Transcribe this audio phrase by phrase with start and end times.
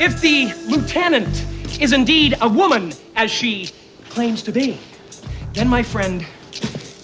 [0.00, 1.44] If the lieutenant
[1.80, 3.70] is indeed a woman, as she
[4.08, 4.78] claims to be,
[5.54, 6.24] then, my friend,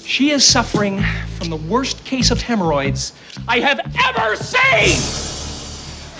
[0.04, 1.02] she is suffering
[1.36, 3.12] from the worst case of hemorrhoids
[3.48, 4.94] I have ever seen!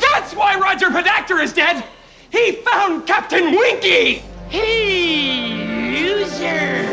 [0.01, 1.85] That's why Roger Podacter is dead!
[2.31, 4.25] He found Captain Winky!
[4.49, 6.89] Hey, loser!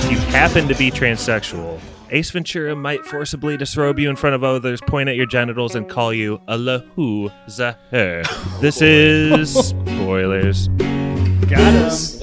[0.00, 1.78] If you happen to be transsexual,
[2.14, 5.88] Ace Ventura might forcibly disrobe you in front of others, point at your genitals, and
[5.88, 8.60] call you a lahu zaher.
[8.60, 10.68] This is spoilers.
[11.48, 12.18] Got us.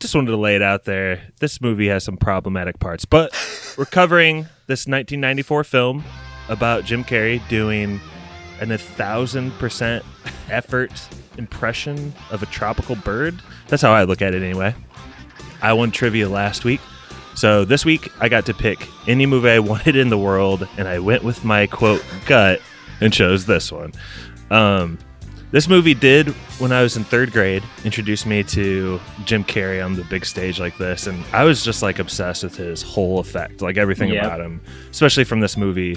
[0.00, 1.22] Just wanted to lay it out there.
[1.40, 3.32] This movie has some problematic parts, but
[3.78, 6.04] we're covering this 1994 film
[6.50, 8.02] about Jim Carrey doing
[8.60, 10.04] an a thousand percent
[10.50, 10.92] effort
[11.38, 13.40] impression of a tropical bird.
[13.68, 14.74] That's how I look at it anyway.
[15.64, 16.80] I won trivia last week.
[17.34, 20.86] So this week I got to pick any movie I wanted in the world, and
[20.86, 22.60] I went with my quote gut
[23.00, 23.92] and chose this one.
[24.50, 24.98] Um,
[25.50, 29.94] this movie did, when I was in third grade, introduce me to Jim Carrey on
[29.94, 33.62] the big stage like this, and I was just like obsessed with his whole effect,
[33.62, 34.24] like everything Yep.
[34.24, 35.96] about him, especially from this movie.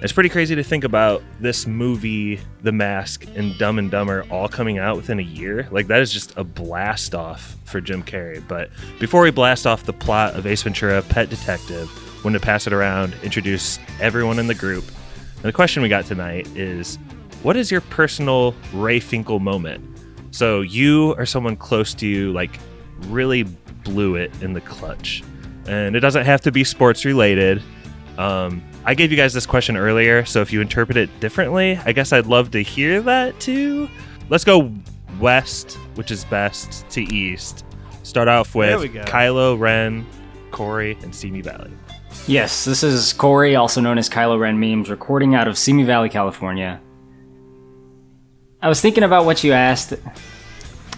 [0.00, 4.48] It's pretty crazy to think about this movie, The Mask, and Dumb and Dumber all
[4.48, 5.66] coming out within a year.
[5.72, 8.46] Like that is just a blast off for Jim Carrey.
[8.46, 11.88] But before we blast off the plot of Ace Ventura: Pet Detective,
[12.24, 14.84] when to pass it around, introduce everyone in the group.
[15.34, 16.96] And the question we got tonight is,
[17.42, 19.84] what is your personal Ray Finkel moment?
[20.30, 22.60] So you or someone close to you, like,
[23.06, 25.24] really blew it in the clutch,
[25.66, 27.62] and it doesn't have to be sports related.
[28.18, 31.92] Um, I gave you guys this question earlier, so if you interpret it differently, I
[31.92, 33.88] guess I'd love to hear that too.
[34.28, 34.72] Let's go
[35.20, 37.64] west, which is best, to east.
[38.02, 38.80] Start off with.
[39.06, 40.04] Kylo Ren,
[40.50, 41.70] Corey, and Simi Valley.
[42.26, 46.08] Yes, this is Corey, also known as Kylo Ren Memes, recording out of Simi Valley,
[46.08, 46.80] California.
[48.60, 49.94] I was thinking about what you asked.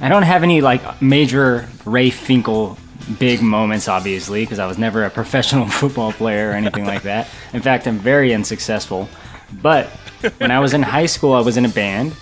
[0.00, 2.78] I don't have any like major Ray Finkel
[3.18, 7.28] big moments, obviously, because I was never a professional football player or anything like that.
[7.52, 9.08] In fact, I'm very unsuccessful.
[9.62, 9.88] But
[10.38, 12.14] when I was in high school, I was in a band,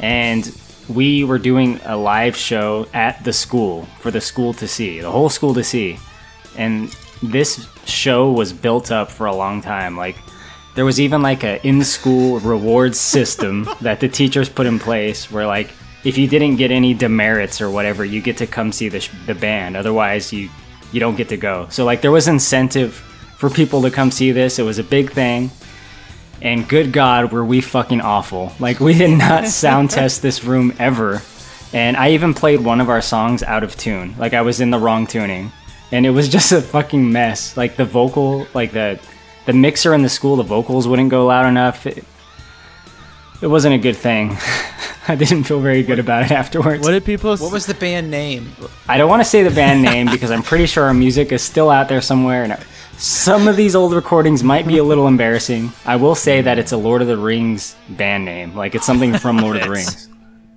[0.00, 0.56] and
[0.88, 5.10] we were doing a live show at the school for the school to see, the
[5.10, 5.98] whole school to see.
[6.56, 9.96] And this show was built up for a long time.
[9.96, 10.16] Like,
[10.74, 15.46] there was even like a in-school reward system that the teachers put in place where
[15.46, 15.70] like
[16.04, 19.10] if you didn't get any demerits or whatever you get to come see the, sh-
[19.26, 19.76] the band.
[19.76, 20.50] Otherwise you
[20.92, 21.66] you don't get to go.
[21.70, 22.94] So like there was incentive
[23.36, 24.58] for people to come see this.
[24.58, 25.50] It was a big thing.
[26.40, 28.52] And good god were we fucking awful.
[28.60, 31.22] Like we did not sound test this room ever.
[31.72, 34.14] And i even played one of our songs out of tune.
[34.18, 35.50] Like i was in the wrong tuning.
[35.90, 37.56] And it was just a fucking mess.
[37.56, 39.00] Like the vocal like the
[39.46, 41.86] the mixer in the school the vocals wouldn't go loud enough.
[41.86, 42.04] It,
[43.42, 44.36] it wasn't a good thing
[45.08, 47.36] i didn't feel very good about it afterwards What did people?
[47.36, 48.52] What was the band name?
[48.88, 51.42] I don't want to say the band name because I'm pretty sure our music is
[51.42, 52.44] still out there somewhere.
[52.44, 52.56] And
[52.96, 55.72] some of these old recordings might be a little embarrassing.
[55.84, 58.54] I will say that it's a Lord of the Rings band name.
[58.56, 60.08] Like it's something from Lord of the Rings.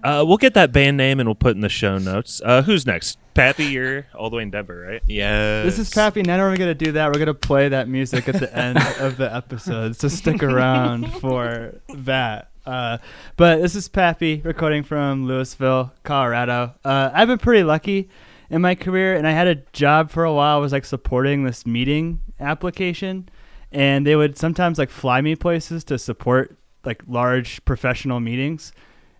[0.01, 2.41] Uh, we'll get that band name and we'll put in the show notes.
[2.45, 3.17] Uh, who's next?
[3.33, 5.01] Pappy, you're all the way in Denver, right?
[5.07, 5.65] Yes.
[5.65, 6.21] This is Pappy.
[6.21, 7.11] Now we're gonna do that.
[7.11, 9.97] We're gonna play that music at the end of the episode.
[9.97, 12.49] So stick around for that.
[12.67, 12.97] Uh,
[13.37, 16.73] but this is Pappy recording from Louisville, Colorado.
[16.83, 18.09] Uh, I've been pretty lucky
[18.49, 20.57] in my career, and I had a job for a while.
[20.57, 23.29] I was like supporting this meeting application,
[23.71, 28.73] and they would sometimes like fly me places to support like large professional meetings.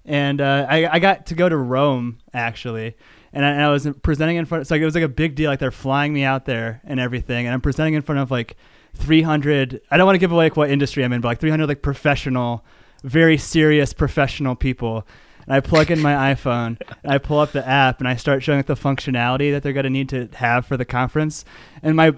[0.03, 2.97] And uh, I, I got to go to Rome actually,
[3.31, 4.64] and I, and I was presenting in front.
[4.64, 5.50] It's like it was like a big deal.
[5.50, 8.58] Like they're flying me out there and everything, and I'm presenting in front of like
[8.96, 9.79] 300.
[9.90, 11.81] I don't want to give away like what industry I'm in, but like 300 like
[11.81, 12.66] professional,
[13.03, 15.08] very serious professional people.
[15.46, 18.44] And I plug in my iPhone, and I pull up the app, and I start
[18.44, 21.46] showing like the functionality that they're gonna need to have for the conference,
[21.81, 22.16] and my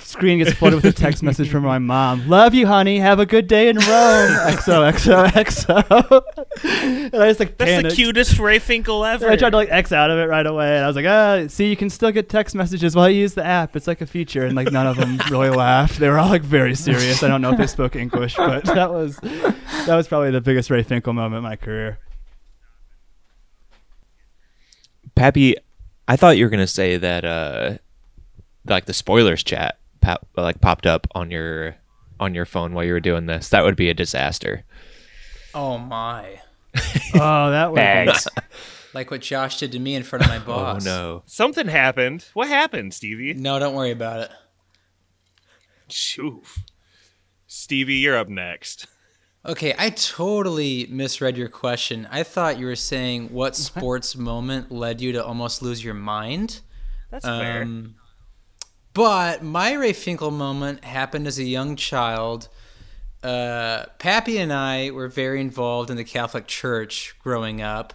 [0.00, 2.28] screen gets flooded with a text message from my mom.
[2.28, 2.98] Love you, honey.
[2.98, 3.84] Have a good day in Rome.
[3.86, 6.22] XO, XO, XO.
[7.12, 7.90] and I just like That's panicked.
[7.90, 9.28] the cutest Ray Finkel ever.
[9.28, 11.46] I tried to like X out of it right away, and I was like, "Ah,
[11.48, 13.76] see, you can still get text messages while you use the app.
[13.76, 15.98] It's like a feature." And like none of them really laughed.
[15.98, 17.22] They were all like very serious.
[17.22, 20.70] I don't know if they spoke English, but that was that was probably the biggest
[20.70, 21.98] Ray Finkel moment in my career.
[25.14, 25.54] Pappy,
[26.08, 27.76] I thought you were gonna say that uh
[28.66, 31.76] like the spoilers chat pop, like popped up on your
[32.20, 33.48] on your phone while you were doing this.
[33.48, 34.64] That would be a disaster.
[35.54, 36.40] Oh my!
[37.14, 38.28] Oh, that was Bags.
[38.94, 40.86] Like what Josh did to me in front of my boss.
[40.86, 41.22] Oh no.
[41.24, 42.26] Something happened.
[42.34, 43.32] What happened, Stevie?
[43.32, 44.30] No, don't worry about it.
[45.88, 46.58] Shoof.
[47.46, 48.86] Stevie, you're up next.
[49.44, 52.06] Okay, I totally misread your question.
[52.10, 56.60] I thought you were saying what sports moment led you to almost lose your mind.
[57.10, 57.62] That's fair.
[57.62, 57.96] Um,
[58.94, 62.48] But my Ray Finkel moment happened as a young child.
[63.22, 67.94] Uh, Pappy and I were very involved in the Catholic Church growing up,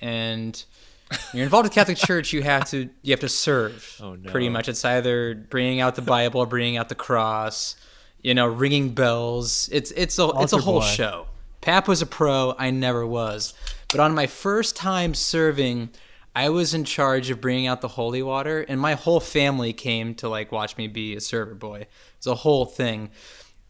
[0.00, 0.62] and
[1.08, 3.96] when you're involved with Catholic Church, you have to you have to serve.
[4.02, 4.30] Oh, no.
[4.30, 7.74] Pretty much, it's either bringing out the Bible, or bringing out the cross,
[8.20, 9.68] you know, ringing bells.
[9.72, 10.86] It's it's a it's a whole boy.
[10.86, 11.26] show.
[11.62, 12.54] Pap was a pro.
[12.58, 13.54] I never was.
[13.88, 15.90] But on my first time serving,
[16.36, 20.14] I was in charge of bringing out the holy water, and my whole family came
[20.16, 21.80] to like watch me be a server boy.
[21.80, 21.88] It
[22.18, 23.10] was a whole thing.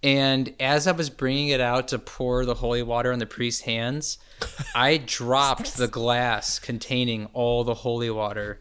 [0.03, 3.63] And as I was bringing it out to pour the holy water on the priest's
[3.63, 4.19] hands,
[4.75, 8.59] I dropped the glass containing all the holy water,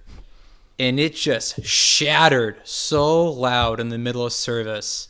[0.78, 5.07] and it just shattered so loud in the middle of service.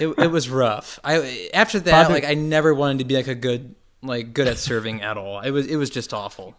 [0.00, 0.98] It, it was rough.
[1.04, 4.58] I after that, like I never wanted to be like a good like good at
[4.58, 5.38] serving at all.
[5.40, 6.56] It was it was just awful.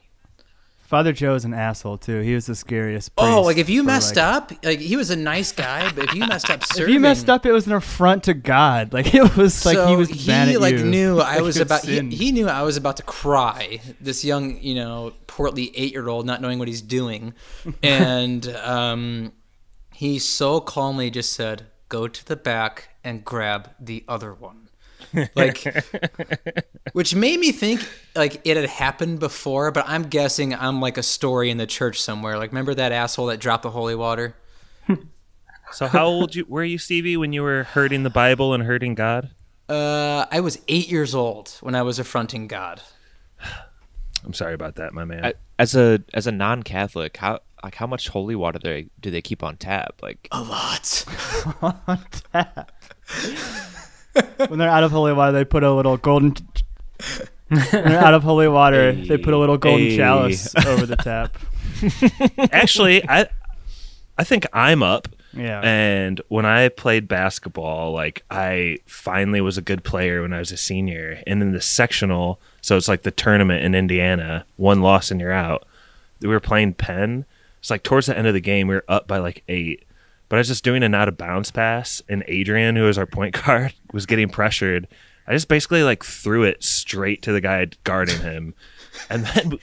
[0.94, 2.20] Father Joe's an asshole too.
[2.20, 3.16] He was the scariest.
[3.16, 3.34] Person.
[3.34, 6.14] Oh, like if you messed like- up, like he was a nice guy, but if
[6.14, 8.94] you messed up serving, If you messed up, it was an affront to God.
[8.94, 10.86] Like it was like so he was mad at like you.
[10.86, 13.80] knew I was about he, he knew I was about to cry.
[14.00, 17.34] This young, you know, portly eight year old not knowing what he's doing,
[17.82, 19.32] and um,
[19.96, 24.63] he so calmly just said, "Go to the back and grab the other one."
[25.36, 25.64] Like
[26.94, 31.04] which made me think like it had happened before but i'm guessing i'm like a
[31.04, 34.36] story in the church somewhere like remember that asshole that dropped the holy water
[35.72, 38.94] So how old you were you, Stevie, when you were hurting the Bible and hurting
[38.96, 39.32] God?
[39.70, 42.82] uh i was eight years old when i was affronting god
[44.26, 45.26] I'm sorry about that, my man.
[45.26, 49.12] I- As a as a non-Catholic, how like how much holy water do they do
[49.12, 49.96] they keep on tap?
[50.02, 51.04] Like a lot
[54.48, 56.36] when they're out of holy water, they put a little golden.
[57.50, 59.98] when they're out of holy water, they put a little golden Hey.
[59.98, 61.36] chalice over the tap.
[62.52, 63.28] Actually, I
[64.18, 65.08] I think I'm up.
[65.36, 65.62] Yeah.
[65.64, 70.52] And when I played basketball, like I finally was a good player when I was
[70.52, 71.22] a senior.
[71.26, 75.32] And in the sectional, so it's like the tournament in Indiana, one loss and you're
[75.32, 75.66] out.
[76.22, 77.26] We were playing Penn.
[77.60, 79.84] It's like towards the end of the game, we were up by like eight.
[80.30, 83.06] But I was just doing an out of bounds pass, and Adrian, who was our
[83.06, 84.88] point guard, was getting pressured.
[85.28, 88.56] I just basically like threw it straight to the guy guarding him,
[89.10, 89.60] and then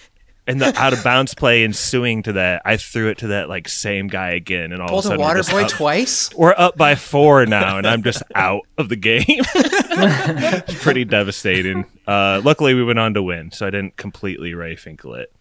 [0.47, 3.69] in the out of bounds play ensuing to that, I threw it to that like
[3.69, 6.35] same guy again, and all pulled of a a sudden we're water boy up- twice
[6.35, 9.25] we're up by four now, and I'm just out of the game.
[9.29, 11.85] it's pretty devastating.
[12.07, 15.33] Uh, luckily, we went on to win, so I didn't completely Ray Finkel it.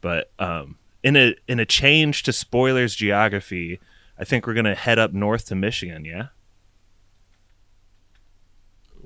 [0.00, 3.80] But um, in a in a change to spoilers geography,
[4.18, 6.04] I think we're gonna head up north to Michigan.
[6.04, 6.28] Yeah,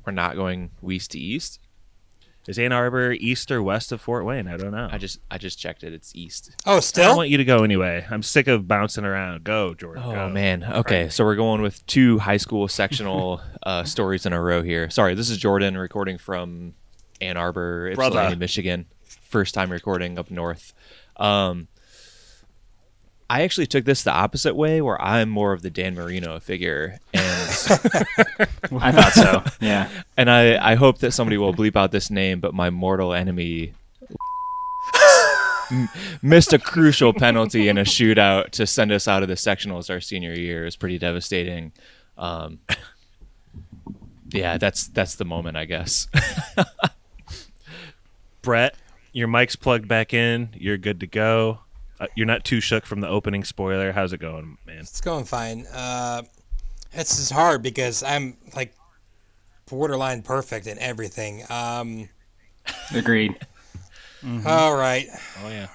[0.05, 1.61] we're not going west to east.
[2.47, 4.49] is Ann Arbor east or west of Fort Wayne?
[4.49, 4.89] I don't know.
[4.91, 5.93] I just I just checked it.
[5.93, 6.53] It's east.
[6.67, 7.05] Oh, still?
[7.05, 7.17] I still?
[7.17, 8.07] want you to go anyway.
[8.11, 9.45] I'm sick of bouncing around.
[9.45, 10.03] Go, Jordan.
[10.05, 10.29] Oh go.
[10.29, 10.65] man.
[10.65, 14.89] Okay, so we're going with two high school sectional uh, stories in a row here.
[14.91, 16.75] Sorry, this is Jordan recording from
[17.21, 18.17] Ann Arbor, Brother.
[18.17, 18.87] Ypsilanti, Michigan.
[19.05, 20.73] First time recording up north.
[21.17, 21.69] Um,
[23.31, 26.99] I actually took this the opposite way, where I'm more of the Dan Marino figure,
[27.13, 27.23] and
[28.81, 29.43] I thought so.
[29.61, 29.89] Yeah.
[30.17, 33.75] and I I hope that somebody will bleep out this name, but my mortal enemy
[35.71, 35.89] m-
[36.23, 40.01] missed a crucial penalty in a shootout to send us out of the sectionals our
[40.01, 40.63] senior year.
[40.63, 41.73] It was pretty devastating.
[42.17, 42.61] Um,
[44.31, 46.09] yeah, that's that's the moment, I guess.
[48.43, 48.75] Brett,
[49.13, 50.51] your mic's plugged back in.
[50.55, 51.61] You're good to go.
[52.01, 53.93] Uh, you're not too shook from the opening spoiler.
[53.93, 54.79] How's it going, man?
[54.79, 55.67] It's going fine.
[55.67, 56.23] Uh,
[56.93, 58.75] it's is hard because I'm like
[59.67, 61.45] borderline perfect in everything.
[61.51, 62.09] Um,
[62.95, 63.37] Agreed.
[64.47, 65.07] all right.
[65.43, 65.69] Oh yeah.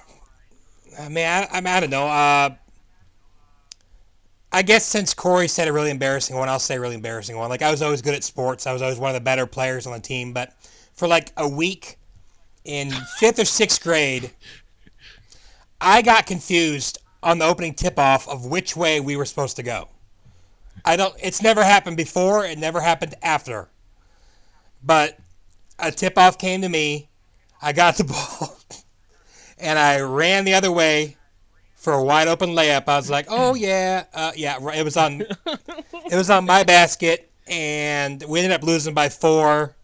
[0.98, 2.06] I mean, I, I, mean, I don't know.
[2.06, 2.50] Uh,
[4.52, 7.48] I guess since Corey said a really embarrassing one, I'll say a really embarrassing one.
[7.48, 8.66] Like, I was always good at sports.
[8.66, 10.32] I was always one of the better players on the team.
[10.32, 10.52] But
[10.94, 11.98] for like a week
[12.64, 14.30] in fifth or sixth grade,
[15.80, 19.62] I got confused on the opening tip off of which way we were supposed to
[19.62, 19.88] go.
[20.84, 23.68] I don't, it's never happened before, it never happened after.
[24.82, 25.18] But
[25.78, 27.08] a tip off came to me.
[27.62, 28.04] I got the
[28.40, 28.54] ball
[29.58, 31.16] and I ran the other way
[31.74, 32.84] for a wide open layup.
[32.88, 37.30] I was like, "Oh yeah, uh, yeah." It was on, it was on my basket,
[37.46, 39.76] and we ended up losing by four.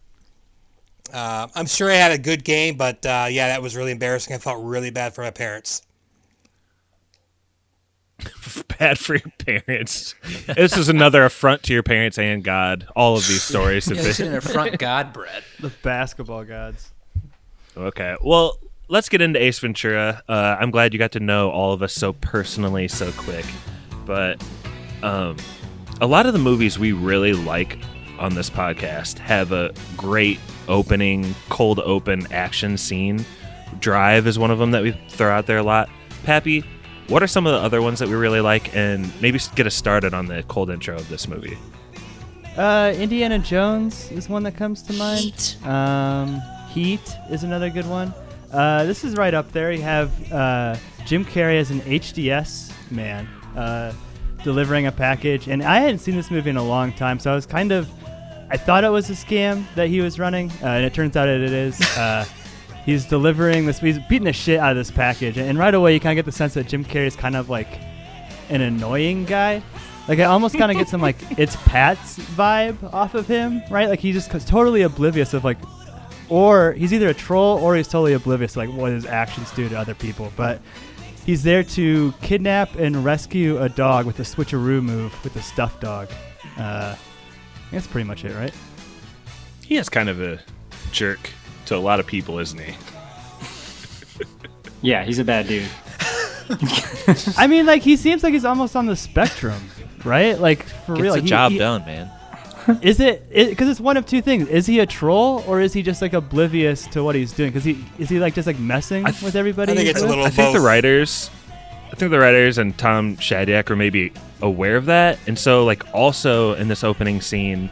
[1.11, 4.33] Uh, I'm sure I had a good game, but uh, yeah, that was really embarrassing.
[4.33, 5.83] I felt really bad for my parents.
[8.79, 9.31] bad for your
[9.65, 10.15] parents.
[10.47, 12.87] This is another affront to your parents and God.
[12.95, 15.43] All of these stories have Yeah, this is been an affront God, Brett.
[15.59, 16.91] The basketball gods.
[17.75, 18.15] okay.
[18.23, 20.21] Well, let's get into Ace Ventura.
[20.27, 23.45] Uh, I'm glad you got to know all of us so personally, so quick.
[24.05, 24.43] But
[25.03, 25.37] um,
[25.99, 27.77] a lot of the movies we really like
[28.21, 33.25] on this podcast have a great opening, cold open action scene.
[33.79, 35.89] Drive is one of them that we throw out there a lot.
[36.23, 36.63] Pappy,
[37.07, 38.75] what are some of the other ones that we really like?
[38.75, 41.57] And maybe get us started on the cold intro of this movie.
[42.55, 45.57] Uh, Indiana Jones is one that comes to mind.
[45.63, 48.13] Um, Heat is another good one.
[48.51, 49.71] Uh, this is right up there.
[49.71, 50.75] You have uh,
[51.05, 53.93] Jim Carrey as an HDS man uh,
[54.43, 57.35] delivering a package, and I hadn't seen this movie in a long time, so I
[57.35, 57.89] was kind of,
[58.51, 61.27] I thought it was a scam that he was running, uh, and it turns out
[61.29, 61.79] it is.
[62.01, 62.25] Uh,
[62.85, 63.79] he's delivering this.
[63.79, 66.29] He's beating the shit out of this package, and right away you kind of get
[66.29, 67.67] the sense that Jim Carrey is kind of like
[68.49, 69.61] an annoying guy.
[70.07, 73.87] Like I almost kind of get some like it's Pat's vibe off of him, right?
[73.87, 75.57] Like he's just totally oblivious of like,
[76.29, 79.69] or he's either a troll or he's totally oblivious to like what his actions do
[79.69, 80.31] to other people.
[80.35, 80.61] But
[81.25, 85.81] he's there to kidnap and rescue a dog with a switcheroo move with a stuffed
[85.81, 86.09] dog.
[86.57, 86.95] Uh,
[87.71, 88.53] that's pretty much it, right?
[89.65, 90.39] He is kind of a
[90.91, 91.29] jerk
[91.67, 92.75] to a lot of people, isn't he?
[94.81, 95.69] Yeah, he's a bad dude.
[97.37, 99.61] I mean, like he seems like he's almost on the spectrum,
[100.03, 100.39] right?
[100.39, 101.13] Like for Gets real.
[101.15, 102.11] the he- job he- done, man.
[102.83, 104.47] Is it because it's one of two things?
[104.47, 107.49] Is he a troll or is he just like oblivious to what he's doing?
[107.49, 109.71] Because he is he like just like messing th- with everybody?
[109.71, 111.31] I think it's a little I think the writers,
[111.91, 115.83] I think the writers and Tom Shadyac are maybe aware of that, and so like
[115.93, 117.69] also in this opening scene,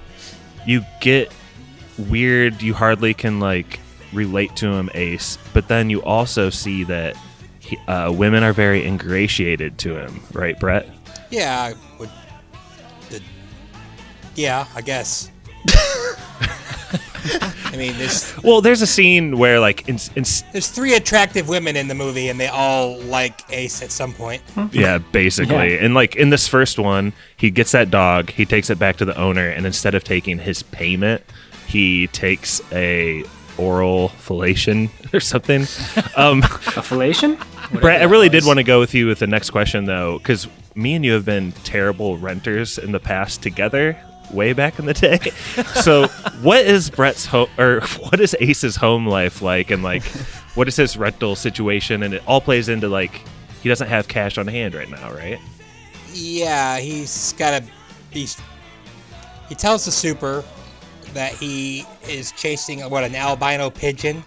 [0.65, 1.31] you get
[1.97, 2.61] weird.
[2.61, 3.79] You hardly can like
[4.13, 7.15] relate to him, Ace, but then you also see that
[7.59, 10.87] he, uh, women are very ingratiated to him, right, Brett?
[11.29, 12.09] Yeah, I would.
[13.09, 13.21] The,
[14.35, 15.31] yeah, I guess.
[17.65, 21.75] I mean, there's Well, there's a scene where like in, in there's three attractive women
[21.75, 24.41] in the movie, and they all like Ace at some point.
[24.71, 25.73] Yeah, basically.
[25.73, 25.83] Yeah.
[25.85, 29.05] And like in this first one, he gets that dog, he takes it back to
[29.05, 31.23] the owner, and instead of taking his payment,
[31.67, 33.23] he takes a
[33.57, 35.61] oral fellation or something.
[36.15, 37.37] Um, A fellation?
[37.81, 40.17] Brett, I that really did want to go with you with the next question though,
[40.17, 43.97] because me and you have been terrible renters in the past together,
[44.31, 45.19] way back in the day.
[45.81, 46.07] so,
[46.41, 50.03] what is Brett's home, or what is Ace's home life like, and like,
[50.55, 52.03] what is his rental situation?
[52.03, 53.21] And it all plays into like,
[53.61, 55.39] he doesn't have cash on hand right now, right?
[56.13, 57.65] Yeah, he's got a.
[58.11, 58.41] He's.
[59.47, 60.43] He tells the super
[61.13, 64.23] that he is chasing what an albino pigeon,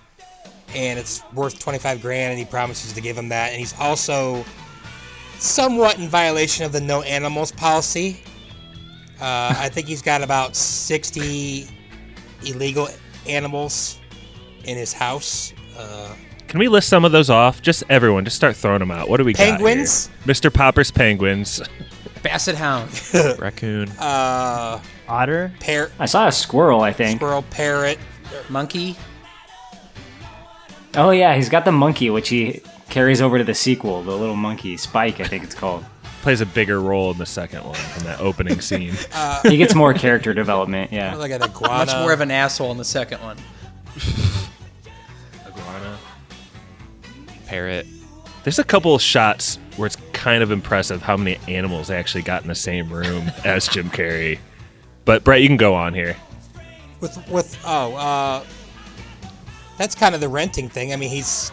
[0.74, 3.50] and it's worth twenty five grand, and he promises to give him that.
[3.50, 4.44] And he's also
[5.38, 8.22] somewhat in violation of the no animals policy.
[9.22, 11.68] Uh, I think he's got about sixty
[12.44, 12.88] illegal
[13.28, 13.98] animals
[14.64, 15.52] in his house.
[15.78, 16.12] Uh,
[16.48, 17.62] Can we list some of those off?
[17.62, 19.08] Just everyone, just start throwing them out.
[19.08, 20.08] What do we Penguins?
[20.08, 20.16] got?
[20.24, 20.34] here?
[20.34, 20.52] Mr.
[20.52, 21.62] Popper's penguins.
[22.22, 22.90] Basset Hound,
[23.40, 23.88] Raccoon.
[23.98, 25.52] uh, Otter.
[25.60, 27.18] parrot, I saw a squirrel, I think.
[27.20, 27.98] squirrel, parrot.
[28.48, 28.96] Monkey.
[30.94, 32.60] Oh, yeah, he's got the monkey, which he
[32.90, 35.84] carries over to the sequel, the little monkey, Spike, I think it's called.
[36.22, 38.94] Plays a bigger role in the second one in that opening scene.
[39.42, 41.14] He gets more character development, yeah.
[41.16, 41.84] Like an iguana.
[41.86, 43.36] Much more of an asshole in the second one.
[45.46, 45.98] Iguana.
[47.46, 47.86] Parrot.
[48.44, 52.42] There's a couple of shots where it's kind of impressive how many animals actually got
[52.42, 54.38] in the same room as Jim Carrey.
[55.04, 56.16] But Brett, you can go on here.
[57.00, 58.44] with with oh uh
[59.76, 61.50] that's kind of the renting thing i mean he's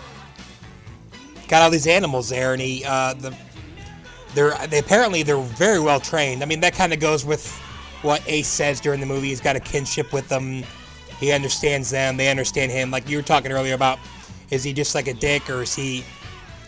[1.47, 3.35] got all these animals there and he uh the
[4.35, 6.43] they're they apparently they're very well trained.
[6.43, 7.47] I mean that kind of goes with
[8.01, 9.27] what ace says during the movie.
[9.27, 10.63] He's got a kinship with them.
[11.19, 12.17] He understands them.
[12.17, 12.91] They understand him.
[12.91, 13.99] Like you were talking earlier about
[14.51, 16.03] is he just like a dick or is he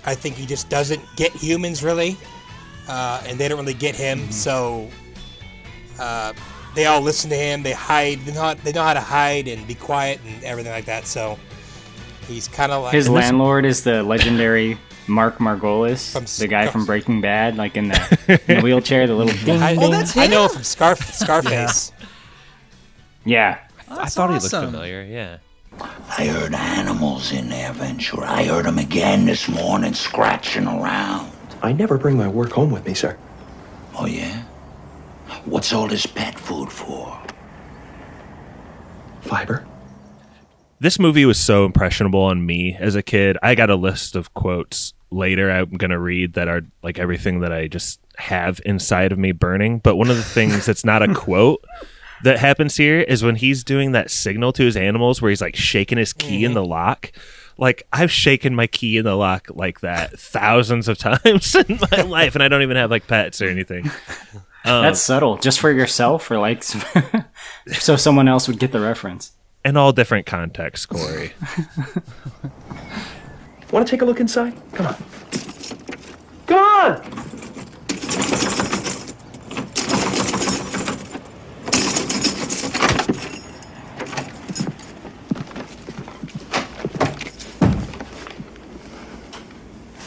[0.05, 2.15] i think he just doesn't get humans really
[2.87, 4.29] uh, and they don't really get him.
[4.31, 4.89] So
[5.99, 6.33] uh,
[6.75, 7.63] they all listen to him.
[7.63, 8.19] They hide.
[8.25, 11.05] They know, how, they know how to hide and be quiet and everything like that.
[11.05, 11.37] So
[12.27, 14.77] he's kind of like His and this- landlord is the legendary
[15.07, 19.07] Mark Margolis, From the guy Scar- from Breaking Bad, like in the, in the wheelchair,
[19.07, 19.93] the little ding, I, ding.
[20.15, 21.91] I know from Scar Scarface.
[23.25, 23.59] Yeah.
[23.89, 25.03] I thought he looked familiar.
[25.03, 25.37] Yeah.
[26.17, 28.29] I heard animals in there, Ventura.
[28.29, 31.31] I heard them again this morning scratching around.
[31.61, 33.17] I never bring my work home with me, sir.
[33.97, 34.43] Oh, yeah?
[35.45, 37.19] What's all this pet food for?
[39.21, 39.65] Fiber.
[40.81, 43.37] This movie was so impressionable on me as a kid.
[43.43, 47.53] I got a list of quotes later I'm gonna read that are like everything that
[47.53, 49.77] I just have inside of me burning.
[49.77, 51.63] But one of the things that's not a quote
[52.23, 55.55] that happens here is when he's doing that signal to his animals where he's like
[55.55, 57.11] shaking his key in the lock.
[57.59, 62.01] Like I've shaken my key in the lock like that thousands of times in my
[62.01, 63.85] life, and I don't even have like pets or anything.
[64.65, 66.63] Um, That's subtle, just for yourself, or like
[67.71, 69.33] so someone else would get the reference.
[69.63, 71.33] In all different contexts, Corey.
[73.71, 74.53] Want to take a look inside?
[74.73, 74.95] Come on.
[76.47, 77.01] Come on!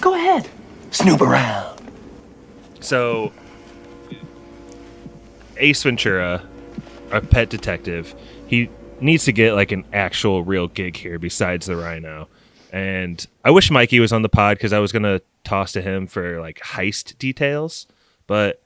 [0.00, 0.50] Go ahead.
[0.90, 1.80] Snoop around.
[2.80, 3.32] So,
[5.56, 6.42] Ace Ventura,
[7.11, 8.14] our pet detective,
[8.46, 8.68] he
[9.00, 12.28] needs to get like an actual real gig here besides the Rhino.
[12.72, 16.06] And I wish Mikey was on the pod because I was gonna toss to him
[16.06, 17.86] for like heist details,
[18.26, 18.62] but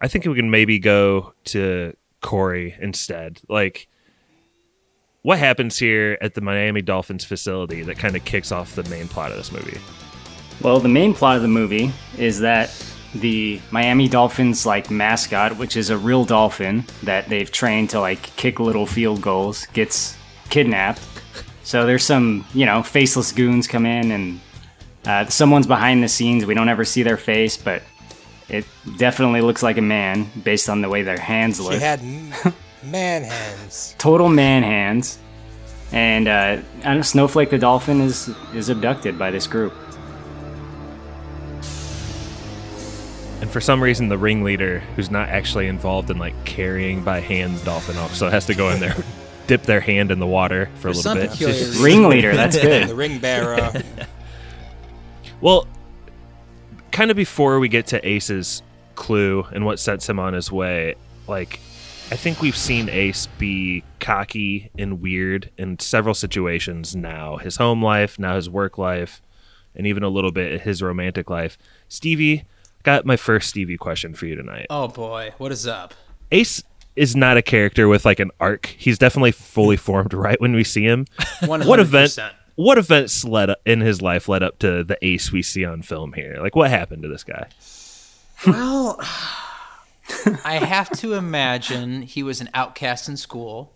[0.00, 3.40] I think we can maybe go to Corey instead.
[3.48, 3.88] Like,
[5.22, 9.08] what happens here at the Miami Dolphins facility that kind of kicks off the main
[9.08, 9.78] plot of this movie?
[10.62, 12.70] Well, the main plot of the movie is that
[13.14, 18.22] the Miami Dolphins like mascot, which is a real dolphin that they've trained to like
[18.36, 20.16] kick little field goals, gets
[20.48, 21.00] kidnapped.
[21.62, 24.40] So there's some, you know, faceless goons come in and
[25.06, 26.46] uh, someone's behind the scenes.
[26.46, 27.82] We don't ever see their face, but
[28.48, 31.74] it definitely looks like a man based on the way their hands look.
[31.74, 32.02] She had
[32.82, 33.94] man hands.
[33.98, 35.18] Total man hands.
[35.92, 39.74] And uh, I don't know, Snowflake the dolphin is is abducted by this group.
[43.40, 47.56] And for some reason, the ringleader, who's not actually involved in like carrying by hand
[47.56, 48.94] the dolphin, also has to go in there,
[49.46, 51.30] dip their hand in the water for a little bit.
[51.30, 51.82] peculiar reason.
[51.84, 52.88] Ringleader, that's good.
[52.88, 53.72] the ring bearer.
[55.40, 55.66] Well,
[56.90, 58.62] kind of before we get to Ace's
[58.94, 61.60] clue and what sets him on his way, like
[62.10, 67.38] I think we've seen Ace be cocky and weird in several situations now.
[67.38, 69.22] His home life, now his work life,
[69.74, 71.56] and even a little bit his romantic life.
[71.88, 72.44] Stevie,
[72.82, 74.66] got my first Stevie question for you tonight.
[74.70, 75.94] Oh boy, what is up?
[76.32, 76.62] Ace
[76.96, 78.66] is not a character with like an arc.
[78.66, 81.06] He's definitely fully formed right when we see him.
[81.44, 82.12] What event?
[82.12, 82.32] 100%.
[82.56, 86.12] What events led in his life led up to the Ace we see on film
[86.12, 86.36] here?
[86.40, 87.48] Like what happened to this guy?
[88.46, 88.98] Well,
[90.44, 93.72] I have to imagine he was an outcast in school.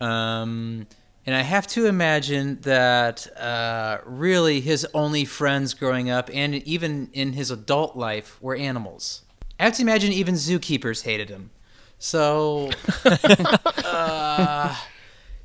[0.00, 0.86] Um,
[1.26, 7.10] and I have to imagine that uh, really his only friends growing up and even
[7.12, 9.22] in his adult life were animals.
[9.58, 11.50] I have to imagine even zookeepers hated him.
[11.98, 12.70] So,
[13.04, 14.76] uh,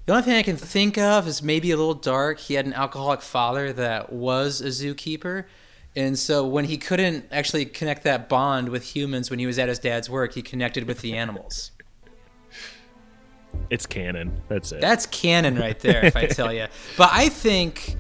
[0.05, 2.39] the only thing I can think of is maybe a little dark.
[2.39, 5.45] He had an alcoholic father that was a zookeeper.
[5.95, 9.67] And so when he couldn't actually connect that bond with humans when he was at
[9.67, 11.71] his dad's work, he connected with the animals.
[13.69, 14.41] It's canon.
[14.47, 14.81] That's it.
[14.81, 16.67] That's canon right there, if I tell you.
[16.97, 17.95] But I think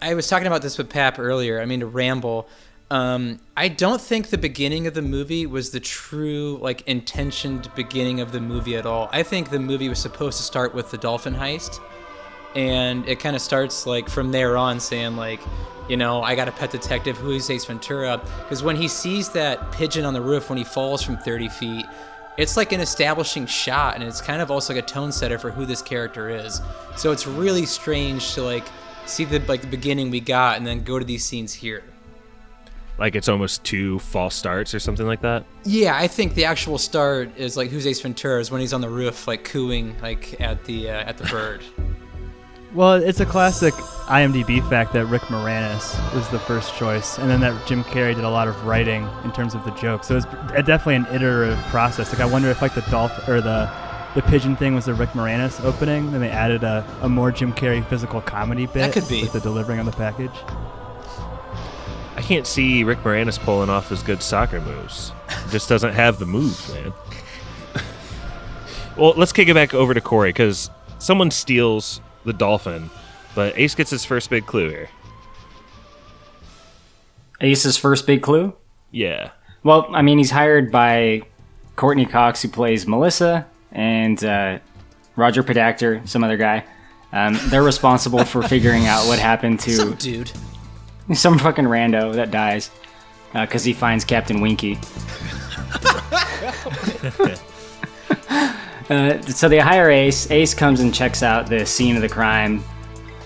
[0.00, 1.60] I was talking about this with Pap earlier.
[1.60, 2.48] I mean, to ramble.
[2.90, 8.20] Um, I don't think the beginning of the movie was the true, like, intentioned beginning
[8.20, 9.08] of the movie at all.
[9.12, 11.80] I think the movie was supposed to start with the dolphin heist,
[12.54, 15.40] and it kind of starts like from there on, saying like,
[15.88, 19.30] you know, I got a pet detective who is Ace Ventura, because when he sees
[19.30, 21.86] that pigeon on the roof when he falls from 30 feet,
[22.38, 25.50] it's like an establishing shot, and it's kind of also like a tone setter for
[25.50, 26.60] who this character is.
[26.96, 28.64] So it's really strange to like
[29.06, 31.82] see the like the beginning we got, and then go to these scenes here.
[32.98, 35.44] like it's almost two false starts or something like that.
[35.64, 38.80] Yeah, I think the actual start is like who's Ace Ventura is when he's on
[38.80, 41.62] the roof, like cooing like at the uh, at the bird.
[42.74, 47.40] Well, it's a classic IMDb fact that Rick Moranis was the first choice, and then
[47.40, 50.06] that Jim Carrey did a lot of writing in terms of the jokes.
[50.06, 52.10] So it's definitely an iterative process.
[52.10, 53.70] Like I wonder if like the dolphin or the
[54.14, 57.52] the pigeon thing was the Rick Moranis opening, then they added a, a more Jim
[57.52, 58.74] Carrey physical comedy bit.
[58.74, 59.22] that could be.
[59.22, 60.30] with the delivering on the package.
[62.16, 65.12] I can't see Rick Moranis pulling off his good soccer moves.
[65.50, 66.92] Just doesn't have the moves, man.
[68.96, 72.90] well, let's kick it back over to Corey because someone steals the dolphin,
[73.34, 74.88] but Ace gets his first big clue here.
[77.40, 78.54] Ace's first big clue?
[78.92, 79.30] Yeah.
[79.64, 81.22] Well, I mean, he's hired by
[81.76, 84.58] Courteney Cox, who plays Melissa, and uh,
[85.16, 86.64] Roger Podacter, some other guy.
[87.12, 90.30] Um, they're responsible for figuring out what happened to Some dude.
[91.14, 92.70] some fucking rando that dies
[93.34, 94.78] because he finds Captain Winky.
[98.90, 100.30] uh, so they hire Ace.
[100.30, 102.62] Ace comes and checks out the scene of the crime,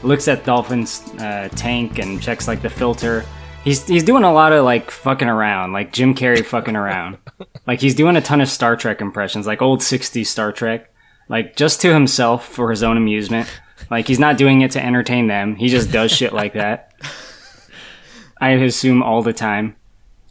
[0.02, 3.24] looks at Dolphin's uh, tank and checks like the filter.
[3.64, 7.18] He's he's doing a lot of like fucking around, like Jim Carrey fucking around.
[7.66, 10.92] like he's doing a ton of Star Trek impressions, like old '60s Star Trek,
[11.28, 13.48] like just to himself for his own amusement.
[13.90, 15.56] Like he's not doing it to entertain them.
[15.56, 16.92] He just does shit like that.
[18.40, 19.76] I assume all the time.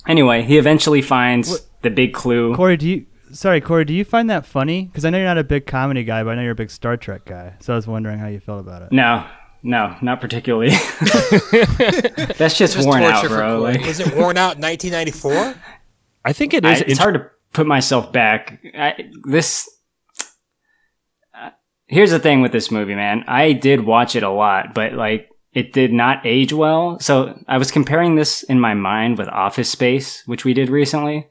[0.08, 2.56] Anyway, he eventually finds the big clue.
[2.56, 3.06] Corey, do you?
[3.32, 4.86] Sorry, Corey, do you find that funny?
[4.86, 6.70] Because I know you're not a big comedy guy, but I know you're a big
[6.72, 7.56] Star Trek guy.
[7.60, 8.92] So I was wondering how you felt about it.
[8.92, 9.26] No,
[9.64, 10.70] no, not particularly.
[12.38, 13.60] That's shit's Just worn out, bro.
[13.60, 13.74] Corey.
[13.74, 15.56] Like, Was it worn out in 1994?
[16.24, 16.82] I think it I, is.
[16.82, 18.60] it's hard to put myself back.
[18.78, 19.70] I, this.
[21.34, 21.50] uh,
[21.88, 23.24] here's the thing with this movie, man.
[23.28, 27.00] I did watch it a lot, but like it did not age well.
[27.00, 31.28] So I was comparing this in my mind with Office Space, which we did recently,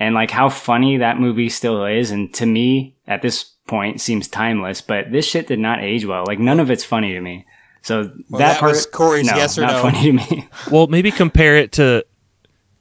[0.00, 4.26] and like how funny that movie still is, and to me at this point seems
[4.26, 4.80] timeless.
[4.80, 6.24] But this shit did not age well.
[6.26, 7.46] Like none of it's funny to me.
[7.82, 9.82] So Well, that, that part, was Corey's no, yes or not no.
[9.82, 10.48] funny to me.
[10.70, 12.04] well, maybe compare it to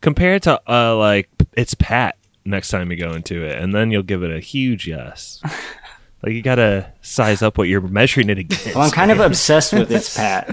[0.02, 3.92] compare it to uh like it's Pat next time you go into it, and then
[3.92, 5.42] you'll give it a huge yes.
[6.24, 8.74] like you gotta size up what you're measuring it against.
[8.74, 10.50] Well, I'm kind of obsessed with It's Pat.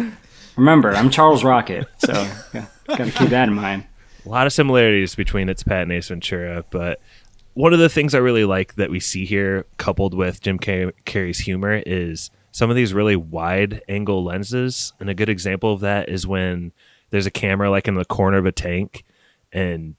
[0.57, 2.12] Remember, I'm Charles Rocket, so
[2.52, 3.85] yeah, gotta keep that in mind.
[4.26, 7.00] A lot of similarities between It's Pat and Ace Ventura, but
[7.54, 10.92] one of the things I really like that we see here, coupled with Jim Car-
[11.04, 14.92] Carrey's humor, is some of these really wide angle lenses.
[14.98, 16.72] And a good example of that is when
[17.10, 19.04] there's a camera like in the corner of a tank,
[19.52, 19.94] and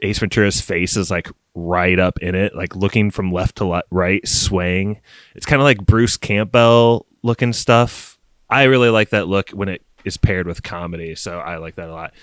[0.00, 3.82] Ace Ventura's face is like right up in it, like looking from left to le-
[3.90, 4.98] right, swaying.
[5.34, 8.18] It's kind of like Bruce Campbell looking stuff.
[8.48, 11.90] I really like that look when it is paired with comedy, so I like that
[11.90, 12.14] a lot.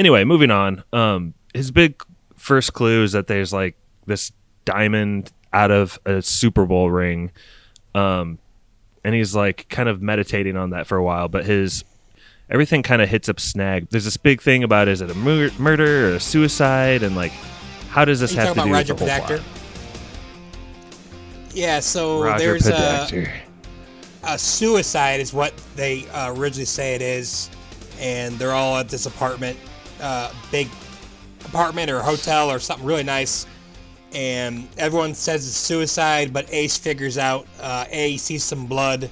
[0.00, 0.82] Anyway, moving on.
[0.94, 2.02] Um, his big
[2.34, 4.32] first clue is that there's like this
[4.64, 7.32] diamond out of a Super Bowl ring,
[7.94, 8.38] um,
[9.04, 11.28] and he's like kind of meditating on that for a while.
[11.28, 11.84] But his
[12.48, 13.90] everything kind of hits up snag.
[13.90, 17.32] There's this big thing about is it a mur- murder or a suicide, and like
[17.90, 19.42] how does this have to do about with Roger the whole Podacter?
[19.42, 19.60] plot?
[21.52, 23.30] Yeah, so Roger there's a,
[24.24, 27.50] a suicide is what they uh, originally say it is,
[27.98, 29.58] and they're all at this apartment,
[30.00, 30.68] uh, big
[31.44, 33.46] apartment or hotel or something really nice,
[34.12, 39.10] and everyone says it's suicide, but Ace figures out uh, A sees some blood,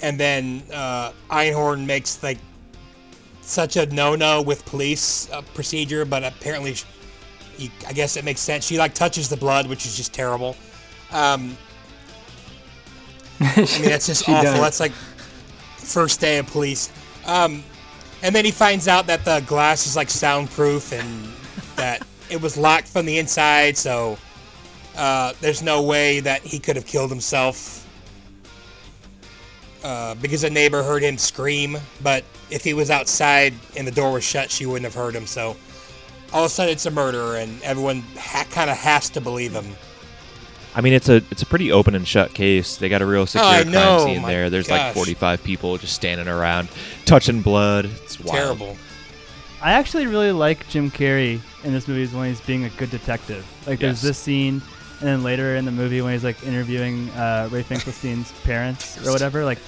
[0.00, 2.38] and then uh, Einhorn makes like
[3.42, 6.84] such a no-no with police uh, procedure, but apparently, sh-
[7.58, 8.64] you, I guess it makes sense.
[8.64, 10.56] She like touches the blood, which is just terrible.
[11.12, 11.56] Um,
[13.40, 14.42] I mean, that's just awful.
[14.42, 14.60] does.
[14.60, 14.92] That's like
[15.76, 16.90] first day of police.
[17.26, 17.62] Um,
[18.24, 21.30] and then he finds out that the glass is like soundproof and
[21.76, 24.16] that it was locked from the inside, so
[24.96, 27.86] uh, there's no way that he could have killed himself.
[29.84, 34.12] Uh, because a neighbor heard him scream, but if he was outside and the door
[34.12, 35.26] was shut, she wouldn't have heard him.
[35.26, 35.54] So
[36.32, 39.52] all of a sudden, it's a murder, and everyone ha- kind of has to believe
[39.52, 39.66] him.
[40.76, 42.76] I mean, it's a it's a pretty open and shut case.
[42.76, 44.50] They got a real secure Oh, crime know, scene my there.
[44.50, 46.68] There's like 45 people just standing around,
[47.04, 47.84] touching blood.
[48.02, 48.36] It's wild.
[48.58, 48.76] Terrible.
[49.62, 53.46] I actually really like Jim Carrey in this movie when he's being a good detective.
[53.66, 54.02] Like there's Yes.
[54.02, 54.60] this scene,
[55.00, 59.12] and then later in the movie when he's like interviewing uh, Ray Finkelstein's parents or
[59.12, 59.44] whatever.
[59.44, 59.58] Like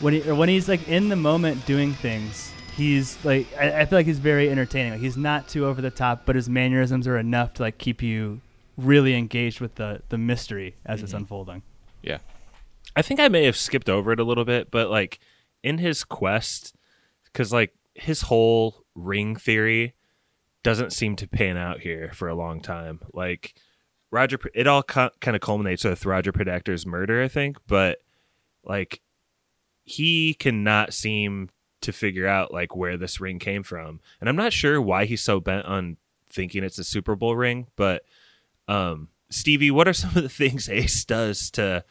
[0.00, 3.84] when he or when he's like in the moment doing things, he's like I, I
[3.86, 4.92] feel like he's very entertaining.
[4.92, 8.02] Like he's not too over the top, but his mannerisms are enough to like keep
[8.02, 8.40] you
[8.76, 11.22] really engaged with the the mystery as it's mm-hmm.
[11.22, 11.62] unfolding.
[12.02, 12.18] Yeah.
[12.96, 15.18] I think I may have skipped over it a little bit, but like
[15.62, 16.74] in his quest,
[17.24, 19.94] because like his whole ring theory
[20.62, 23.00] doesn't seem to pan out here for a long time.
[23.12, 23.54] Like
[24.10, 27.98] Roger, it all co- kind of culminates with Roger Podacter's murder, I think, but
[28.64, 29.00] like
[29.84, 34.52] he cannot seem to figure out like where this ring came from, and I'm not
[34.52, 35.96] sure why he's so bent on
[36.30, 38.04] thinking it's a Super Bowl ring, but
[38.68, 41.84] um Stevie, what are some of the things Ace does to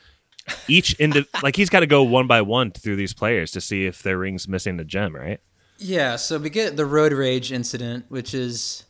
[0.68, 3.86] each indi- like he's got to go one by one through these players to see
[3.86, 5.40] if their ring's missing the gem, right?
[5.78, 8.84] Yeah, so we get the road rage incident, which is,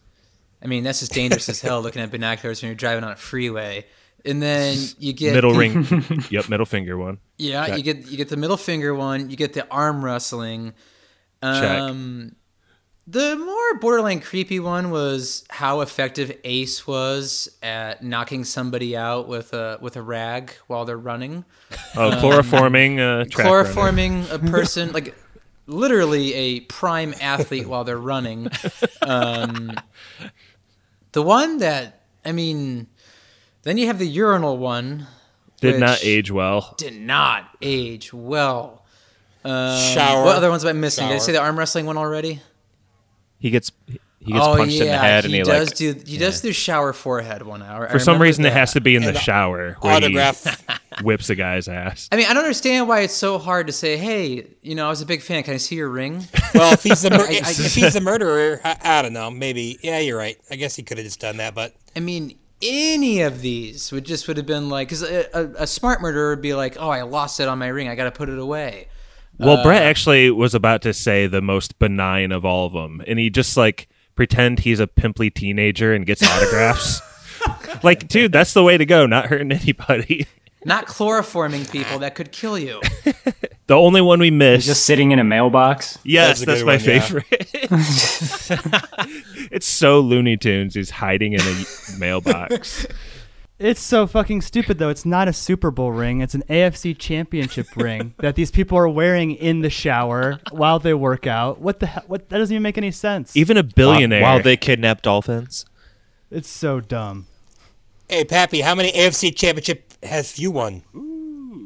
[0.62, 3.16] I mean, that's just dangerous as hell looking at binoculars when you're driving on a
[3.16, 3.86] freeway.
[4.26, 5.86] And then you get middle ring,
[6.30, 7.18] yep, middle finger one.
[7.38, 7.78] Yeah, Check.
[7.78, 9.30] you get you get the middle finger one.
[9.30, 10.74] You get the arm wrestling.
[11.44, 11.94] Check.
[13.06, 19.28] Um, the more borderline creepy one was how effective Ace was at knocking somebody out
[19.28, 21.46] with a with a rag while they're running.
[21.96, 23.70] Oh, chloroforming, uh, track runner.
[23.70, 25.16] chloroforming a person like
[25.68, 28.50] literally a prime athlete while they're running.
[29.02, 29.74] Um,
[31.12, 32.88] the one that I mean,
[33.64, 35.08] then you have the urinal one.
[35.60, 36.74] Did not age well.
[36.78, 38.86] Did not age well.
[39.46, 40.26] Um, Shower.
[40.26, 41.08] What other ones am I missing?
[41.08, 41.26] Did I Shower.
[41.26, 42.42] say the arm wrestling one already?
[43.44, 43.74] He gets
[44.20, 46.18] he gets oh punched yeah, in the head, he and he does like do he
[46.18, 47.90] does do shower forehead one hour.
[47.90, 50.46] For some reason, it has to be in the And shower where Autograph.
[50.98, 52.08] he whips a guy's ass.
[52.10, 54.90] I mean, I don't understand why it's so hard to say, "Hey, you know, I
[54.90, 55.44] was a big fan.
[55.44, 56.26] Can I see your ring?"
[56.56, 59.12] well, if he's the mur- I- I- if, if he's the murderer, I, I don't
[59.12, 59.30] know.
[59.30, 59.78] Maybe.
[59.84, 60.38] Yeah, you're right.
[60.50, 64.06] I guess he could have just done that, but I mean, any of these would
[64.06, 66.90] just would have been like, because a, a, a smart murderer would be like, "Oh,
[66.90, 67.90] I lost it on my ring.
[67.90, 68.88] I got to put it away."
[69.40, 73.02] Well, Uh, Brett actually was about to say the most benign of all of them,
[73.08, 77.02] and he just like pretend he's a pimply teenager and gets autographs.
[77.84, 79.06] like, dude, that's the way to go.
[79.06, 80.28] Not hurting anybody.
[80.66, 82.82] Not chloroforming people that could kill you.
[83.66, 84.66] The only one we He's missed.
[84.68, 85.98] just sitting in a mailbox.
[86.04, 87.70] yes, That's that's, my good one, yeah.
[87.72, 89.48] favorite.
[89.54, 90.76] it's so Looney Tunes.
[90.76, 91.64] He's hiding in a
[91.98, 92.86] mailbox.
[93.60, 94.90] It's so fucking stupid though.
[94.90, 96.22] It's not a Super Bowl ring.
[96.22, 100.94] It's an AFC Championship ring that these people are wearing in the shower while they
[100.94, 101.60] work out.
[101.60, 102.04] What the hell?
[102.08, 103.38] What that doesn't even make any sense.
[103.38, 104.22] Even a billionaire.
[104.22, 105.66] while they kidnap dolphins.
[106.32, 107.28] it's so dumb.
[108.10, 110.84] hey, Pappy, how many AFC championship has you won?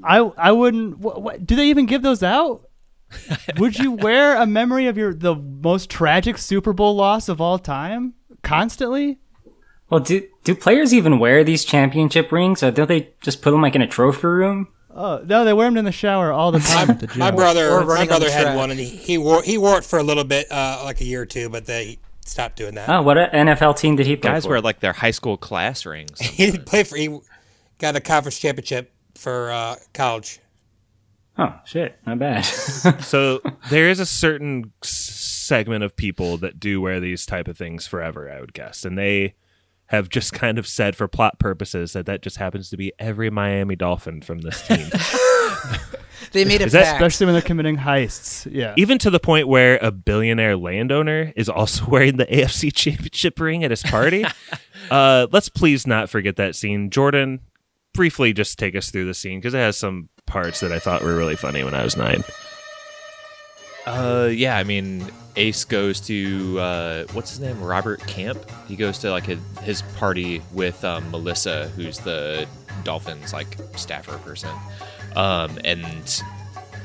[0.03, 0.99] I I wouldn't.
[0.99, 2.67] What, what, do they even give those out?
[3.57, 7.57] Would you wear a memory of your the most tragic Super Bowl loss of all
[7.57, 9.19] time constantly?
[9.89, 13.61] Well, do do players even wear these championship rings, or don't they just put them
[13.61, 14.67] like in a trophy room?
[14.93, 17.19] Oh no, they wear them in the shower all the time at the gym.
[17.19, 18.57] My brother, Or my brother had track.
[18.57, 21.05] one, and he, he wore he wore it for a little bit, uh, like a
[21.05, 22.89] year or two, but they stopped doing that.
[22.89, 24.33] Oh, what a NFL team did he play for?
[24.33, 24.49] Guys for?
[24.49, 26.19] wear like their high school class rings.
[26.21, 26.97] He didn't play for.
[26.97, 27.17] He
[27.77, 30.39] got a conference championship for uh, college.
[31.37, 32.43] oh shit, not bad.
[33.01, 37.87] So there is a certain segment of people that do wear these type of things
[37.87, 39.35] forever, I would guess, and they
[39.87, 43.29] have just kind of said for plot purposes that that just happens to be every
[43.29, 44.87] Miami Dolphin from this team.
[46.31, 48.47] They made a Is that especially when they're committing heists.
[48.51, 48.73] Yeah.
[48.77, 53.63] Even to the point where a billionaire landowner is also wearing the AFC Championship ring
[53.63, 54.25] at his party.
[54.91, 56.89] uh, let's please not forget that scene.
[56.89, 57.41] Jordan,
[57.93, 61.01] briefly just take us through the scene because it has some parts that I thought
[61.01, 62.23] were really funny when I was nine.
[63.87, 68.37] Uh, yeah, I mean, Ace goes to uh, what's his name, Robert Camp.
[68.67, 72.45] He goes to like his, his party with um, Melissa, who's the
[72.83, 74.49] Dolphins like staffer person,
[75.15, 76.21] um, and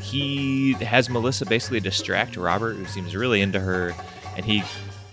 [0.01, 3.97] he has Melissa basically distract Robert, who seems really into her,
[4.37, 4.63] and he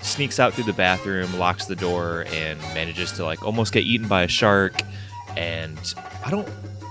[0.02, 4.08] sneaks out through the bathroom, locks the door, and manages to like almost get eaten
[4.08, 4.80] by a shark.
[5.36, 5.80] And
[6.24, 6.48] I don't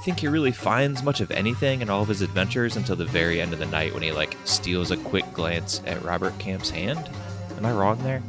[0.08, 3.42] think he really finds much of anything in all of his adventures until the very
[3.42, 7.10] end of the night when he like steals a quick glance at Robert Camp's hand.
[7.58, 8.22] Am I wrong there?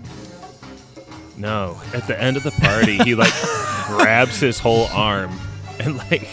[1.38, 3.32] No, at the end of the party, he like
[3.88, 5.32] grabs his whole arm
[5.80, 6.28] and like.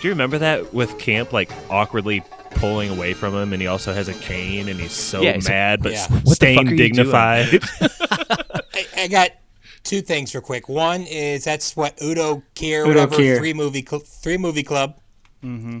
[0.00, 3.92] Do you remember that with Camp like awkwardly pulling away from him, and he also
[3.92, 5.98] has a cane, and he's so Yeah, he's like, mad but Yeah.
[5.98, 6.92] s- What the fuck staying are you doing?
[6.94, 7.60] dignified.
[8.74, 9.30] I, I got
[9.88, 10.68] two things real quick.
[10.68, 13.38] One is that's what Udo Kier, Udo whatever, Kier.
[13.38, 14.98] three movie cl- three movie club.
[15.42, 15.80] Mm-hmm.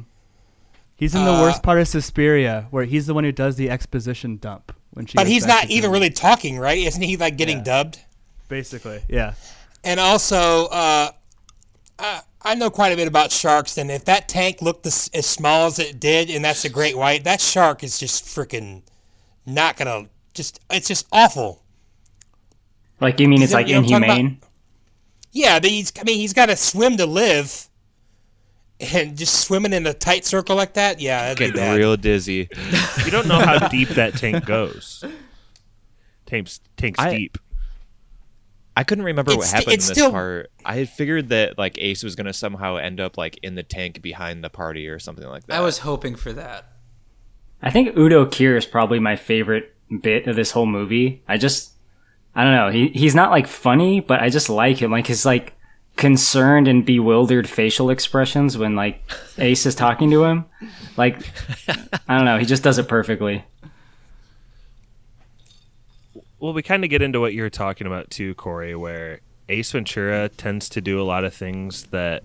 [0.96, 3.70] He's in the Uh, worst part of Suspiria, where he's the one who does the
[3.70, 5.14] exposition dump when she.
[5.16, 5.92] But he's not even Germany.
[5.92, 6.78] really talking, right?
[6.78, 7.64] Isn't he like getting Yeah.
[7.64, 7.98] dubbed?
[8.48, 9.34] Basically, yeah.
[9.84, 11.10] And also, uh,
[11.98, 15.26] I, I know quite a bit about sharks, and if that tank looked as, as
[15.26, 18.82] small as it did, and that's a great white, that shark is just freaking
[19.46, 20.58] not gonna just.
[20.70, 21.62] It's just awful.
[23.00, 24.40] Like you mean it's like you know what I'm talking inhumane?
[25.32, 25.92] Yeah, but he's.
[26.00, 27.68] I mean, he's got to swim to live,
[28.80, 31.00] and just swimming in a tight circle like that.
[31.00, 31.76] Yeah, that'd be bad.
[31.78, 32.48] real dizzy.
[33.04, 35.04] you don't know how deep that tank goes.
[36.26, 37.38] Tank's tank's I- deep.
[38.76, 40.52] I couldn't remember what happened in this still- part.
[40.64, 44.00] I had figured that like Ace was gonna somehow end up like in the tank
[44.02, 45.56] behind the party or something like that.
[45.56, 46.64] I was hoping for that.
[47.60, 51.24] I think Udo Kier is probably my favorite bit of this whole movie.
[51.26, 51.72] I just,
[52.38, 52.70] I don't know.
[52.70, 54.92] He he's not like funny, but I just like him.
[54.92, 55.54] Like his like
[55.96, 59.02] concerned and bewildered facial expressions when like
[59.38, 60.44] Ace is talking to him.
[60.96, 61.18] Like,
[62.08, 62.38] I don't know.
[62.38, 63.44] He just does it perfectly.
[66.38, 70.28] Well, we kind of get into what you're talking about too, Corey, where Ace Ventura
[70.28, 72.22] tends to do a lot of things that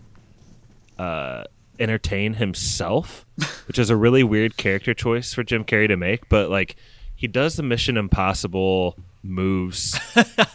[0.99, 1.45] uh,
[1.79, 3.25] entertain himself,
[3.65, 6.29] which is a really weird character choice for Jim Carrey to make.
[6.29, 6.75] But like,
[7.15, 9.97] he does the Mission Impossible moves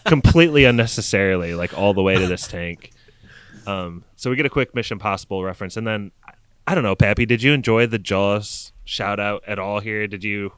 [0.04, 2.92] completely unnecessarily, like all the way to this tank.
[3.66, 6.12] Um, so we get a quick Mission Impossible reference, and then
[6.66, 10.07] I don't know, Pappy, did you enjoy the Jaws shout out at all here?
[10.07, 10.52] Did you?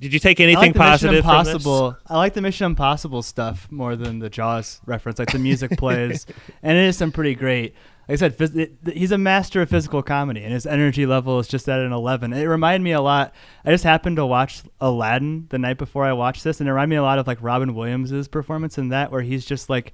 [0.00, 1.30] Did you take I anything like Mission positive from?
[1.30, 1.96] Impossible.
[2.06, 5.18] I like the Mission Impossible stuff more than the Jaws reference.
[5.18, 6.26] Like the music plays,
[6.62, 7.74] and it is some pretty great.
[8.10, 11.46] Like I said, phys- he's a master of physical comedy, and his energy level is
[11.46, 12.32] just at an 11.
[12.32, 13.32] It reminded me a lot.
[13.64, 16.90] I just happened to watch Aladdin the night before I watched this, and it reminded
[16.90, 19.92] me a lot of like Robin Williams' performance in that, where he's just like,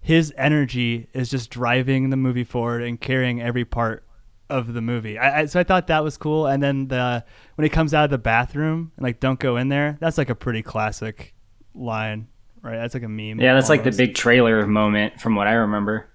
[0.00, 4.02] his energy is just driving the movie forward and carrying every part
[4.48, 5.18] of the movie.
[5.18, 6.46] I, I, so I thought that was cool.
[6.46, 7.22] And then the
[7.56, 10.30] when he comes out of the bathroom and like, don't go in there, that's like
[10.30, 11.34] a pretty classic
[11.74, 12.28] line,
[12.62, 12.78] right?
[12.78, 13.40] That's like a meme.
[13.40, 16.08] Yeah, that's like the big trailer moment from what I remember.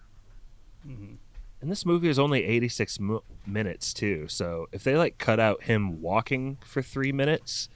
[1.64, 4.28] And this movie is only 86 mo- minutes too.
[4.28, 7.70] So if they like cut out him walking for 3 minutes,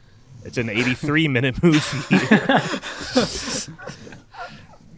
[0.44, 1.80] it's an 83 minute movie.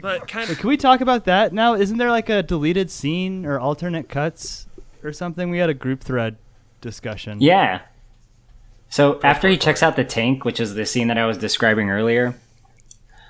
[0.02, 1.75] but kind of Can we talk about that now?
[1.75, 4.65] Isn't there like a deleted scene or alternate cuts
[5.04, 5.52] or something?
[5.52, 6.38] We had a group thread
[6.82, 7.41] discussion.
[7.41, 7.82] Yeah.
[8.89, 11.91] So after he checks out the tank, which is the scene that I was describing
[11.91, 12.39] earlier,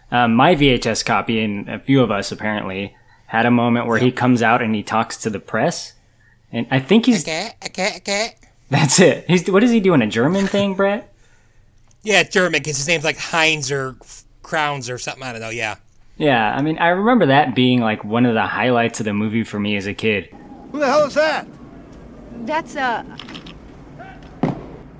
[0.09, 2.95] um, my VHS copy and a few of us apparently
[3.29, 5.93] had a moment where he comes out and he talks to the press,
[6.51, 8.35] and I think he's Okay, okay, okay.
[8.69, 9.25] that's it.
[9.27, 10.01] He's what is he doing?
[10.01, 11.05] A German thing, Brett?
[12.01, 13.97] Yeah, German because his name's like Heinz or
[14.41, 15.21] Crowns or something.
[15.21, 15.49] I don't know.
[15.49, 15.75] Yeah.
[16.17, 19.43] Yeah, I mean I remember that being like one of the highlights of the movie
[19.43, 20.29] for me as a kid.
[20.71, 21.45] Who the hell is that?
[22.45, 23.03] That's uh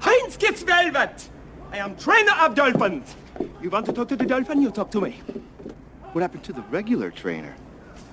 [0.02, 1.30] Heinz gets velvet.
[1.72, 3.16] I am trainer of dolphins.
[3.62, 4.62] You want to talk to the dolphin?
[4.62, 5.22] You talk to me.
[6.12, 7.56] What happened to the regular trainer?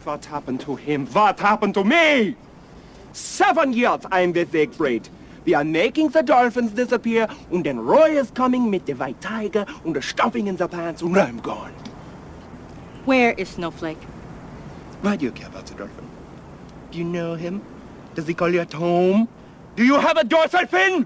[0.06, 1.06] What happened to him?
[1.06, 2.36] What happened to me?
[3.12, 5.08] Seven years I'm with Siegfried.
[5.44, 9.66] We are making the dolphins disappear, and then Roy is coming with the white tiger
[9.84, 11.72] and the stuffing in the pants, and I'm gone.
[13.04, 14.00] where is Snowflake?
[15.02, 16.08] Why do you care about the dolphin?
[16.92, 17.60] Do you know him?
[18.14, 19.26] Does he call you at home?
[19.74, 21.04] Do you have a dorsal fin?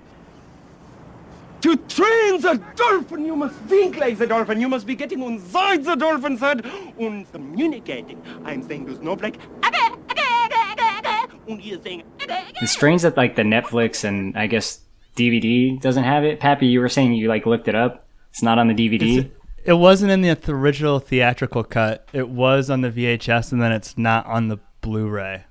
[1.60, 4.60] To train the dolphin, you must think like the dolphin.
[4.60, 6.64] You must be getting inside the dolphin's head
[6.98, 8.22] and communicating.
[8.44, 12.58] I'm saying to Snowflake, "Aga, aga, aga, aga, aga," and he is saying, "Aga, aga."
[12.62, 14.80] It's strange that like the Netflix and I guess
[15.16, 16.40] DVD doesn't have it.
[16.40, 18.06] Pappy, you were saying you like looked it up.
[18.30, 19.30] It's not on the DVD.
[19.62, 22.08] It wasn't in the original theatrical cut.
[22.14, 25.44] It was on the VHS, and then it's not on the Blu-ray.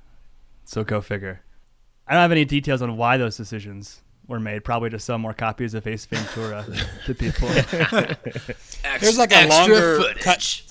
[0.66, 1.42] So go figure.
[2.08, 4.64] I don't have any details on why those decisions were made.
[4.64, 6.66] Probably to sell more copies of Ace Ventura
[7.06, 7.48] to people.
[9.00, 10.24] There's like a longer footage.
[10.24, 10.62] cut.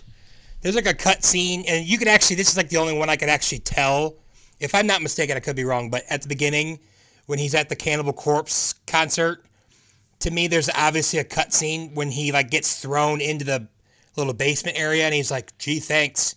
[0.62, 2.36] There's like a cut scene, and you could actually.
[2.36, 4.16] This is like the only one I could actually tell.
[4.60, 6.80] If I'm not mistaken, I could be wrong, but at the beginning,
[7.26, 9.44] when he's at the Cannibal Corpse concert,
[10.20, 13.68] to me, there's obviously a cut scene when he like gets thrown into the
[14.16, 16.34] little basement area, and he's like, "Gee, thanks."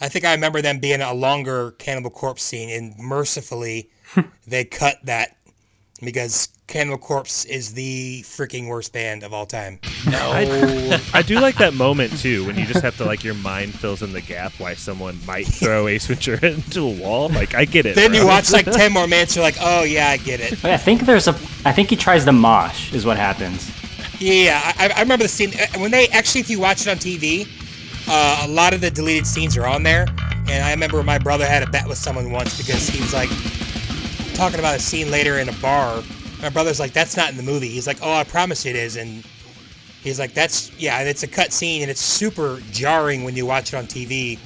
[0.00, 3.90] I think I remember them being a longer Cannibal Corpse scene, and mercifully,
[4.46, 5.37] they cut that
[6.00, 9.78] because Cannibal Corpse is the freaking worst band of all time.
[10.06, 13.74] I, I do like that moment too when you just have to like your mind
[13.74, 17.28] fills in the gap why someone might throw Ace Ventura into a wall.
[17.30, 17.94] Like I get it.
[17.94, 18.20] Then bro.
[18.20, 20.60] you watch like ten more minutes, you're like, oh yeah, I get it.
[20.62, 21.32] But I think there's a.
[21.64, 23.72] I think he tries the mosh, is what happens.
[24.20, 26.96] Yeah, I, I remember the scene uh, when they actually, if you watch it on
[26.96, 27.48] TV,
[28.08, 30.06] uh, a lot of the deleted scenes are on there.
[30.50, 33.28] And I remember my brother had a bet with someone once because he was like
[34.38, 36.00] talking about a scene later in a bar.
[36.40, 38.94] My brother's like, "That's not in the movie." He's like, "Oh, I promise it is."
[38.94, 39.24] And
[40.04, 43.72] he's like, "That's yeah, it's a cut scene, and it's super jarring when you watch
[43.72, 44.38] it on TV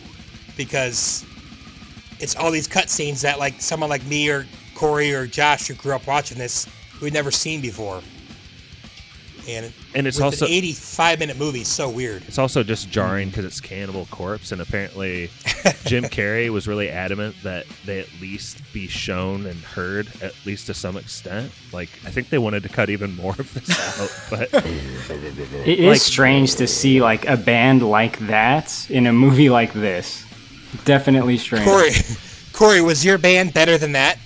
[0.56, 1.26] because
[2.20, 5.74] it's all these cut scenes that like someone like me or Corey or Josh who
[5.74, 6.66] grew up watching this
[7.02, 8.00] we'd never seen before.
[9.48, 12.22] And And it's with also- an 85 minute movie, so weird.
[12.28, 15.30] It's also just jarring because it's Cannibal Corpse, and apparently
[15.84, 20.66] Jim Carrey was really adamant that they at least be shown and heard, at least
[20.66, 21.50] to some extent.
[21.72, 25.86] Like, I think they wanted to cut even more of this out, but It is
[25.88, 30.24] Like- strange to see like a band like that in a movie like this.
[30.84, 31.64] Definitely strange.
[31.64, 31.90] Corey,
[32.52, 34.18] Corey, was your band better than that?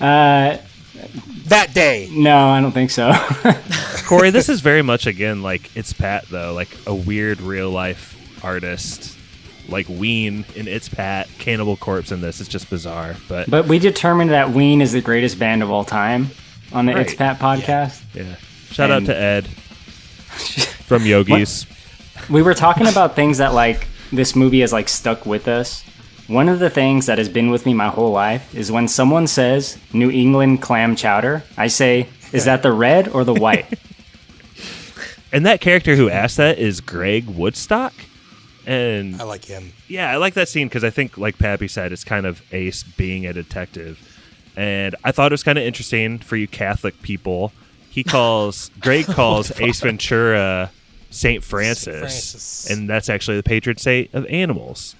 [0.00, 0.58] Uh,
[1.46, 2.08] that day.
[2.10, 3.12] no, I don't think so.
[4.06, 8.12] Corey, this is very much again like it's Pat though, like a weird real life
[8.44, 9.16] artist,
[9.68, 12.40] like Ween in It's Pat, Cannibal Corpse in this.
[12.40, 15.84] It's just bizarre, but but we determined that Ween is the greatest band of all
[15.84, 16.30] time
[16.72, 17.06] on the Right.
[17.06, 18.02] It's Pat podcast.
[18.14, 18.36] yeah.
[18.70, 19.46] Shout out to Ed
[20.28, 21.66] from Yogis.
[22.28, 25.84] we were talking about things that like this movie has like stuck with us.
[26.26, 29.26] One of the things that has been with me my whole life is when someone
[29.26, 33.78] says New England clam chowder, I say, is that the red or the white?
[35.34, 37.92] And that character who asked that is Greg Woodstock.
[38.66, 39.72] And I like him.
[39.88, 42.84] Yeah, I like that scene because I think, like Pappy said, it's kind of Ace
[42.84, 43.98] being a detective.
[44.56, 47.52] And I thought it was kind of interesting for you Catholic people.
[47.90, 50.70] He calls, Greg calls Ace Ventura
[51.10, 52.70] Saint Francis, Francis.
[52.70, 54.94] and that's actually the patron saint of animals.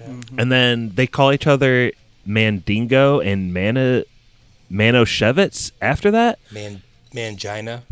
[0.00, 0.24] Animals.
[0.24, 0.30] Yeah.
[0.30, 0.40] Mm-hmm.
[0.40, 1.92] And then they call each other
[2.24, 4.04] Mandingo and Mana
[4.70, 6.38] Manoshevitz after that?
[6.50, 6.82] Man,
[7.12, 7.82] mangina.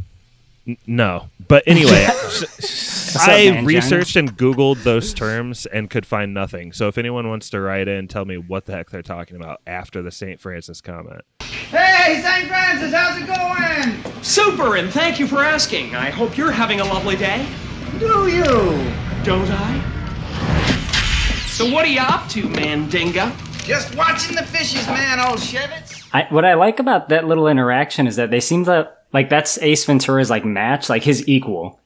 [0.66, 1.28] N- no.
[1.46, 2.06] But anyway,
[3.16, 6.72] I researched and Googled those terms and could find nothing.
[6.72, 9.60] So if anyone wants to write in, tell me what the heck they're talking about
[9.66, 10.40] after the St.
[10.40, 11.22] Francis comment.
[11.40, 12.48] Hey, St.
[12.48, 14.22] Francis, how's it going?
[14.22, 15.94] Super, and thank you for asking.
[15.94, 17.46] I hope you're having a lovely day.
[17.98, 18.44] Do you?
[19.22, 19.93] Don't I?
[21.54, 23.32] So what are you up to, Mandinga?
[23.64, 26.04] Just watching the fishes, man, old Shevitz.
[26.12, 29.56] I, what I like about that little interaction is that they seem to like that's
[29.58, 31.78] Ace Ventura's like match, like his equal.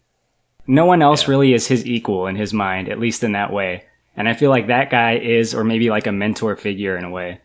[0.67, 3.85] No one else really is his equal in his mind, at least in that way.
[4.17, 7.11] And I feel like that guy is, or maybe like a mentor figure in a
[7.11, 7.43] way.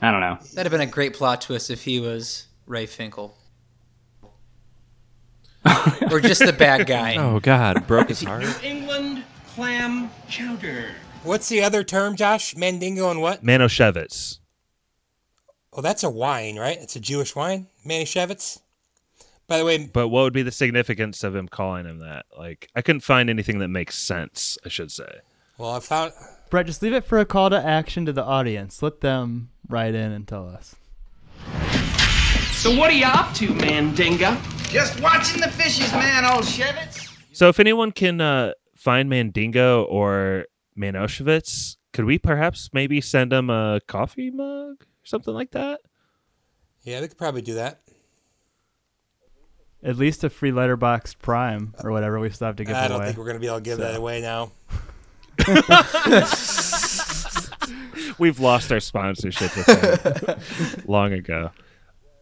[0.00, 0.38] I don't know.
[0.54, 3.36] That'd have been a great plot twist if he was Ray Finkel.
[6.12, 7.16] or just the bad guy.
[7.16, 8.42] Oh God, broke his heart.
[8.42, 10.92] New England clam chowder.
[11.22, 12.56] What's the other term, Josh?
[12.56, 13.44] Mandingo and what?
[13.44, 14.38] Manoshevitz.
[15.72, 16.78] Oh, that's a wine, right?
[16.80, 18.60] It's a Jewish wine, Manischewitz.
[19.46, 22.24] By the way, But what would be the significance of him calling him that?
[22.36, 25.20] Like, I couldn't find anything that makes sense, I should say.
[25.58, 26.12] well, I found
[26.50, 28.82] Brett, just leave it for a call to action to the audience.
[28.82, 30.74] Let them write in and tell us.
[32.52, 34.68] So what are you up to, Mandinga?
[34.70, 37.08] Just watching the fishes, man, old Shevitz.
[37.32, 40.46] So if anyone can uh, find Mandingo or
[40.80, 45.80] Manoshevitz, could we perhaps maybe send him a coffee mug or something like that?
[46.82, 47.80] Yeah, we could probably do that.
[49.82, 52.98] At least a free letterbox prime or whatever we still have to give I don't
[52.98, 53.06] away.
[53.06, 54.52] think we're going to be able to give that away now.
[58.18, 61.50] We've lost our sponsorship with them long ago.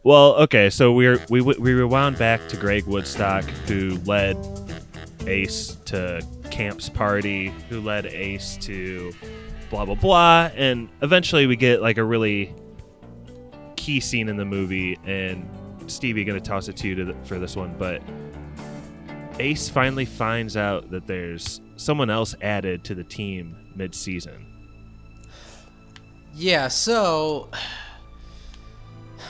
[0.04, 4.36] Well, okay, so we're we we rewound back to Greg Woodstock, who led
[5.26, 6.24] Ace to
[6.58, 9.12] Camp's party, who led Ace to
[9.70, 12.52] blah blah blah, and eventually we get like a really
[13.76, 14.98] key scene in the movie.
[15.04, 15.48] And
[15.86, 18.02] Stevie, gonna toss it to you to the, for this one, but
[19.38, 24.44] Ace finally finds out that there's someone else added to the team mid-season.
[26.34, 27.50] Yeah, so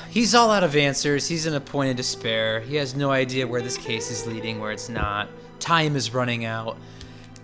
[0.09, 1.29] he's all out of answers.
[1.29, 2.61] He's in a point of despair.
[2.61, 5.29] He has no idea where this case is leading, where it's not.
[5.61, 6.79] Time is running out.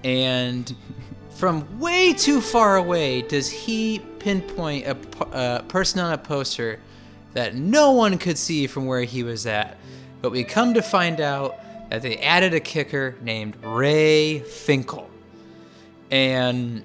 [0.05, 0.73] And
[1.31, 4.97] from way too far away does he pinpoint a,
[5.33, 6.79] a person on a poster
[7.33, 9.77] that no one could see from where he was at.
[10.23, 11.59] But we come to find out
[11.91, 15.11] that they added a kicker named Ray Finkel.
[16.11, 16.85] And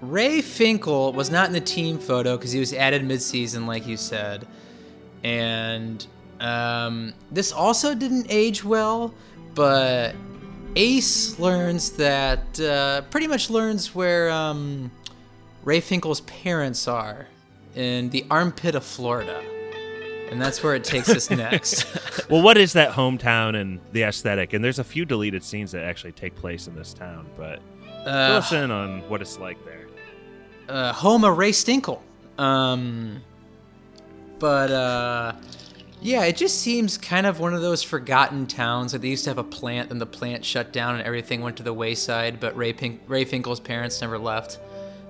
[0.00, 3.96] Ray Finkel was not in the team photo because he was added midseason, like you
[3.96, 4.46] said.
[5.22, 6.04] And
[6.40, 9.14] um, this also didn't age well,
[9.54, 10.14] but
[10.76, 14.90] Ace learns that, uh, pretty much learns where um,
[15.64, 17.28] Ray Finkel's parents are
[17.74, 19.42] in the armpit of Florida.
[20.30, 21.86] And that's where it takes us next.
[22.30, 24.52] well, what is that hometown and the aesthetic?
[24.52, 27.60] And there's a few deleted scenes that actually take place in this town, but
[28.02, 29.86] fill Uh, us in on what it's like there.
[30.68, 32.00] uh, home of Ray Stinkle.
[32.38, 33.22] Um,
[34.40, 35.32] but uh,
[36.04, 38.92] yeah, it just seems kind of one of those forgotten towns.
[38.92, 41.56] Like they used to have a plant, and the plant shut down, and everything went
[41.56, 42.40] to the wayside.
[42.40, 44.58] But Ray Pink, Ray Finkel's parents never left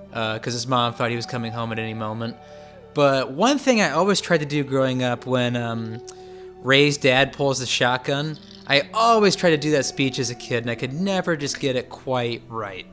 [0.09, 2.37] because his mom thought he was coming home at any moment.
[2.93, 6.01] But one thing I always tried to do growing up when um,
[6.61, 10.63] Ray's dad pulls the shotgun, I always tried to do that speech as a kid,
[10.63, 12.85] and I could never just get it quite right.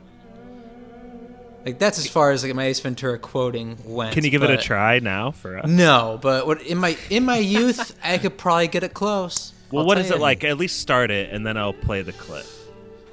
[1.65, 4.13] Like that's as far as like my Ace Ventura quoting went.
[4.13, 5.67] Can you give it a try now for us?
[5.67, 9.53] No, but what in my in my youth, I could probably get it close.
[9.71, 10.43] Well, I'll what tell is it like?
[10.43, 12.45] At least start it, and then I'll play the clip.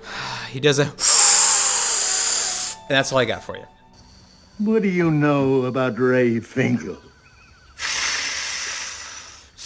[0.50, 0.84] He does a.
[2.90, 3.64] And that's all I got for you.
[4.58, 6.98] What do you know about Ray Finkel?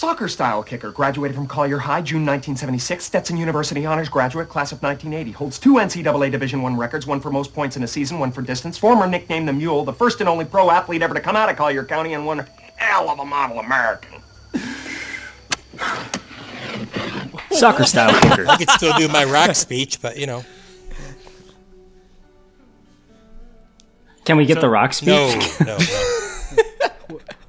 [0.04, 3.06] Soccer style kicker, graduated from Collier High, June 1976.
[3.06, 5.32] Stetson University honors graduate, class of 1980.
[5.32, 8.42] Holds two NCAA Division I records, one for most points in a season, one for
[8.42, 8.76] distance.
[8.76, 11.56] Former nicknamed the Mule, the first and only pro athlete ever to come out of
[11.56, 12.46] Collier County, and one
[12.76, 14.20] hell of a model American.
[17.52, 18.46] Soccer style kicker.
[18.46, 20.44] I could still do my rock speech, but you know.
[24.26, 25.06] Can we get the rock speech?
[25.06, 26.88] No, no, no.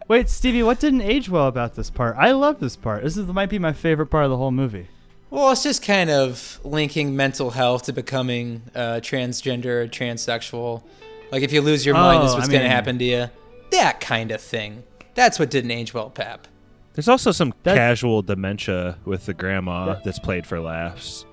[0.08, 2.16] Wait, Stevie, what didn't age well about this part?
[2.18, 3.04] I love this part.
[3.04, 4.88] This is might be my favorite part of the whole movie.
[5.32, 10.84] Well, it's just kind of linking mental health to becoming uh, transgender transsexual.
[11.32, 13.30] Like if you lose your mind, is Oh, what's I going to happen to you.
[13.72, 14.84] That kind of thing.
[15.16, 16.48] That's what didn't age well, Pap.
[16.94, 21.26] There's also some That- casual dementia with the grandma that's played for laughs.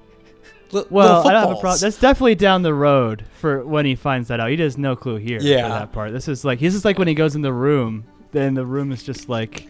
[0.73, 1.79] Li- Well, I don't have a problem.
[1.81, 4.49] That's definitely down the road for when he finds that out.
[4.51, 5.65] He has no clue here Yeah.
[5.65, 6.13] for that part.
[6.13, 8.05] This is like this is like when he goes in the room.
[8.33, 9.69] Then the room is just like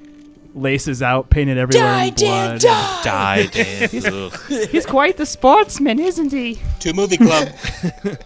[0.55, 2.61] laces out, painted everywhere in blood.
[2.61, 3.89] Die, Dan.
[3.91, 6.59] He's, he's quite the sportsman, isn't he?
[6.81, 7.49] To movie club.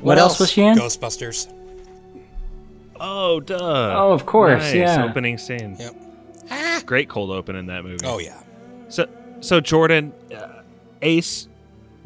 [0.00, 0.76] What else was she in?
[0.76, 1.52] Ghostbusters.
[3.00, 3.56] Oh, duh.
[3.58, 5.04] Oh, of course, Nice yeah.
[5.04, 5.76] Opening scene.
[5.78, 6.86] Yep.
[6.86, 8.04] Great cold open in that movie.
[8.04, 8.40] Oh yeah.
[8.88, 9.08] So,
[9.40, 10.62] so Jordan, uh,
[11.02, 11.48] Ace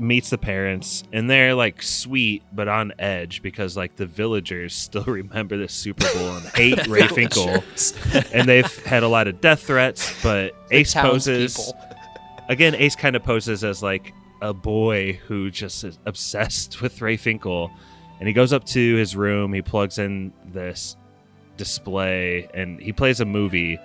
[0.00, 5.04] meets the parents, and they're like sweet but on edge because like the villagers still
[5.06, 7.62] remember the Super Bowl and hate Ray Finkel,
[8.32, 10.20] and they've had a lot of death threats.
[10.22, 11.90] But Ace poses townspeople.
[12.48, 12.74] again.
[12.74, 17.70] Ace kind of poses as like a boy who just is obsessed with Ray Finkel,
[18.18, 19.52] and he goes up to his room.
[19.52, 20.96] He plugs in this
[21.56, 23.78] display, and he plays a movie.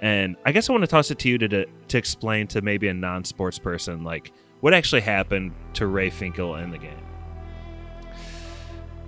[0.00, 2.62] And I guess I want to toss it to you to to, to explain to
[2.62, 6.98] maybe a non-sports person like what actually happened to Ray Finkel in the game.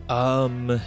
[0.09, 0.81] Um,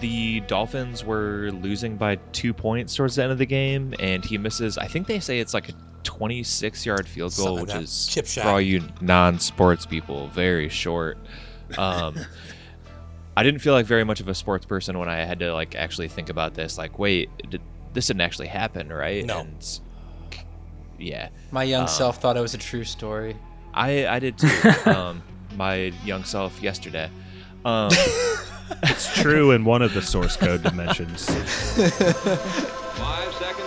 [0.00, 4.38] the Dolphins were losing by two points towards the end of the game, and he
[4.38, 4.78] misses.
[4.78, 5.72] I think they say it's like a
[6.02, 7.82] 26 yard field goal, Something like which that.
[7.82, 11.18] is Chip for all you non sports people very short.
[11.78, 12.16] Um,
[13.36, 15.74] I didn't feel like very much of a sports person when I had to like
[15.74, 16.76] actually think about this.
[16.76, 17.62] Like, wait, did,
[17.94, 19.24] this didn't actually happen, right?
[19.24, 19.40] No.
[19.40, 19.80] And,
[20.98, 21.28] yeah.
[21.50, 23.36] My young Um, self thought it was a true story.
[23.74, 24.50] I I did too.
[24.90, 25.22] um,
[25.56, 27.10] my young self yesterday.
[27.64, 27.90] Um,
[28.84, 31.26] It's true in one of the source code dimensions.
[31.26, 33.61] Five seconds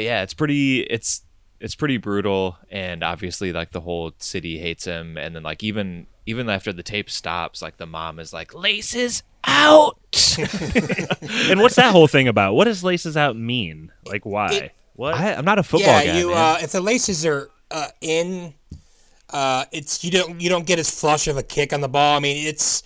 [0.00, 0.80] but yeah, it's pretty.
[0.80, 1.20] It's
[1.60, 5.18] it's pretty brutal, and obviously, like the whole city hates him.
[5.18, 9.22] And then, like even even after the tape stops, like the mom is like, "Laces
[9.44, 9.98] out."
[10.38, 12.54] and what's that whole thing about?
[12.54, 13.92] What does laces out mean?
[14.06, 14.70] Like why?
[14.94, 15.12] what?
[15.12, 16.56] I, I'm not a football yeah, guy, you man.
[16.56, 18.54] uh, if the laces are uh, in,
[19.28, 22.16] uh, it's you don't you don't get as flush of a kick on the ball.
[22.16, 22.82] I mean, it's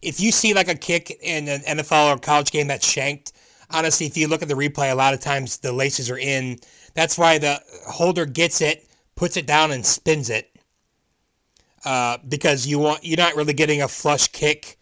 [0.00, 3.32] if you see like a kick in an NFL or college game that's shanked.
[3.70, 6.58] Honestly, if you look at the replay, a lot of times the laces are in.
[6.94, 8.86] That's why the holder gets it,
[9.16, 10.50] puts it down, and spins it.
[11.84, 14.76] Uh, because you want you're not really getting a flush kick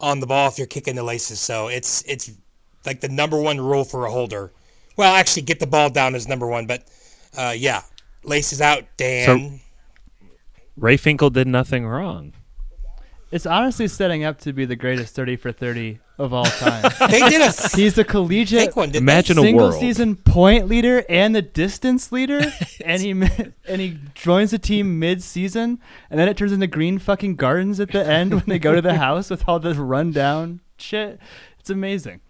[0.00, 1.40] on the ball if you're kicking the laces.
[1.40, 2.30] So it's it's
[2.84, 4.52] like the number one rule for a holder.
[4.96, 6.84] Well, actually, get the ball down is number one, but
[7.36, 7.82] uh, yeah,
[8.24, 9.26] laces out, Dan.
[9.26, 10.26] So,
[10.76, 12.32] Ray Finkel did nothing wrong.
[13.30, 16.92] It's honestly setting up to be the greatest 30 for 30 of all time.
[17.10, 19.80] They did a He's the collegiate one, didn't Imagine a single world.
[19.80, 22.40] season point leader and the distance leader,
[22.84, 26.96] and he and he joins the team mid season, and then it turns into Grey
[26.98, 30.60] fucking gardens at the end when they go to the house with all this rundown
[30.78, 31.18] shit.
[31.58, 32.20] It's amazing.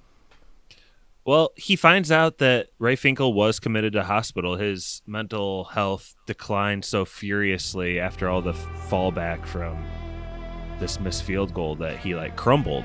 [1.26, 4.56] Well, he finds out that Ray Finkel was committed to hospital.
[4.56, 9.84] His mental health declined so furiously after all the fallback from
[10.78, 12.84] this missed field goal that he like crumbled.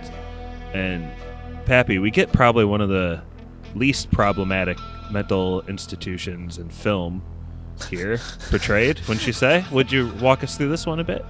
[0.74, 1.10] And
[1.66, 3.22] Pappy, we get probably one of the
[3.76, 4.78] least problematic
[5.12, 7.24] mental institutions in film
[7.90, 8.20] here
[8.50, 9.00] portrayed.
[9.08, 9.66] Wouldn't you say?
[9.72, 11.26] Would you walk us through this one a bit?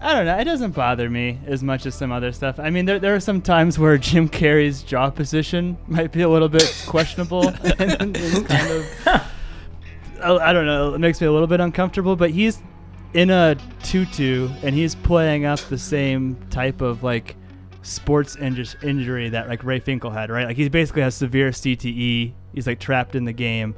[0.00, 0.36] I don't know.
[0.36, 2.58] It doesn't bother me as much as some other stuff.
[2.58, 6.28] I mean, there, there are some times where Jim Carrey's jaw position might be a
[6.28, 7.46] little bit questionable.
[7.48, 8.86] and it's kind of,
[10.22, 10.94] I I don't know.
[10.94, 12.16] It makes me a little bit uncomfortable.
[12.16, 12.60] But he's
[13.14, 17.36] in a tutu and he's playing up the same type of like
[17.82, 20.46] sports inju- injury that like Ray Finkel had, right?
[20.46, 22.32] Like he basically has severe CTE.
[22.54, 23.74] He's like trapped in the game.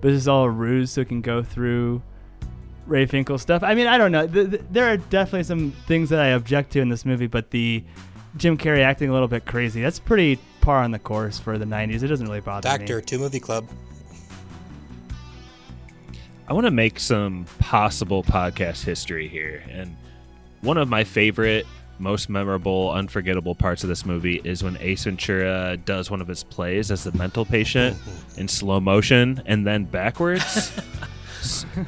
[0.00, 2.02] But this is all a ruse so he can go through
[2.86, 3.62] Ray Finkel stuff.
[3.62, 4.26] I mean, I don't know.
[4.26, 7.50] Th- th- there are definitely some things that I object to in this movie, but
[7.50, 7.82] the
[8.36, 11.64] Jim Carrey acting a little bit crazy, that's pretty par on the course for the
[11.64, 12.02] 90s.
[12.02, 13.02] It doesn't really bother Doctor, me.
[13.02, 13.66] two movie club.
[16.48, 19.64] I want to make some possible podcast history here.
[19.68, 19.96] And
[20.60, 21.66] one of my favorite,
[21.98, 26.44] most memorable, unforgettable parts of this movie is when Ace Ventura does one of his
[26.44, 27.98] plays as the mental patient
[28.36, 30.72] in slow motion and then backwards.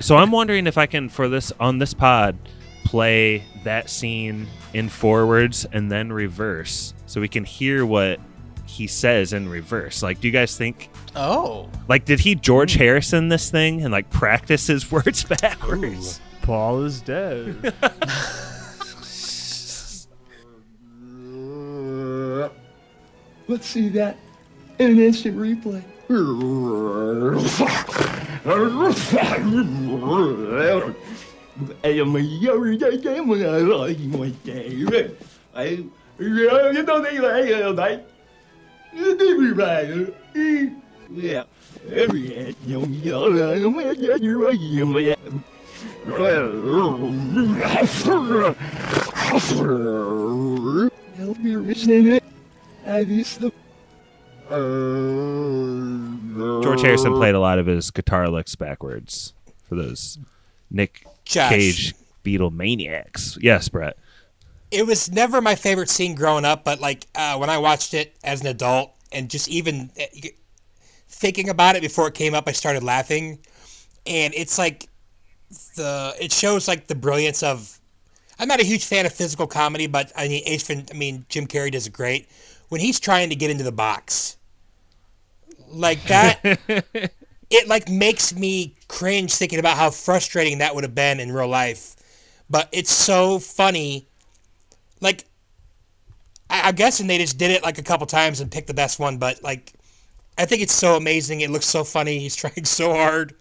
[0.00, 2.36] So I'm wondering if I can, for this on this pod,
[2.84, 8.20] play that scene in forwards and then reverse so we can hear what
[8.68, 10.02] he says in reverse.
[10.02, 10.90] Like, do you guys think?
[11.16, 11.68] Oh.
[11.88, 16.20] Like, did he George Harrison this thing and like practice his words backwards?
[16.42, 17.56] Paul is dead.
[23.48, 24.16] Let's see that
[24.78, 25.82] in an instant replay.
[31.82, 35.08] Em mà dâu đi chơi chơi mà lời gì ngoài trẻ vậy?
[35.52, 35.78] Ấy,
[36.18, 37.76] giờ cái tôi đi lại giờ đấy.
[37.76, 37.76] Đi bị bài nữa.
[37.76, 37.76] Yeah.
[37.76, 38.02] Every head, you know, you're like,
[38.92, 39.16] I'm
[43.72, 45.44] going to you right here, man.
[51.16, 52.22] Help me, Richard.
[52.86, 53.52] I used to.
[56.62, 59.34] George Harrison played a lot of his guitar licks backwards
[59.68, 60.18] for those
[60.70, 61.50] Nick Josh.
[61.50, 63.38] Cage Beatle maniacs.
[63.40, 63.96] Yes, Brett.
[64.70, 68.16] It was never my favorite scene growing up, but like uh, when I watched it
[68.24, 70.04] as an adult and just even uh,
[71.08, 73.38] thinking about it before it came up, I started laughing,
[74.06, 74.88] and it's like
[75.76, 77.80] the it shows like the brilliance of.
[78.40, 81.72] I'm not a huge fan of physical comedy, but I mean, I mean Jim Carrey
[81.72, 82.28] does it great
[82.68, 84.36] when he's trying to get into the box,
[85.68, 86.40] like that.
[87.50, 91.48] it like makes me cringe thinking about how frustrating that would have been in real
[91.48, 91.96] life.
[92.50, 94.07] But it's so funny.
[95.00, 95.24] Like,
[96.50, 98.98] I- I'm guessing they just did it like a couple times and picked the best
[98.98, 99.18] one.
[99.18, 99.72] But like,
[100.36, 101.40] I think it's so amazing.
[101.40, 102.18] It looks so funny.
[102.18, 103.34] He's trying so hard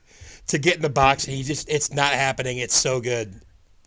[0.47, 2.57] to get in the box, and he just—it's not happening.
[2.57, 3.41] It's so good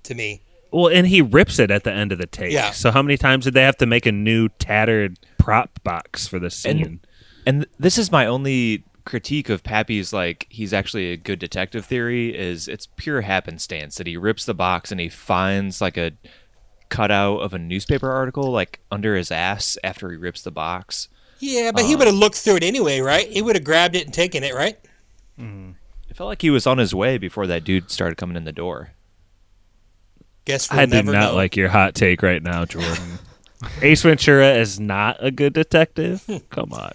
[0.05, 0.43] to me.
[0.73, 2.53] Well, and he rips it at the end of the take.
[2.53, 2.71] Yeah.
[2.71, 6.39] So how many times did they have to make a new tattered prop box for
[6.39, 6.85] this scene?
[6.85, 7.07] And,
[7.47, 12.37] and this is my only critique of Pappy's like he's actually a good detective theory
[12.37, 16.13] is it's pure happenstance that he rips the box and he finds like a
[16.91, 21.09] cutout of a newspaper article like under his ass after he rips the box.
[21.39, 23.27] Yeah, but he Uh, would have looked through it anyway, right?
[23.29, 24.77] He would have grabbed it and taken it, right?
[25.39, 28.53] It felt like he was on his way before that dude started coming in the
[28.53, 28.91] door.
[30.45, 31.37] Guess we'll I do never not know.
[31.37, 33.19] like your hot take right now, Jordan.
[33.83, 36.25] Ace Ventura is not a good detective.
[36.51, 36.93] Come on.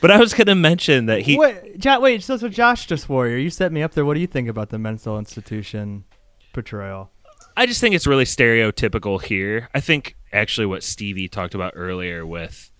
[0.00, 1.36] But I was going to mention that he.
[1.36, 2.22] wait, jo- wait.
[2.22, 4.04] So, so Josh just warrior, you set me up there.
[4.04, 6.04] What do you think about the mental institution
[6.52, 7.10] portrayal?
[7.56, 9.68] I just think it's really stereotypical here.
[9.74, 12.70] I think actually what Stevie talked about earlier with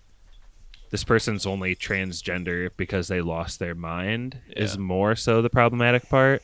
[0.91, 6.41] this person's only transgender because they lost their mind is more so the problematic part.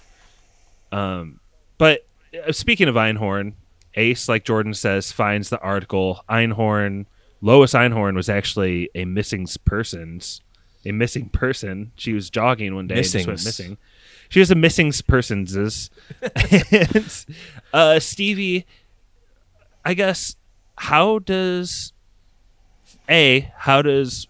[0.92, 1.40] Um,
[1.78, 2.06] but
[2.48, 3.54] uh, speaking of Einhorn,
[3.96, 6.24] Ace, like Jordan says, finds the article.
[6.30, 7.06] Einhorn,
[7.42, 10.42] Lois Einhorn was actually a missing persons,
[10.86, 11.92] a missing person.
[11.96, 13.78] She was jogging one day and just went missing.
[14.30, 15.56] She was a missing persons.
[15.56, 17.26] and,
[17.74, 18.66] uh, Stevie,
[19.84, 20.36] I guess,
[20.78, 21.94] how does
[23.10, 24.28] a how does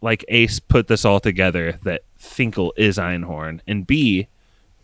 [0.00, 4.28] like Ace put this all together that Finkel is Einhorn, and B,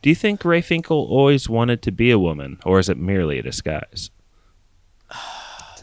[0.01, 3.39] do you think Ray Finkel always wanted to be a woman, or is it merely
[3.39, 4.11] a disguise?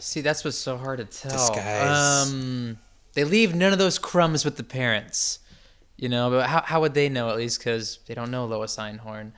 [0.10, 1.32] See, that's what's so hard to tell.
[1.32, 2.28] Disguise.
[2.32, 2.80] Um,
[3.14, 5.38] they leave none of those crumbs with the parents,
[5.98, 6.32] you know.
[6.32, 9.34] But how how would they know at least because they don't know Lois Einhorn?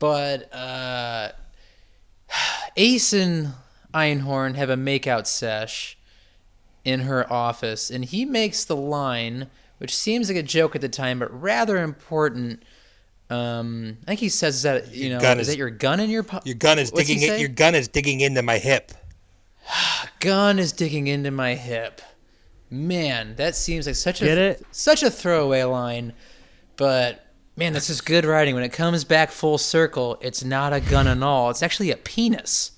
[0.00, 1.30] But uh,
[2.76, 3.52] Ace and
[3.94, 5.96] Einhorn have a makeout sesh
[6.84, 9.48] in her office, and he makes the line,
[9.78, 12.62] which seems like a joke at the time, but rather important.
[13.28, 16.24] Um, I think he says that you know, is is- that your gun in your
[16.24, 17.28] po- Your gun is What's digging.
[17.28, 18.90] In, your gun is digging into my hip.
[20.20, 22.00] gun is digging into my hip.
[22.70, 24.66] Man, that seems like such a it?
[24.70, 26.12] such a throwaway line,
[26.76, 28.54] but man, this is good writing.
[28.54, 31.50] When it comes back full circle, it's not a gun at all.
[31.50, 32.72] It's actually a penis.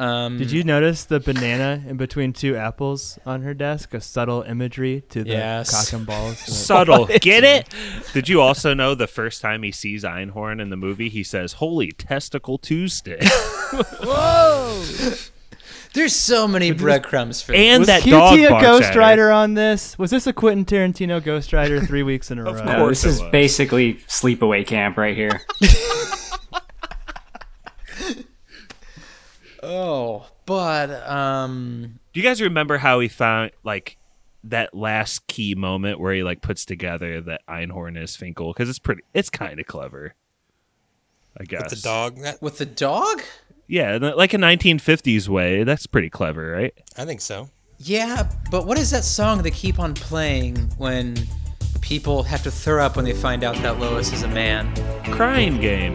[0.00, 3.94] Um, Did you notice the banana in between two apples on her desk?
[3.94, 5.70] A subtle imagery to the Yes.
[5.70, 6.38] cock and balls.
[6.66, 7.68] Subtle, get it?
[8.12, 11.54] Did you also know the first time he sees Einhorn in the movie, he says,
[11.54, 13.18] "Holy testicle Tuesday,"
[13.72, 14.84] Whoa!
[15.98, 18.94] There's so many breadcrumbs for and was that QT dog a barks Ghost.
[18.94, 19.98] Rider on this?
[19.98, 22.50] Was this a Quentin Tarantino Ghost Rider three weeks in a row?
[22.52, 23.30] Of No, course this it is was.
[23.32, 25.40] basically sleepaway camp right here.
[29.62, 33.96] Oh, but um, Do you guys remember how he found like
[34.44, 38.52] that last key moment where he like puts together that Einhorn is Finkel?
[38.52, 40.14] Because it's pretty, it's kind of clever.
[41.40, 42.20] I guess With the dog.
[42.22, 43.22] That- with the dog,
[43.68, 45.62] Yeah, like a 1950s way.
[45.62, 46.74] That's pretty clever, right?
[46.96, 47.50] I think so.
[47.78, 48.28] yeah.
[48.50, 51.16] But what is that song they keep on playing when
[51.82, 54.74] people have to throw up when they find out that Lois is a man?
[55.12, 55.94] Crying game.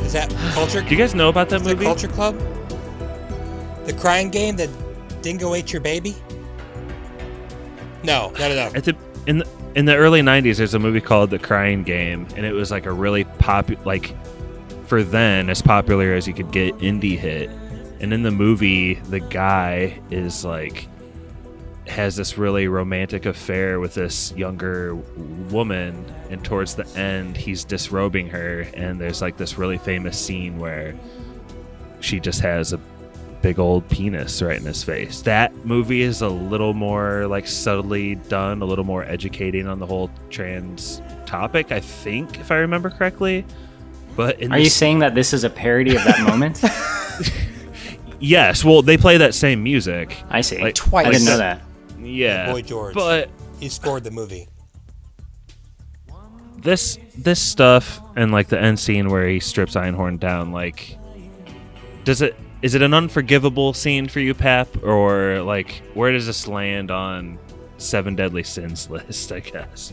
[0.00, 0.80] Is that culture?
[0.82, 1.84] Do you guys know about that is that movie?
[1.84, 2.36] Culture Club?
[3.86, 4.68] The crying game that
[5.22, 6.16] Dingo ate your baby?
[8.02, 8.66] No, no, no, no.
[8.74, 12.26] At the in the, in the early '90s, there's a movie called The Crying Game,
[12.36, 14.14] and it was like a really popular, like
[14.92, 17.48] for then as popular as you could get indie hit.
[18.00, 20.86] And in the movie, the guy is like
[21.86, 24.94] has this really romantic affair with this younger
[25.48, 30.58] woman, and towards the end, he's disrobing her, and there's like this really famous scene
[30.58, 30.94] where
[32.00, 32.80] she just has a
[33.40, 35.22] big old penis right in his face.
[35.22, 39.86] That movie is a little more like subtly done, a little more educating on the
[39.86, 43.46] whole trans topic, I think, if I remember correctly.
[44.16, 46.60] But in Are you saying that this is a parody of that moment?
[48.20, 50.16] Yes, well, they play that same music.
[50.30, 50.58] I see.
[50.60, 51.06] Like, Twice.
[51.06, 51.62] I didn't know that.
[52.00, 52.94] Yeah, Boy George.
[52.94, 54.48] but he scored the movie.
[56.58, 60.96] this this stuff and like the end scene where he strips Einhorn down, like,
[62.04, 66.46] does it is it an unforgivable scene for you, Pap, or like where does this
[66.46, 67.38] land on
[67.78, 69.32] Seven Deadly Sins list?
[69.32, 69.92] I guess.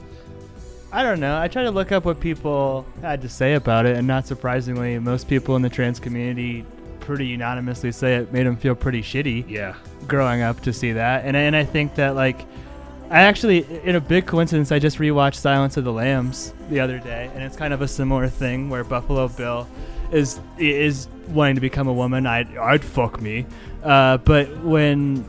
[0.91, 1.39] I don't know.
[1.39, 4.97] I tried to look up what people had to say about it, and not surprisingly,
[4.97, 6.65] most people in the trans community
[6.99, 9.47] pretty unanimously say it made them feel pretty shitty.
[9.49, 9.75] Yeah.
[10.07, 12.41] Growing up to see that, and and I think that like,
[13.11, 16.97] I actually, in a big coincidence, I just rewatched Silence of the Lambs the other
[16.97, 19.67] day, and it's kind of a similar thing where Buffalo Bill
[20.11, 22.25] is is wanting to become a woman.
[22.25, 23.45] I'd I'd fuck me,
[23.83, 25.23] uh, but when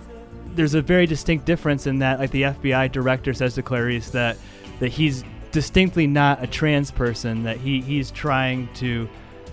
[0.55, 4.39] there's a very distinct difference in that like the FBI director says to Clarice that
[4.81, 9.09] that he's distinctly not a trans person that he he's trying to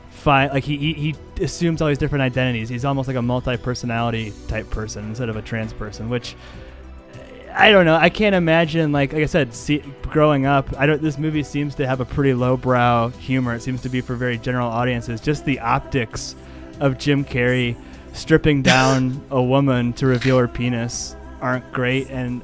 [0.10, 4.34] find like he, he he assumes all these different identities he's almost like a multi-personality
[4.48, 6.36] type person instead of a trans person which
[7.58, 7.96] I don't know.
[7.96, 10.70] I can't imagine like like I said, see, growing up.
[10.78, 11.02] I don't.
[11.02, 13.56] This movie seems to have a pretty lowbrow humor.
[13.56, 15.22] It seems to be for very general audiences.
[15.22, 16.36] Just the optics
[16.80, 17.76] of Jim Carrey
[18.14, 22.12] stripping down a woman to reveal her penis aren't great.
[22.12, 22.44] And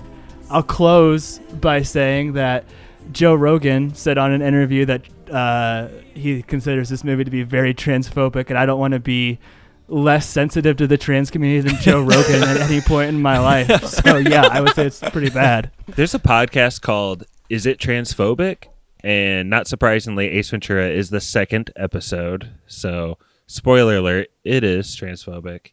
[0.49, 2.65] I'll close by saying that
[3.11, 5.01] Joe Rogan said on an interview that
[5.31, 9.39] uh, he considers this movie to be very transphobic, and I don't want to be
[9.87, 13.83] less sensitive to the trans community than Joe Rogan at any point in my life.
[13.85, 15.71] So yeah, I would say it's pretty bad.
[15.87, 18.65] There's a podcast called "Is It Transphobic?"
[19.03, 22.51] and not surprisingly, Ace Ventura is the second episode.
[22.67, 25.71] So, spoiler alert: it is transphobic.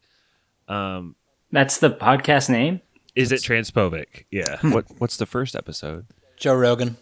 [0.69, 1.15] Um,
[1.53, 2.81] That's the podcast name.
[3.15, 4.25] is it transphobic?
[4.31, 4.59] Yeah.
[4.63, 6.07] what What's the first episode?
[6.37, 6.97] Joe Rogan.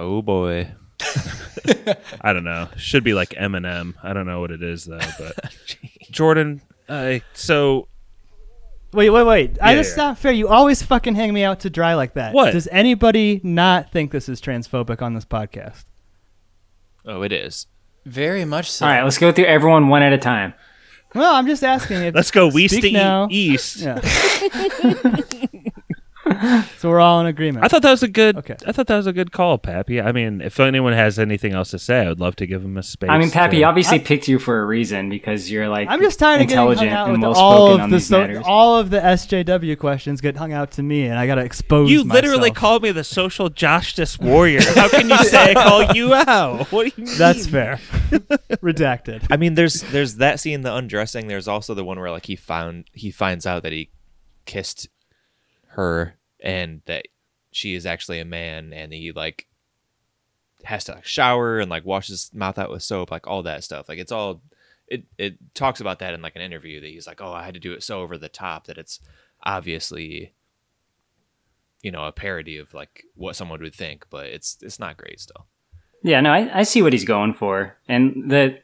[0.00, 0.70] Oh boy.
[2.20, 2.68] I don't know.
[2.76, 3.94] Should be like Eminem.
[4.02, 5.00] I don't know what it is though.
[5.18, 5.52] But
[6.10, 7.88] Jordan, uh, so
[8.92, 9.58] Wait, wait, wait!
[9.60, 10.04] I, Yeah, that's yeah.
[10.04, 10.32] not fair.
[10.32, 12.32] You always fucking hang me out to dry like that.
[12.32, 12.52] What?
[12.52, 15.84] Does anybody not think this is transphobic on this podcast?
[17.04, 17.66] Oh, it is.
[18.06, 18.86] Very much so.
[18.86, 20.54] All right, let's go through everyone one at a time.
[21.14, 21.98] Well, I'm just asking.
[22.02, 23.28] If let's go west to now.
[23.30, 23.78] east.
[23.78, 24.00] Yeah.
[26.78, 27.64] so we're all in agreement.
[27.64, 28.36] I thought that was a good.
[28.36, 28.56] Okay.
[28.66, 30.00] I thought that was a good call, Pappy.
[30.00, 32.76] I mean, if anyone has anything else to say, I would love to give him
[32.76, 33.10] a space.
[33.10, 36.18] I mean, Pappy to- obviously picked you for a reason because you're like I'm just
[36.18, 38.06] tired of getting intelligent hung out and with well all spoken of on the these
[38.06, 41.90] so, all of the SJW questions get hung out to me, and I gotta expose.
[41.90, 42.56] You literally myself.
[42.56, 44.60] called me the social justice warrior.
[44.74, 46.70] How can you say I call you out?
[46.72, 47.18] What do you mean?
[47.18, 47.76] That's fair.
[48.10, 49.26] Redacted.
[49.30, 51.28] I mean, there's there's that scene, the undressing.
[51.28, 53.90] There's also the one where like he found he finds out that he
[54.46, 54.88] kissed
[55.72, 57.06] her and that
[57.50, 59.46] she is actually a man, and he like
[60.64, 63.64] has to like shower and like wash his mouth out with soap, like all that
[63.64, 63.88] stuff.
[63.88, 64.42] Like it's all
[64.86, 67.54] it it talks about that in like an interview that he's like, oh, I had
[67.54, 69.00] to do it so over the top that it's
[69.42, 70.32] obviously
[71.82, 75.20] you know a parody of like what someone would think, but it's it's not great
[75.20, 75.46] still.
[76.02, 78.60] Yeah, no, I, I see what he's going for, and the,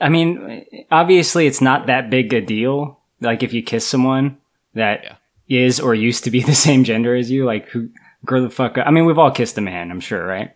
[0.00, 2.98] I mean, obviously it's not that big a deal.
[3.20, 4.38] Like if you kiss someone
[4.74, 5.18] that
[5.48, 7.88] is or used to be the same gender as you, like who
[8.24, 8.86] grow the fuck up.
[8.86, 10.54] I mean, we've all kissed a man, I'm sure, right?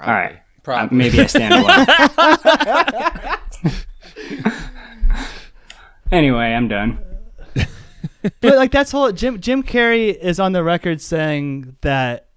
[0.00, 1.86] All right, Uh, maybe I stand alone.
[6.10, 6.98] anyway, I'm done.
[8.40, 12.28] but like that's whole Jim Jim Carrey is on the record saying that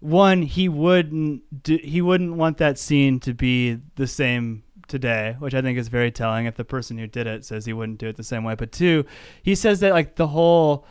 [0.00, 5.54] one he wouldn't do, he wouldn't want that scene to be the same today, which
[5.54, 6.46] I think is very telling.
[6.46, 8.72] If the person who did it says he wouldn't do it the same way, but
[8.72, 9.04] two,
[9.42, 10.86] he says that like the whole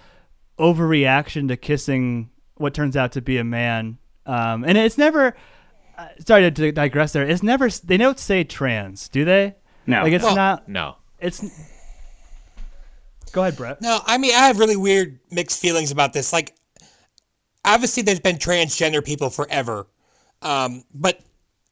[0.59, 5.35] overreaction to kissing what turns out to be a man, um, and it's never.
[5.97, 7.23] Uh, sorry to digress there.
[7.23, 7.69] It's never.
[7.69, 9.55] They don't say trans, do they?
[9.85, 10.01] No.
[10.03, 10.67] Like it's Well- not.
[10.67, 10.95] No.
[11.19, 11.43] It's.
[13.31, 13.81] Go ahead, Brett.
[13.81, 16.31] No, I mean I have really weird mixed feelings about this.
[16.31, 16.55] Like,
[17.65, 19.87] obviously, there's been transgender people forever,
[20.43, 21.19] um, but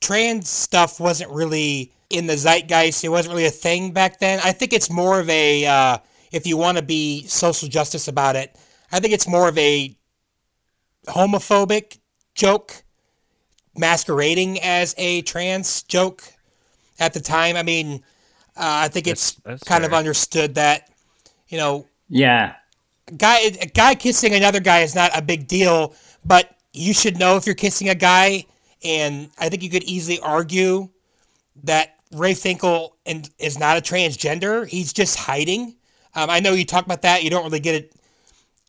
[0.02, 3.04] trans stuff wasn't really in the zeitgeist.
[3.04, 4.40] It wasn't really a thing back then.
[4.44, 5.98] I think it's more of a uh,
[6.32, 8.56] if you want to be social justice about it,
[8.92, 9.96] I think it's more of a
[11.08, 12.00] homophobic
[12.36, 12.84] joke
[13.76, 16.24] masquerading as a trans joke
[17.00, 17.56] at the time.
[17.56, 18.04] I mean,
[18.58, 20.90] uh, I think it's that's kind of understood that,
[21.48, 22.56] you know, Yeah.
[23.18, 25.96] guy a guy kissing another guy is not a big deal,
[26.26, 28.46] but you should know if you're kissing a guy.
[28.84, 30.90] And I think you could easily argue
[31.64, 34.68] that Ray Finkel and is not a transgender.
[34.68, 35.76] He's just hiding.
[36.14, 37.24] Um, I know you talk about that.
[37.24, 37.96] You don't really get it.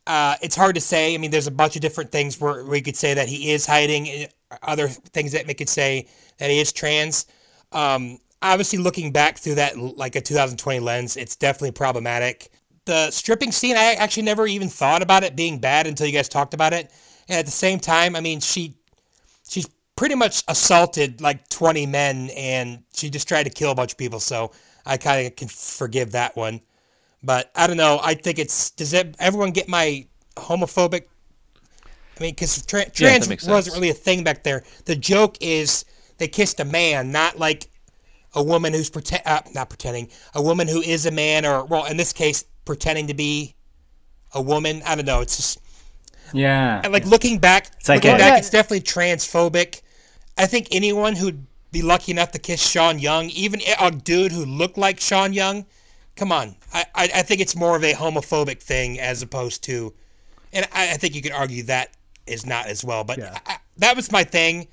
[0.07, 1.15] Uh, it's hard to say.
[1.15, 3.67] I mean, there's a bunch of different things where we could say that he is
[3.67, 4.09] hiding.
[4.09, 4.29] and
[4.63, 7.27] Other things that make it say that he is trans.
[7.73, 12.51] Um, obviously, looking back through that like a 2020 lens, it's definitely problematic.
[12.85, 16.29] The stripping scene, I actually never even thought about it being bad until you guys
[16.29, 16.91] talked about it.
[17.29, 18.75] And at the same time, I mean, she
[19.97, 23.99] pretty much assaulted like 20 men and she just tried to kill a bunch of
[23.99, 24.21] people.
[24.21, 24.53] So
[24.85, 26.61] I kind of can forgive that one.
[27.23, 28.01] But I don't know.
[28.03, 28.71] I think it's.
[28.71, 31.03] Does it, everyone get my homophobic?
[31.85, 34.65] I mean, because tra- Yeah, trans wasn't really a thing back there.
[34.87, 35.85] The joke is
[36.19, 37.69] they kissed a man, not like
[38.35, 41.85] a woman who's pretend, uh, not pretending, a woman who is a man, or well,
[41.85, 43.55] in this case, pretending to be
[44.35, 44.83] a woman.
[44.85, 45.21] I don't know.
[45.21, 45.61] It's just
[46.33, 46.81] Yeah.
[46.85, 49.83] and like looking back, It's like looking a- back, it's definitely transphobic.
[50.39, 54.45] I think anyone who'd be lucky enough to kiss Sean Young, even a dude who
[54.45, 55.67] looked like Sean Young,
[56.17, 56.57] come on.
[56.73, 59.95] I, I, I think it's more of a homophobic thing as opposed to,
[60.53, 61.91] and I, I think you could argue that
[62.27, 63.05] is not as well.
[63.05, 64.69] But I, I- that was my thing.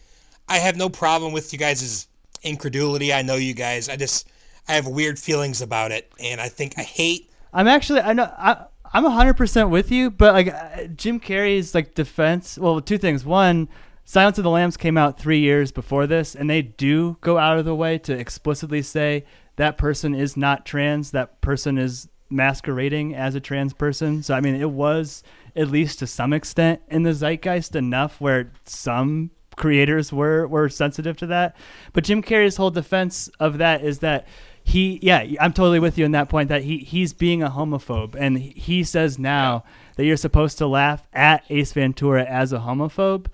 [0.48, 2.08] I have no problem with you guys'
[2.44, 3.14] incredulity.
[3.14, 3.88] I know you guys.
[3.90, 4.28] I just
[4.68, 7.32] I have weird feelings about it, and I think I hate.
[7.54, 11.76] I'm actually I know I I'm hundred percent with you, but like uh, Jim Carrey's
[11.76, 12.58] like defense.
[12.58, 13.24] Well, two things.
[13.26, 13.70] One,
[14.04, 17.60] Silence of the Lambs came out three years before this, and they do go out
[17.60, 19.26] of the way to explicitly say
[19.58, 21.12] that person is not trans.
[21.12, 24.24] That person is masquerading as a trans person.
[24.24, 25.24] So I mean, it was
[25.56, 31.18] at least to some extent in the zeitgeist enough where some creators were were sensitive
[31.18, 31.56] to that.
[31.94, 34.28] But Jim Carrey's whole defense of that is that
[34.70, 38.16] he yeah, I'm totally with you on that point that he he's being a homophobe
[38.18, 39.64] and he- he says now
[39.96, 43.28] that you're supposed to laugh at Ace Ventura as a homophobe.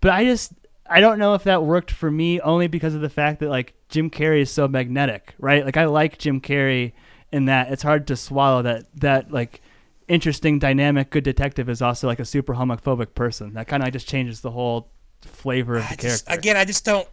[0.00, 0.52] But I just
[0.88, 3.74] I don't know if that worked for me only because of the fact that like
[3.88, 5.64] Jim Carrey is so magnetic, right?
[5.64, 6.92] Like I like Jim Carrey
[7.32, 9.62] in that it's hard to swallow that that like
[10.06, 13.54] interesting dynamic good detective is also like a super homophobic person.
[13.54, 14.90] That kind of like, just changes the whole
[15.22, 16.38] flavor of the just, character.
[16.38, 17.08] again, I just don't.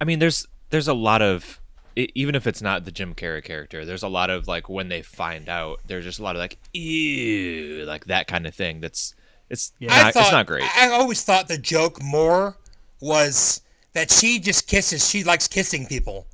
[0.00, 1.60] I mean, there's there's a lot of
[1.96, 4.88] e- even if it's not the Jim Carrey character, there's a lot of like when
[4.88, 8.80] they find out, there's just a lot of like ew, like that kind of thing.
[8.80, 9.14] That's
[9.48, 10.64] it's I not thought, it's not great.
[10.64, 12.56] I I always thought the joke more
[13.00, 13.60] was
[13.92, 15.08] that she just kisses.
[15.08, 16.26] She likes kissing people.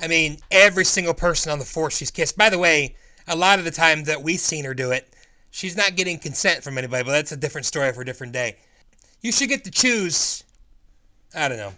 [0.00, 2.36] I mean, every single person on the force she's kissed.
[2.36, 2.96] By the way,
[3.28, 5.08] a lot of the time that we've seen her do it,
[5.50, 7.04] she's not getting consent from anybody.
[7.04, 8.56] But that's a different story for a different day.
[9.22, 10.42] You should get to choose.
[11.34, 11.74] I don't know.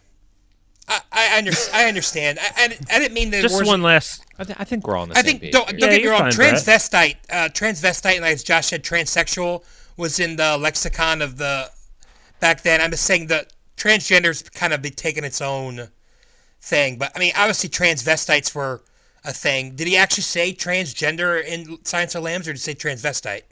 [0.89, 2.39] I I, under, I understand.
[2.41, 3.41] I, I, I didn't mean to.
[3.43, 4.25] Just one last.
[4.39, 5.53] I, th- I think we're all on the I same think page.
[5.53, 6.31] don't don't Yeah, get me wrong.
[6.31, 9.65] Transvestite, uh, transvestite, like as Josh said, transsexual
[9.97, 11.71] was in the lexicon of the
[12.41, 12.81] back then.
[12.81, 15.89] I'm just saying that transgender's kind of be taking its own
[16.61, 16.99] thing.
[16.99, 18.83] But I mean, obviously, transvestites were
[19.25, 19.75] a thing.
[19.75, 23.43] Did he actually say transgender in Silence of Lambs, or did he say transvestite?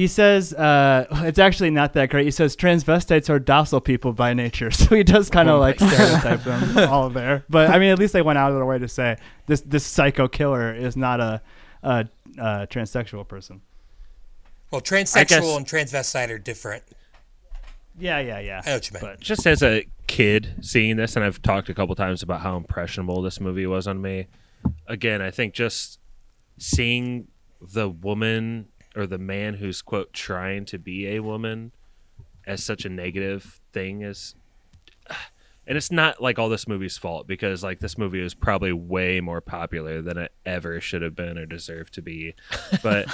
[0.00, 2.24] He says uh, it's actually not that great.
[2.24, 5.78] He says transvestites are docile people by nature, so he does kind of Oh like
[5.78, 7.44] stereotype them all there.
[7.50, 9.84] But I mean, at least they went out of their way to say this this
[9.84, 11.42] psycho killer is not a,
[11.82, 12.06] a,
[12.38, 13.60] a transsexual person.
[14.70, 16.82] Well, transsexual guess- and transvestite are different.
[17.98, 18.62] Yeah, yeah, yeah.
[18.64, 19.04] I know what you meant.
[19.04, 22.56] But just as a kid seeing this, and I've talked a couple times about how
[22.56, 24.28] impressionable this movie was on me.
[24.86, 25.98] Again, I think just
[26.56, 27.28] seeing
[27.60, 31.72] the woman or the man who's quote trying to be a woman
[32.46, 34.34] as such a negative thing is
[35.66, 39.20] and it's not like all this movie's fault because like this movie is probably way
[39.20, 42.34] more popular than it ever should have been or deserved to be.
[42.82, 43.06] But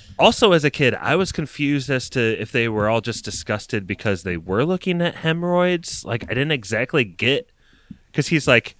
[0.18, 3.86] also as a kid i was confused as to if they were all just disgusted
[3.86, 6.04] because they were looking at hemorrhoids.
[6.04, 7.50] Like i didn't exactly get
[8.06, 8.76] because he's like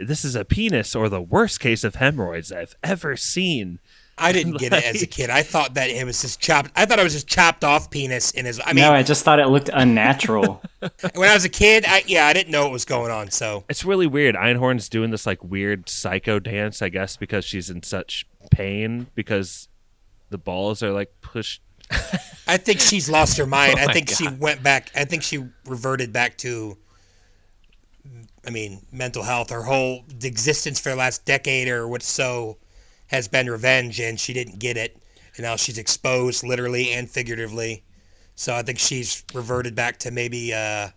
[0.00, 3.80] this is a penis or the worst case of hemorrhoids i've ever seen
[4.18, 5.30] I didn't get it as a kid.
[5.30, 6.70] I thought that it was just chopped.
[6.76, 8.60] I thought it was just chopped off penis in his.
[8.64, 10.62] I mean, no, I just thought it looked unnatural.
[11.14, 13.30] when I was a kid, I yeah, I didn't know what was going on.
[13.30, 14.34] So It's really weird.
[14.34, 19.68] Einhorn's doing this like weird psycho dance, I guess, because she's in such pain because
[20.30, 21.62] the balls are like pushed.
[22.46, 23.74] I think she's lost her mind.
[23.78, 24.90] Oh I my think she went back.
[24.94, 26.76] I think she reverted back to.
[28.46, 29.50] I mean, mental health.
[29.50, 32.56] Her whole existence for the last decade or what's so
[33.08, 34.96] has been revenge, and she didn't get it,
[35.36, 37.84] and now she's exposed literally and figuratively.
[38.34, 40.90] So I think she's reverted back to maybe uh,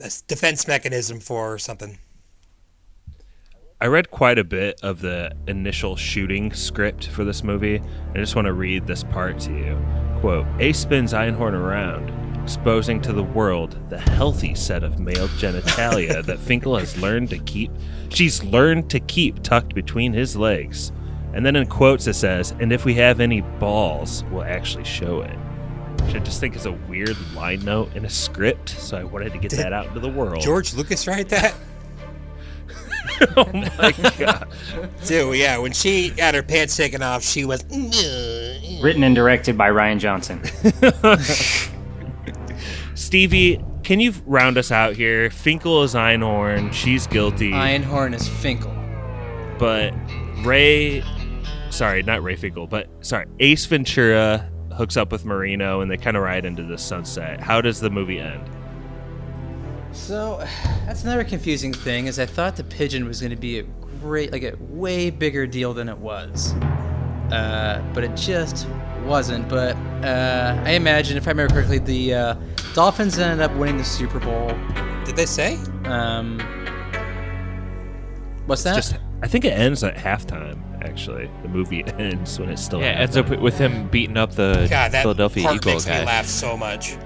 [0.00, 1.98] a defense mechanism for something.
[3.80, 7.82] I read quite a bit of the initial shooting script for this movie.
[8.14, 9.78] I just want to read this part to you.
[10.20, 12.08] Quote Ace spins Einhorn around,
[12.44, 17.38] exposing to the world the healthy set of male genitalia that Finkel has learned to
[17.38, 17.70] keep.
[18.10, 20.92] She's learned to keep tucked between his legs.
[21.32, 25.22] And then in quotes it says, and if we have any balls, we'll actually show
[25.22, 25.34] it.
[26.02, 29.32] Which I just think is a weird line note in a script, so I wanted
[29.32, 30.42] to get that out into the world.
[30.42, 31.54] George Lucas write that?
[33.36, 33.46] oh
[33.78, 34.42] my gosh.
[35.06, 37.64] Dude, yeah, when she had her pants taken off, she was.
[38.82, 40.42] Written and directed by Rian Johnson.
[43.04, 45.28] Stevie, can you round us out here?
[45.28, 46.72] Finkel is Einhorn.
[46.72, 47.50] She's guilty.
[47.50, 48.74] Einhorn is Finkel.
[49.58, 49.92] But
[50.42, 51.04] Ray,
[51.68, 56.16] sorry, not Ray Finkel, but sorry, Ace Ventura hooks up with Marino and they kind
[56.16, 57.40] of ride into the sunset.
[57.40, 58.42] How does the movie end?
[59.92, 60.38] So
[60.86, 63.64] that's another confusing thing is I thought the pigeon was going to be a
[64.00, 66.54] great, like a way bigger deal than it was,
[67.30, 68.66] uh, but it just
[69.04, 69.48] wasn't.
[69.48, 72.34] But uh, I imagine, if I remember correctly, the uh,
[72.74, 74.48] Dolphins ended up winning the Super Bowl.
[75.04, 75.58] Did they say?
[75.84, 76.38] Um,
[78.46, 78.76] what's that?
[78.76, 80.60] Just, I think it ends at halftime.
[80.82, 82.80] Actually, the movie ends when it's still.
[82.80, 85.84] Yeah, it ends up with him beating up the God, that Philadelphia part Eagle makes
[85.84, 86.00] guy.
[86.00, 86.96] me laugh so much.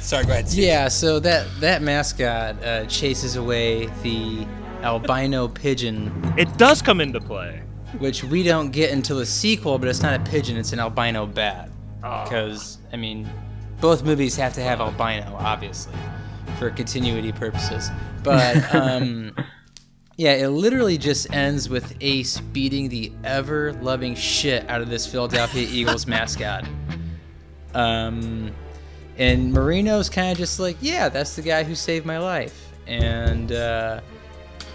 [0.00, 0.48] Sorry, go ahead.
[0.48, 0.64] Steve.
[0.64, 4.46] Yeah, so that that mascot uh, chases away the
[4.82, 6.34] albino pigeon.
[6.38, 7.62] It does come into play.
[7.98, 11.26] Which we don't get until the sequel, but it's not a pigeon; it's an albino
[11.26, 11.70] bat.
[11.96, 13.28] Because I mean,
[13.80, 15.94] both movies have to have albino, obviously,
[16.58, 17.90] for continuity purposes.
[18.22, 19.34] But um,
[20.16, 25.66] yeah, it literally just ends with Ace beating the ever-loving shit out of this Philadelphia
[25.70, 26.66] Eagles mascot.
[27.74, 28.52] Um,
[29.16, 33.52] and Marino's kind of just like, yeah, that's the guy who saved my life, and
[33.52, 34.00] uh,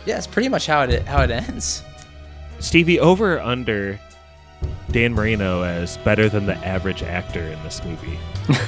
[0.06, 1.84] yeah, it's pretty much how it how it ends.
[2.60, 4.00] Stevie, over or under
[4.92, 8.18] Dan Marino as better than the average actor in this movie?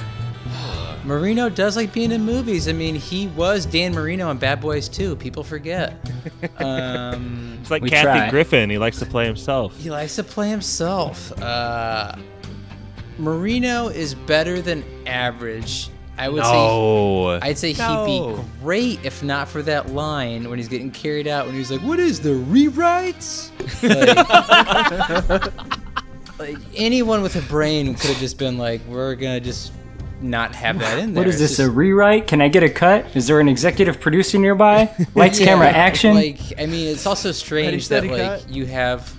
[1.05, 2.67] Marino does like being in movies.
[2.67, 5.15] I mean, he was Dan Marino in Bad Boys 2.
[5.15, 5.95] People forget.
[6.59, 8.69] Um, It's like Kathy Griffin.
[8.69, 9.75] He likes to play himself.
[9.77, 11.31] He likes to play himself.
[11.41, 12.13] Uh,
[13.17, 15.89] Marino is better than average.
[16.17, 17.37] I would No.
[17.41, 17.47] say.
[17.49, 18.05] I'd say No.
[18.05, 21.69] he'd be great if not for that line when he's getting carried out when he's
[21.71, 23.49] like, "What is the rewrites?"
[23.83, 25.53] Like,
[26.39, 29.71] like anyone with a brain could have just been like, "We're gonna just
[30.21, 32.27] not have that in there." What is It's this, just- a rewrite?
[32.27, 33.05] Can I get a cut?
[33.15, 34.89] Is there an executive producer nearby?
[35.15, 36.15] Lights, Yeah, camera, action?
[36.15, 38.49] Like, I mean, it's also strange that like cut.
[38.49, 39.13] you have,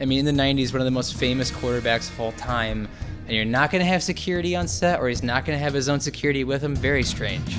[0.00, 2.88] I mean, in the '90s, one of the most famous quarterbacks of all time,
[3.28, 5.74] and you're not going to have security on set, or he's not going to have
[5.74, 6.74] his own security with him.
[6.74, 7.58] Very strange.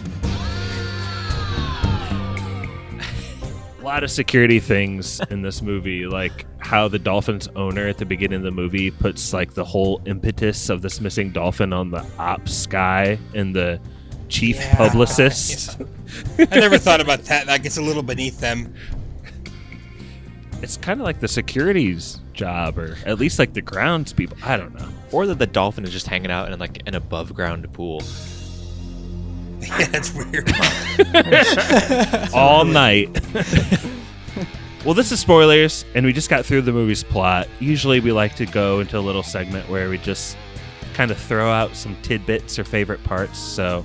[3.79, 8.05] A lot of security things in this movie, like how the Dolphins owner at the
[8.05, 12.05] beginning of the movie puts like the whole impetus of this missing dolphin on the
[12.19, 13.79] ops guy and the
[14.27, 14.75] chief Yeah.
[14.75, 15.79] publicist.
[16.39, 17.45] I never thought about that.
[17.47, 18.73] That gets a little beneath them.
[20.61, 24.37] It's kind of like the security's job, or at least like the grounds people.
[24.43, 24.89] I don't know.
[25.11, 28.01] Or that the dolphin is just hanging out in like an above ground pool.
[29.59, 30.51] Yeah, that's weird.
[32.33, 33.09] all night.
[34.85, 37.47] well, this is spoilers, and we just got through the movie's plot.
[37.59, 40.37] Usually, we like to go into a little segment where we just
[40.93, 43.39] kind of throw out some tidbits or favorite parts.
[43.39, 43.83] So,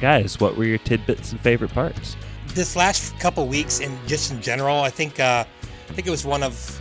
[0.00, 2.16] guys, what were your tidbits and favorite parts?
[2.54, 5.44] this last couple weeks and just in general, I think uh,
[5.88, 6.80] I think it was one of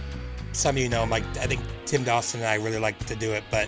[0.53, 3.31] some of you know like I think Tim Dawson and I really like to do
[3.31, 3.67] it, but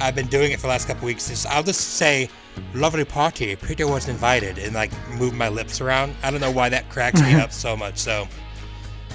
[0.00, 1.28] I've been doing it for the last couple weeks.
[1.28, 2.28] Just, I'll just say
[2.74, 3.56] lovely party.
[3.56, 6.14] Peter was invited and like move my lips around.
[6.22, 7.98] I don't know why that cracks me up so much.
[7.98, 8.26] So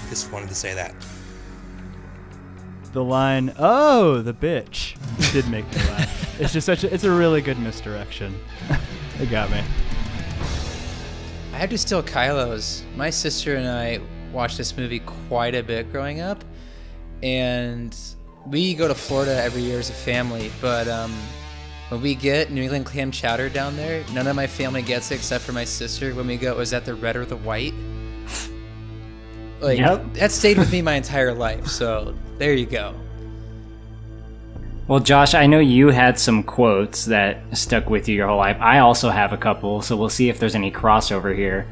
[0.08, 0.94] just wanted to say that.
[2.92, 4.96] The line, "Oh, the bitch,"
[5.32, 6.40] did make me laugh.
[6.40, 8.38] It's just such a, it's a really good misdirection.
[9.18, 9.62] it got me.
[11.52, 12.84] I have to steal Kylo's.
[12.96, 14.00] My sister and I
[14.32, 16.44] watched this movie quite a bit growing up,
[17.22, 17.96] and
[18.46, 20.50] we go to Florida every year as a family.
[20.60, 21.12] But um,
[21.88, 25.16] when we get New England clam chowder down there, none of my family gets it
[25.16, 26.14] except for my sister.
[26.14, 27.74] When we go, is that the red or the white?
[29.60, 30.14] Like Yep.
[30.14, 31.68] that stayed with me my entire life.
[31.68, 32.94] So there you go.
[34.88, 38.56] Well, Josh, I know you had some quotes that stuck with you your whole life.
[38.60, 41.66] I also have a couple, so we'll see if there's any crossover here.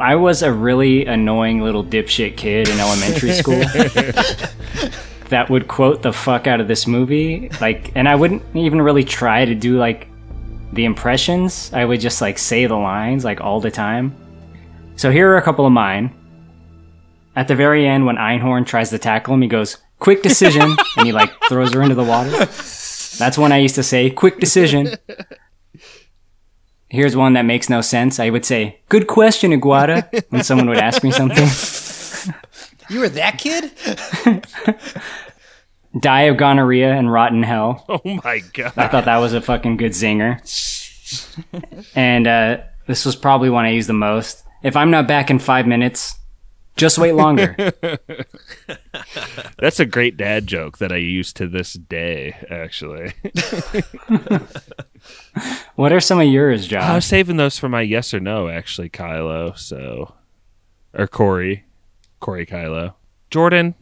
[0.00, 3.60] I was a really annoying little dipshit kid in elementary school
[5.28, 7.50] that would quote the fuck out of this movie.
[7.60, 10.08] Like, and I wouldn't even really try to do like
[10.72, 11.70] the impressions.
[11.74, 14.16] I would just like say the lines like all the time.
[14.96, 16.14] So here are a couple of mine.
[17.36, 21.06] At the very end, when Einhorn tries to tackle him, he goes, "Quick decision," and
[21.06, 22.30] he like throws her into the water.
[22.30, 24.94] That's when I used to say, "Quick decision."
[26.90, 28.18] Here's one that makes no sense.
[28.18, 31.46] I would say, "Good question, Iguata," when someone would ask me something.
[32.90, 33.70] You were that kid?
[36.00, 37.84] Die of gonorrhea and rotten hell.
[37.88, 38.72] Oh my god.
[38.76, 40.40] I thought that was a fucking good zinger.
[41.94, 44.44] and uh, this was probably one I used the most.
[44.62, 46.16] If I'm not back in five minutes,
[46.76, 47.56] just wait longer.
[49.58, 53.12] That's a great dad joke that I use to this day, actually.
[55.76, 56.82] what are some of yours, John?
[56.82, 56.94] I Josh?
[56.96, 59.56] was saving those for my yes or no, actually, Kylo.
[59.58, 60.14] So,
[60.94, 61.64] or Corey,
[62.20, 62.94] Corey Kylo,
[63.30, 63.74] Jordan.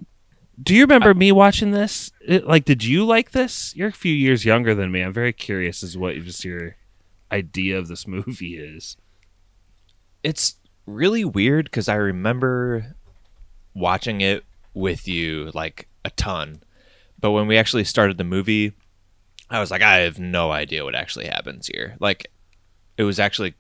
[0.61, 2.11] Do you remember me watching this?
[2.21, 3.77] It, like, did you like this?
[3.77, 5.03] You're a few years younger than me.
[5.03, 6.77] I'm very curious as what just your
[7.31, 8.97] idea of this movie is.
[10.25, 12.97] It's really weird because I remember
[13.75, 14.45] watching it
[14.75, 16.63] with you like a ton.
[17.21, 18.73] But when we actually started the movie,
[19.51, 21.97] I was like, I have no idea what actually happens here.
[22.01, 22.31] Like,
[22.97, 23.55] it was actually,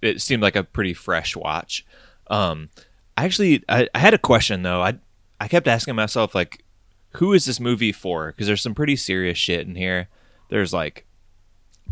[0.00, 1.84] it seemed like a pretty fresh watch.
[2.28, 2.70] Um,
[3.16, 4.82] I actually, I, I had a question though.
[4.82, 4.98] I,
[5.40, 6.64] I kept asking myself, like,
[7.16, 8.28] who is this movie for?
[8.28, 10.08] Because there's some pretty serious shit in here.
[10.48, 11.06] There's like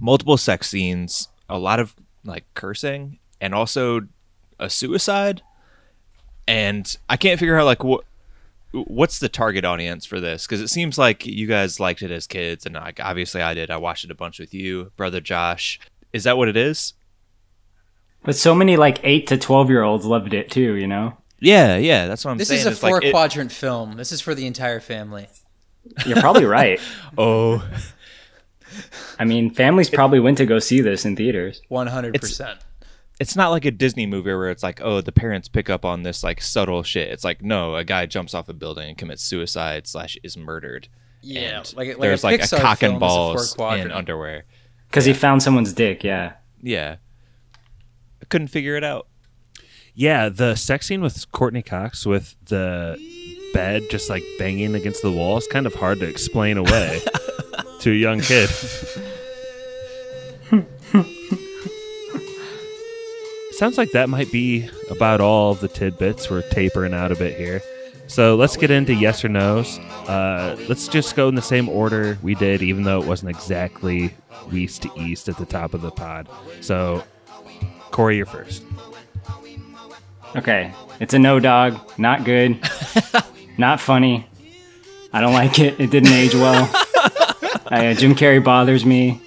[0.01, 1.95] multiple sex scenes, a lot of
[2.25, 4.03] like cursing, and also
[4.59, 5.43] a suicide.
[6.47, 8.05] And I can't figure out like what
[8.73, 12.27] what's the target audience for this because it seems like you guys liked it as
[12.27, 13.71] kids and like obviously I did.
[13.71, 15.81] I watched it a bunch with you, brother Josh.
[16.13, 16.95] Is that what it is?
[18.23, 20.75] But so many like eight to twelve year olds loved it too.
[20.75, 21.17] You know.
[21.41, 22.61] Yeah, yeah, that's what I'm This saying.
[22.61, 23.97] is a It's like four it- quadrant film.
[23.97, 25.27] This is for the entire family.
[26.07, 26.79] You're probably right.
[27.17, 27.67] oh,
[29.19, 31.63] I mean, families probably went to go see this in theaters.
[31.69, 32.61] One hundred percent.
[33.21, 36.03] It's not like a Disney movie where it's like, oh, the parents pick up on
[36.03, 37.09] this like subtle shit.
[37.11, 40.89] It's like, no, a guy jumps off a building and commits suicide slash is murdered.
[41.23, 44.45] Yeah, And like- like a there's like a cock and is balls in underwear.
[44.89, 46.03] Because he found someone's dick.
[46.03, 46.33] Yeah.
[46.63, 46.97] Yeah,
[48.21, 49.07] I couldn't figure it out.
[49.95, 52.97] Yeah, the sex scene with Courteney Cox with the
[53.55, 57.01] bed just like banging against the wall is kind of hard to explain away
[57.81, 58.49] to a young kid.
[63.61, 66.31] Sounds like that might be about all of the tidbits.
[66.31, 67.61] We're tapering out a bit here.
[68.07, 69.79] So let's get into yes or no's.
[70.09, 74.15] Uh, let's just go in the same order we did, even though it wasn't exactly
[74.51, 76.27] west to east at the top of the pod.
[76.63, 77.05] So,
[77.91, 78.65] Corey, you're first.
[80.35, 80.73] Okay.
[80.99, 81.79] It's a no dog.
[81.99, 82.59] Not good.
[83.59, 84.27] not funny.
[85.13, 85.79] I don't like it.
[85.79, 86.63] It didn't age well.
[87.67, 89.21] uh, Jim Carrey bothers me.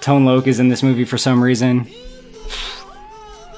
[0.00, 1.90] Tone Loc is in this movie for some reason.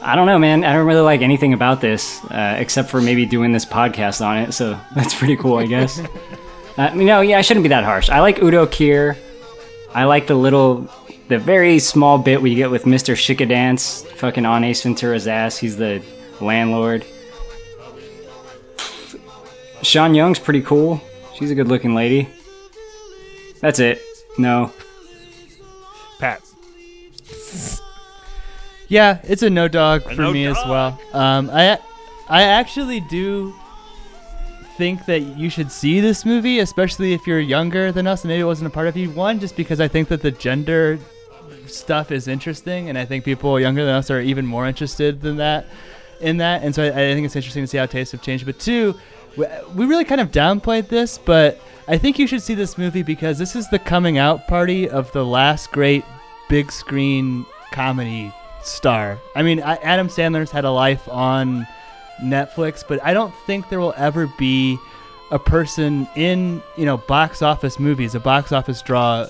[0.01, 0.65] I don't know, man.
[0.65, 4.39] I don't really like anything about this, uh, except for maybe doing this podcast on
[4.39, 4.53] it.
[4.53, 6.01] So that's pretty cool, I guess.
[6.77, 8.09] uh, no, yeah, I shouldn't be that harsh.
[8.09, 9.17] I like Udo Kier.
[9.95, 10.89] I like the little,
[11.29, 13.15] the very small bit we get with Mr.
[13.15, 15.59] Shickadance fucking on Ace Ventura's ass.
[15.59, 16.03] He's the
[16.41, 17.05] landlord.
[19.83, 21.01] Sean Young's pretty cool.
[21.35, 22.29] She's a good looking lady.
[23.61, 24.03] That's it.
[24.37, 24.73] No.
[26.19, 26.43] Pat.
[28.89, 30.99] Yeah, it's a no dog A for no me as well.
[31.13, 31.79] Um, I
[32.29, 33.55] I actually do
[34.77, 38.41] think that you should see this movie, especially if you're younger than us and maybe
[38.41, 39.11] it wasn't a part of you.
[39.11, 40.99] One, just because I think that the gender
[41.67, 45.37] stuff is interesting, and I think people younger than us are even more interested than
[45.37, 45.67] that
[46.21, 48.47] in that, and so I, I think it's interesting to see how tastes have changed.
[48.47, 48.99] But two,
[49.37, 53.03] we, we really kind of downplayed this, but I think you should see this movie
[53.03, 56.05] because this is the coming out party of the last great
[56.49, 58.33] big screen comedy
[58.69, 59.19] star.
[59.35, 61.67] I mean, I, Adam Sandler's had a life on
[62.21, 64.79] Netflix, but I don't think there will ever be
[65.31, 69.27] a person in you know box office movies, a box office draw,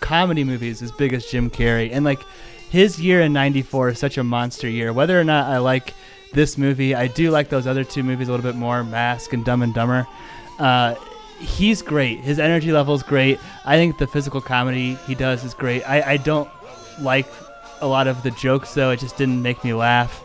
[0.00, 2.22] comedy movies as big as Jim Carrey, and like
[2.70, 4.92] his year in '94 is such a monster year.
[4.92, 5.94] Whether or not I like
[6.32, 9.44] this movie, I do like those other two movies a little bit more, Mask and
[9.44, 10.06] Dumb and Dumber.
[10.58, 10.94] Uh,
[11.38, 12.20] he's great.
[12.20, 13.38] His energy level is great.
[13.64, 15.82] I think the physical comedy he does is great.
[15.82, 16.48] I, I don't
[17.00, 17.26] like
[17.82, 18.90] a lot of the jokes though.
[18.90, 20.24] It just didn't make me laugh.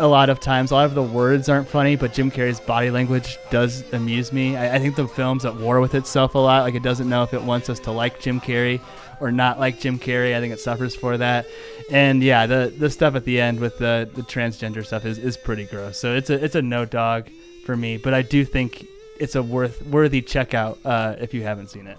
[0.00, 2.88] A lot of times, a lot of the words aren't funny, but Jim Carrey's body
[2.88, 4.56] language does amuse me.
[4.56, 6.62] I, I think the film's at war with itself a lot.
[6.62, 8.80] Like it doesn't know if it wants us to like Jim Carrey
[9.20, 10.36] or not like Jim Carrey.
[10.36, 11.46] I think it suffers for that.
[11.90, 15.36] And yeah, the the stuff at the end with the the transgender stuff is, is
[15.36, 15.98] pretty gross.
[15.98, 17.28] So it's a it's a no dog
[17.64, 17.96] for me.
[17.96, 18.86] But I do think
[19.18, 21.98] it's a worth worthy checkout uh, if you haven't seen it.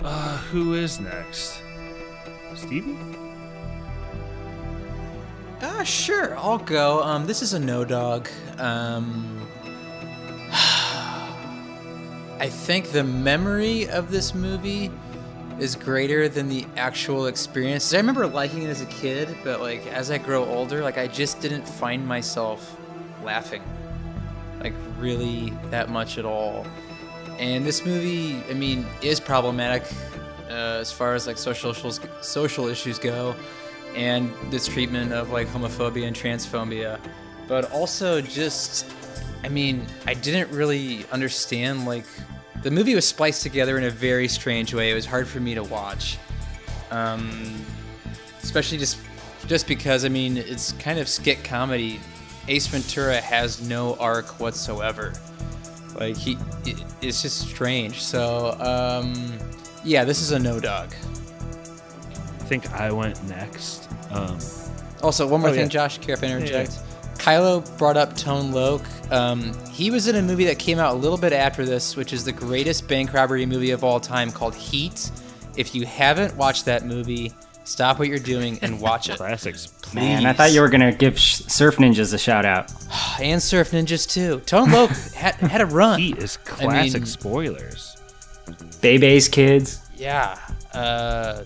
[0.00, 1.62] Uh, who is next?
[2.58, 2.98] Stevie?
[5.62, 7.02] Ah, sure, I'll go.
[7.02, 8.28] Um, this is a no dog.
[8.58, 9.48] Um,
[12.40, 14.90] I think the memory of this movie
[15.60, 17.92] is greater than the actual experience.
[17.94, 21.06] I remember liking it as a kid, but like as I grow older, like I
[21.06, 22.76] just didn't find myself
[23.24, 23.62] laughing,
[24.60, 26.66] like really that much at all.
[27.38, 29.84] And this movie, I mean, is problematic
[30.48, 31.74] uh, as far as like social
[32.22, 33.34] social issues go,
[33.94, 37.00] and this treatment of like homophobia and transphobia,
[37.46, 38.86] but also just,
[39.44, 42.04] I mean, I didn't really understand like
[42.62, 44.90] the movie was spliced together in a very strange way.
[44.90, 46.18] It was hard for me to watch,
[46.90, 47.64] um,
[48.42, 48.98] especially just
[49.46, 52.00] just because I mean it's kind of skit comedy.
[52.48, 55.12] Ace Ventura has no arc whatsoever.
[55.98, 58.02] Like he, it, it's just strange.
[58.02, 59.38] So um,
[59.84, 60.92] yeah, this is a no dog.
[60.92, 63.88] I think I went next.
[64.10, 64.38] Um,
[65.02, 65.68] Also, one more Oh, thing, yeah.
[65.68, 66.72] Josh, care if I Yeah, interject?
[67.18, 68.82] Kylo brought up Tone Loc.
[69.12, 72.12] Um, he was in a movie that came out a little bit after this, which
[72.12, 75.10] is the greatest bank robbery movie of all time called Heat.
[75.56, 77.32] If you haven't watched that movie,
[77.64, 79.16] stop what you're doing and watch it.
[79.16, 79.66] Classics.
[79.82, 79.94] Please.
[79.94, 82.72] Man, I thought you were gonna give Sh- Surf Ninjas a shout out.
[83.20, 84.40] and Surf Ninjas too.
[84.46, 86.00] Tone Loc had, had a run.
[86.00, 87.96] Heat is I mean, classic spoilers.
[88.80, 89.80] Bebe's kids.
[89.96, 90.38] Yeah.
[90.72, 91.44] Uh,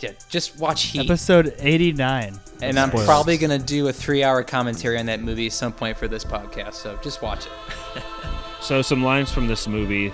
[0.00, 0.12] yeah.
[0.28, 1.00] Just watch Heat.
[1.08, 2.38] Episode 89.
[2.62, 3.06] and I'm Spoilers.
[3.06, 6.74] probably gonna do a three-hour commentary on that movie at some point for this podcast.
[6.74, 8.02] So just watch it.
[8.60, 10.10] So some lines from this movie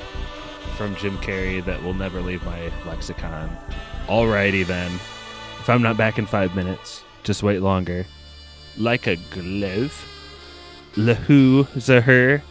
[0.77, 3.49] from Jim Carrey that will never leave my lexicon.
[4.09, 4.91] Alrighty then.
[5.61, 8.07] If I'm not back in five minutes, just wait longer.
[8.77, 10.05] Like a glove.
[10.97, 12.43] Lahu Zahur.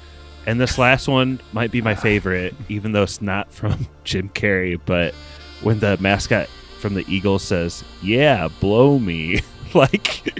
[0.45, 4.79] And this last one might be my favorite, even though it's not from Jim Carrey,
[4.83, 5.13] but
[5.61, 6.47] when the mascot
[6.79, 9.41] from the Eagles says, Yeah, blow me.
[9.73, 10.33] like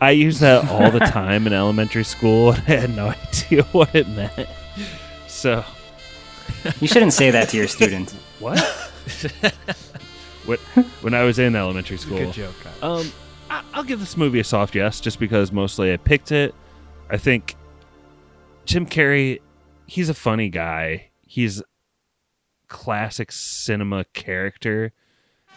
[0.00, 3.94] I use that all the time in elementary school and I had no idea what
[3.94, 4.48] it meant.
[5.28, 5.64] So
[6.80, 8.14] You shouldn't say that to your students.
[8.40, 8.58] What?
[10.46, 10.58] what?
[11.02, 12.18] When I was in elementary school.
[12.18, 12.98] Good joke, Kyle.
[12.98, 13.12] Um,
[13.72, 16.54] I'll give this movie a soft yes, just because mostly I picked it.
[17.10, 17.54] I think
[18.64, 19.40] Jim Carrey,
[19.86, 21.10] he's a funny guy.
[21.22, 21.62] He's
[22.68, 24.92] classic cinema character,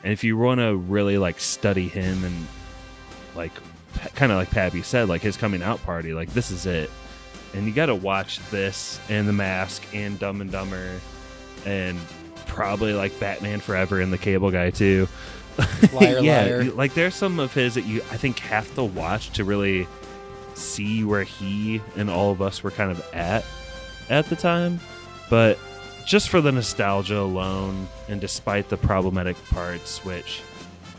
[0.04, 2.48] and if you want to really like study him and
[3.36, 3.52] like
[4.16, 6.90] kind of like Pappy said, like his coming out party, like this is it.
[7.54, 11.00] And you got to watch this and The Mask and Dumb and Dumber
[11.66, 11.98] and
[12.46, 15.08] probably like Batman Forever and The Cable Guy too.
[15.94, 16.64] Liar, yeah, liar.
[16.66, 19.88] like there's some of his that you I think have to watch to really
[20.58, 23.46] see where he and all of us were kind of at
[24.10, 24.80] at the time.
[25.30, 25.60] But
[26.06, 30.42] just for the nostalgia alone, and despite the problematic parts, which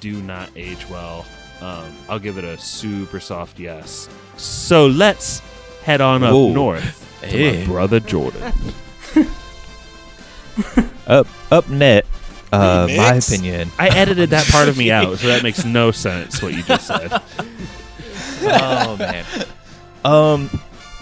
[0.00, 1.24] do not age well,
[1.60, 4.08] um, I'll give it a super soft yes.
[4.36, 5.40] So let's
[5.82, 6.52] head on up Whoa.
[6.52, 7.60] north to Hey.
[7.60, 8.52] my brother Jordan.
[11.06, 12.04] Up up net.
[12.52, 13.70] Uh, my opinion.
[13.78, 16.86] I edited that part of me out, so that makes no sense what you just
[16.86, 17.10] said.
[18.42, 19.24] oh man.
[20.04, 20.48] Um,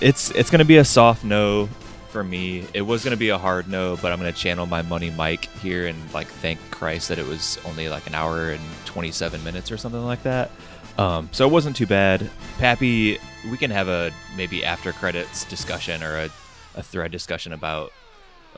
[0.01, 1.69] it's it's gonna be a soft no
[2.09, 2.65] for me.
[2.73, 5.87] It was gonna be a hard no, but I'm gonna channel my money Mike here
[5.87, 9.77] and like thank Christ that it was only like an hour and 27 minutes or
[9.77, 10.51] something like that.
[10.97, 12.31] Um, so it wasn't too bad.
[12.59, 13.19] Pappy,
[13.51, 16.31] we can have a maybe after credits discussion or a,
[16.75, 17.93] a thread discussion about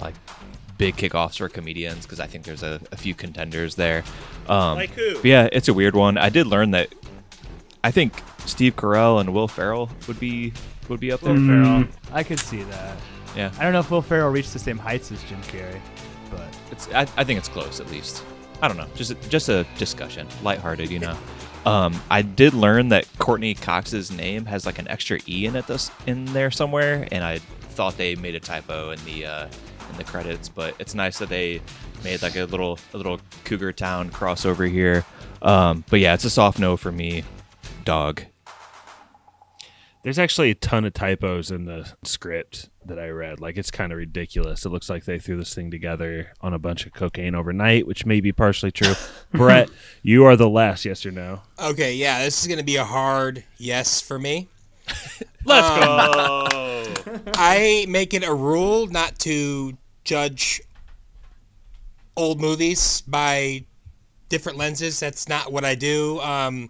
[0.00, 0.14] like
[0.78, 4.04] big kickoffs for comedians because I think there's a, a few contenders there.
[4.48, 5.20] Um, Like who?
[5.24, 6.16] yeah, it's a weird one.
[6.16, 6.94] I did learn that
[7.84, 10.52] I think Steve Carell and Will Ferrell would be
[10.88, 11.34] would be up there.
[11.34, 11.84] Will Ferrell.
[12.12, 12.96] I could see that.
[13.36, 13.52] Yeah.
[13.58, 15.80] I don't know if Will Ferrell reached the same heights as Jim Carrey,
[16.30, 18.24] but It's I, I think it's close at least.
[18.60, 18.86] I don't know.
[18.96, 21.16] Just a, just a discussion, lighthearted, you know.
[21.64, 25.66] Um, I did learn that Courteney Cox's name has like an extra e in it
[25.66, 29.46] this in there somewhere, and I thought they made a typo in the uh,
[29.90, 30.48] in the credits.
[30.48, 31.60] But it's nice that they
[32.02, 35.04] made like a little a little Cougar Town crossover here.
[35.42, 37.22] Um, but yeah, it's a soft no for me.
[37.88, 38.20] Dog.
[40.02, 43.40] There's actually a ton of typos in the script that I read.
[43.40, 44.66] Like it's kind of ridiculous.
[44.66, 48.04] It looks like they threw this thing together on a bunch of cocaine overnight, which
[48.04, 48.92] may be partially true.
[49.32, 49.70] Brett,
[50.02, 50.84] you are the last.
[50.84, 51.40] Yes or no?
[51.58, 54.48] Okay, yeah, this is going to be a hard yes for me.
[55.46, 57.20] Let's Um, go.
[57.36, 60.60] I make it a rule not to judge
[62.18, 63.64] old movies by
[64.28, 65.00] different lenses.
[65.00, 66.20] That's not what I do.
[66.20, 66.68] Um,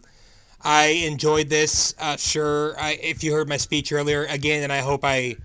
[0.62, 1.94] I enjoyed this.
[1.98, 5.36] Uh, sure, I, if you heard my speech earlier, again, and I hope I,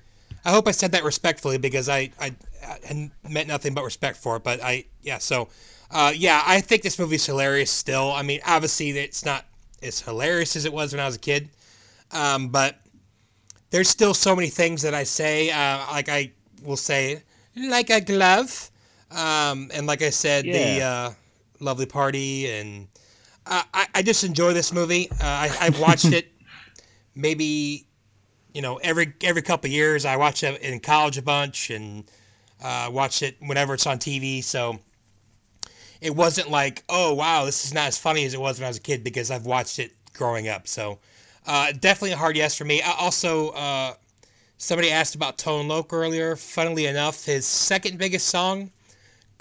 [0.44, 2.35] I hope I said that respectfully because I, I,
[2.90, 4.44] I meant nothing but respect for it.
[4.44, 5.49] But I, yeah, so,
[5.91, 7.69] uh, yeah, I think this movie's hilarious.
[7.72, 9.45] Still, I mean, obviously, it's not
[9.84, 11.49] as hilarious as it was when I was a kid,
[12.11, 12.80] um, but
[13.69, 15.52] there's still so many things that I say.
[15.52, 16.31] Uh, like I
[16.64, 17.22] will say,
[17.56, 18.72] like a glove,
[19.11, 20.49] um, and like I said, the
[20.80, 20.90] Yeah.
[20.90, 21.14] uh,
[21.60, 22.88] lovely party and.
[23.45, 25.10] Uh, I, I just enjoy this movie.
[25.11, 26.32] Uh, I, I've watched it
[27.15, 27.88] maybe,
[28.53, 30.06] you know, every every couple of years.
[30.06, 32.10] I watch it in college a bunch and
[32.64, 34.44] uh, watch it whenever it's on TV.
[34.44, 34.80] So
[36.02, 38.70] it wasn't like, oh wow, this is not as funny as it was when I
[38.70, 40.68] was a kid because I've watched it growing up.
[40.68, 40.99] So
[41.45, 42.82] uh, definitely a hard yes for me.
[42.82, 43.94] Uh, also, uh,
[44.57, 46.36] somebody asked about Tone Loc earlier.
[46.36, 48.72] Funnily enough, his second biggest song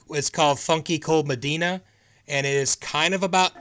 [0.09, 1.81] was called "Funky Cold Medina,"
[2.27, 3.53] and it is kind of about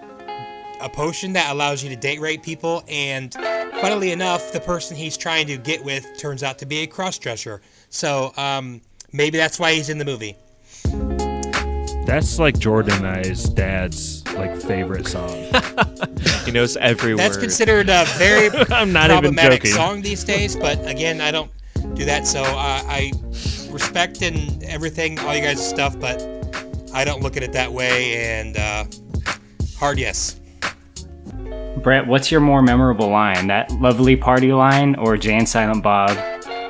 [0.82, 2.84] a potion that allows you to date rape people.
[2.88, 6.88] And funnily enough, the person he's trying to get with turns out to be a
[6.88, 7.60] crossdresser.
[7.90, 8.82] So um,
[9.12, 10.36] maybe that's why he's in the movie.
[12.06, 15.30] That's like Jordan and I's dad's like favorite song.
[16.46, 17.42] he knows every That's word.
[17.42, 19.72] considered a very I'm not even problematic joking.
[19.74, 20.56] song these days.
[20.56, 21.52] But again, I don't
[21.94, 22.28] do that.
[22.28, 23.14] So uh, I
[23.70, 26.22] respect and everything, all you guys' stuff, but
[26.94, 28.40] I don't look at it that way.
[28.40, 28.86] And uh,
[29.78, 30.41] hard yes.
[31.78, 33.48] Brett, what's your more memorable line?
[33.48, 36.18] That lovely party line or Jay and Silent Bob?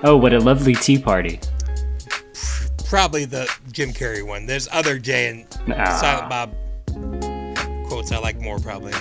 [0.03, 1.39] Oh, what a lovely tea party.
[2.85, 4.45] Probably the Jim Carrey one.
[4.45, 5.45] There's other Jay and
[5.77, 5.97] Ah.
[5.97, 8.93] Silent Bob quotes I like more probably.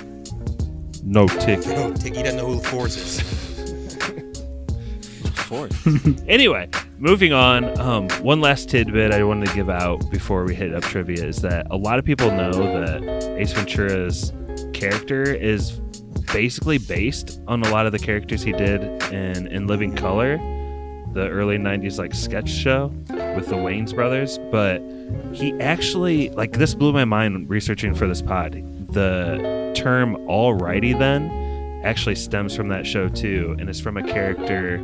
[1.04, 1.66] No ticket.
[1.68, 2.16] No ticket.
[2.16, 3.40] He doesn't know who the Force is.
[6.28, 6.68] anyway,
[6.98, 7.78] moving on.
[7.80, 11.42] Um, one last tidbit I wanted to give out before we hit up trivia is
[11.42, 14.32] that a lot of people know that Ace Ventura's
[14.72, 15.79] character is
[16.32, 18.82] basically based on a lot of the characters he did
[19.12, 20.38] in In Living Color,
[21.12, 22.92] the early 90s like sketch show
[23.34, 24.38] with the Wayans brothers.
[24.50, 24.80] But
[25.34, 28.52] he actually, like, this blew my mind researching for this pod.
[28.92, 31.30] The term alrighty then
[31.84, 34.78] actually stems from that show too, and is from a character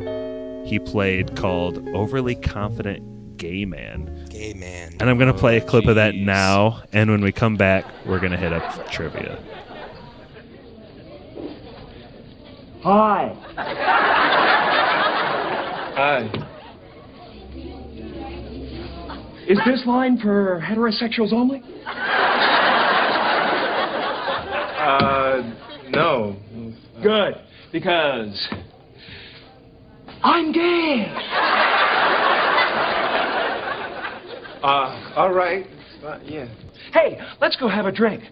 [0.65, 4.25] he played called Overly Confident Gay Man.
[4.29, 4.95] Gay Man.
[4.99, 7.85] And I'm going to play a clip of that now, and when we come back,
[8.05, 9.39] we're going to hit up trivia.
[12.87, 13.35] Hi.
[15.97, 16.21] Hi.
[19.45, 21.61] Is this line for heterosexuals only?
[24.77, 25.53] Uh,
[25.89, 26.37] no.
[27.03, 27.35] Good,
[27.73, 28.47] because
[30.23, 31.13] I'm gay.
[34.63, 35.67] Uh, all right.
[36.05, 36.47] Uh, yeah.
[36.93, 38.23] Hey, let's go have a drink.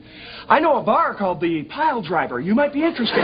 [0.48, 2.40] I know a bar called the Pile Driver.
[2.40, 3.22] You might be interested.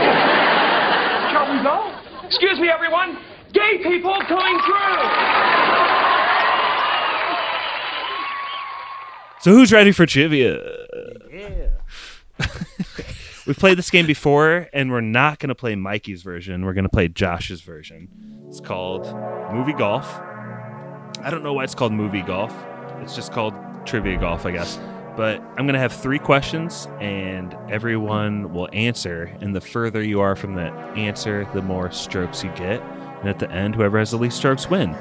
[1.42, 1.92] Shall we go?
[2.24, 3.18] Excuse me, everyone.
[3.52, 5.02] Gay people coming through.
[9.40, 10.60] So who's ready for trivia?
[11.32, 11.70] Yeah.
[13.44, 16.64] We've played this game before, and we're not going to play Mikey's version.
[16.64, 18.08] We're going to play Josh's version.
[18.46, 19.12] It's called
[19.52, 20.20] Movie Golf.
[21.22, 22.54] I don't know why it's called Movie Golf.
[23.00, 23.54] It's just called
[23.84, 24.78] Trivia Golf, I guess.
[25.22, 29.32] But I'm going to have three questions, and everyone will answer.
[29.40, 32.82] And the further you are from the answer, the more strokes you get.
[32.82, 34.96] And at the end, whoever has the least strokes win.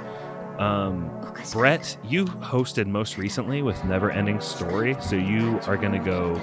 [0.60, 1.10] Um,
[1.52, 6.36] Brett, you hosted most recently with Never Ending Story, so you are going to go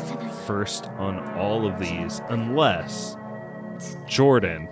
[0.44, 3.16] first on all of these, unless
[4.08, 4.68] Jordan,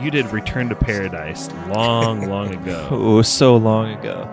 [0.00, 2.88] you did Return to Paradise long, long ago.
[2.90, 4.28] Oh, so long ago.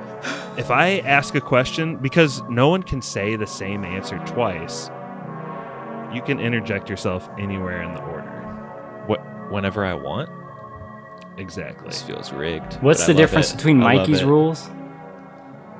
[0.57, 4.89] If I ask a question, because no one can say the same answer twice,
[6.13, 9.03] you can interject yourself anywhere in the order.
[9.05, 9.19] What?
[9.51, 10.29] Whenever I want.
[11.37, 11.89] Exactly.
[11.89, 12.75] This feels rigged.
[12.75, 13.57] What's the difference it.
[13.57, 14.69] between Mikey's rules?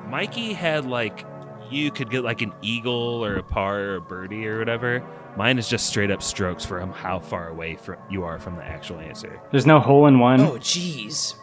[0.07, 1.25] Mikey had like
[1.69, 5.03] you could get like an eagle or a par or a birdie or whatever.
[5.35, 8.55] Mine is just straight up strokes for him how far away from you are from
[8.55, 9.39] the actual answer.
[9.51, 10.41] There's no hole in one.
[10.41, 11.35] Oh, jeez.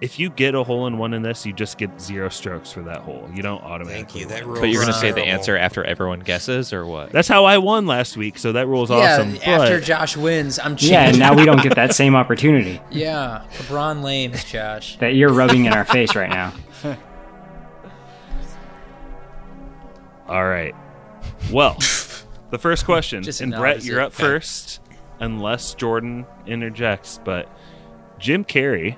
[0.00, 2.82] If you get a hole in one in this, you just get zero strokes for
[2.82, 3.28] that hole.
[3.32, 4.22] You don't automatically.
[4.24, 4.36] Thank you.
[4.36, 7.10] That rule But you're gonna say the answer after everyone guesses, or what?
[7.12, 9.36] That's how I won last week, so that rule's yeah, awesome.
[9.36, 13.44] after but Josh wins, I'm Yeah, and now we don't get that same opportunity Yeah,
[13.58, 14.98] LeBron lames, Josh.
[14.98, 16.52] that you're rubbing in our face right now.
[20.28, 20.74] all right.
[21.52, 21.74] Well,
[22.50, 24.04] the first question, Just and Brett, you're it.
[24.04, 24.80] up first,
[25.20, 27.20] unless Jordan interjects.
[27.24, 27.48] But
[28.18, 28.96] Jim Carrey,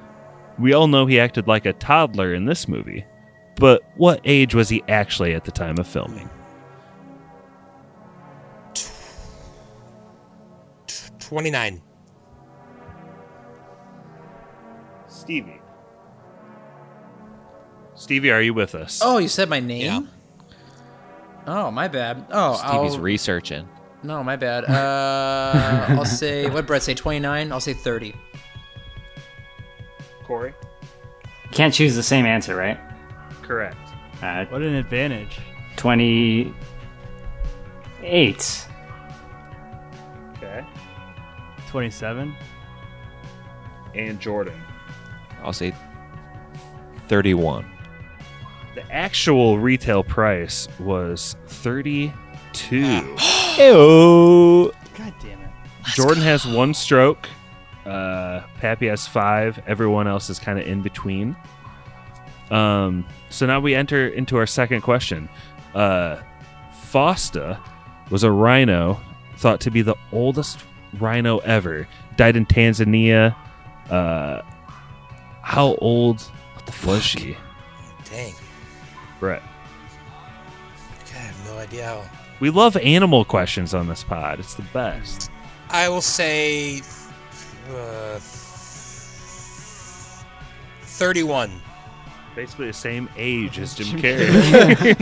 [0.59, 3.05] we all know he acted like a toddler in this movie.
[3.57, 6.29] but what age was he actually at the time of filming?
[11.21, 11.83] 29.
[15.09, 15.61] Stevie.
[17.95, 19.01] Stevie, are you with us?
[19.03, 20.09] Oh, you said my name?
[21.47, 22.27] Oh, my bad.
[22.31, 23.69] Oh, Stevie's I'll- researching.
[24.03, 24.65] No, my bad.
[24.65, 27.51] Uh, I'll say, what Brett say, 29?
[27.51, 28.15] I'll say 30.
[30.27, 30.53] Corey?
[31.45, 32.79] You Can't choose the same answer, right?
[33.43, 33.77] Correct.
[34.21, 35.39] Uh, What an advantage.
[35.77, 36.53] 28.
[40.37, 40.65] Okay.
[41.69, 42.35] 27.
[43.95, 44.61] And Jordan.
[45.45, 45.73] I'll say
[47.07, 47.65] 31.
[48.75, 52.13] The actual retail price was 32.
[53.59, 54.73] Ew.
[54.99, 55.51] God damn it.
[55.95, 57.29] Jordan has one stroke.
[57.87, 59.63] Uh, Pappy has five.
[59.67, 61.37] Everyone else is kind of in between.
[62.51, 65.29] Um, so now we enter into our second question.
[65.75, 66.21] Uh,
[66.91, 67.61] Fausta
[68.11, 69.01] was a rhino
[69.37, 70.61] thought to be the oldest
[70.99, 71.87] rhino ever.
[72.17, 73.35] Died in Tanzania.
[73.91, 74.43] Uh,
[75.43, 76.23] how old
[76.85, 77.37] was she?
[78.11, 78.35] Dang.
[79.21, 79.43] Brett.
[81.15, 82.05] I have no idea how.
[82.41, 84.41] We love animal questions on this pod.
[84.41, 85.31] It's the best.
[85.71, 86.83] I will say
[87.71, 88.19] uh,
[90.83, 91.51] 31.
[92.35, 94.97] Basically the same age as Jim Carrey.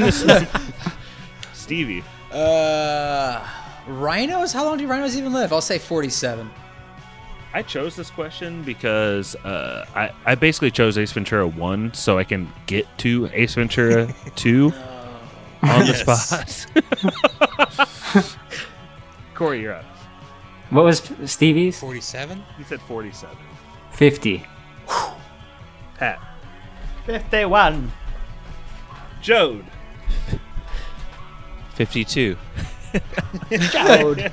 [1.52, 2.04] Stevie.
[2.30, 3.46] Uh,
[3.86, 4.52] rhinos?
[4.52, 5.52] How long do rhinos even live?
[5.52, 6.50] I'll say 47.
[7.54, 12.24] I chose this question because uh, I, I basically chose Ace Ventura 1 so I
[12.24, 14.72] can get to Ace Ventura 2
[15.62, 16.66] on the
[18.14, 18.26] spot.
[19.34, 19.84] Corey, you're up.
[20.74, 21.78] What was Stevie's?
[21.78, 22.42] 47?
[22.59, 23.36] He said 47.
[23.92, 24.44] 50.
[25.96, 26.20] Pat.
[27.06, 27.92] 51.
[29.22, 29.64] Jode.
[31.74, 32.36] 52.
[33.51, 34.32] Jode.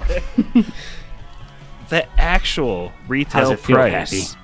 [1.90, 4.36] the actual retail How's it price.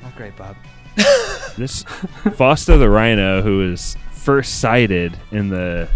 [0.00, 0.56] Not great, Bob.
[1.58, 1.82] This
[2.36, 5.90] Fausta the Rhino, who was first sighted in the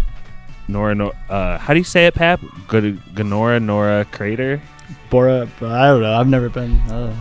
[0.67, 2.39] Nora, Nor- uh, how do you say it, Pap?
[2.67, 4.61] Good Ganora Nora crater.
[5.09, 6.13] Bora, I don't know.
[6.13, 6.77] I've never been.
[6.89, 7.15] Uh,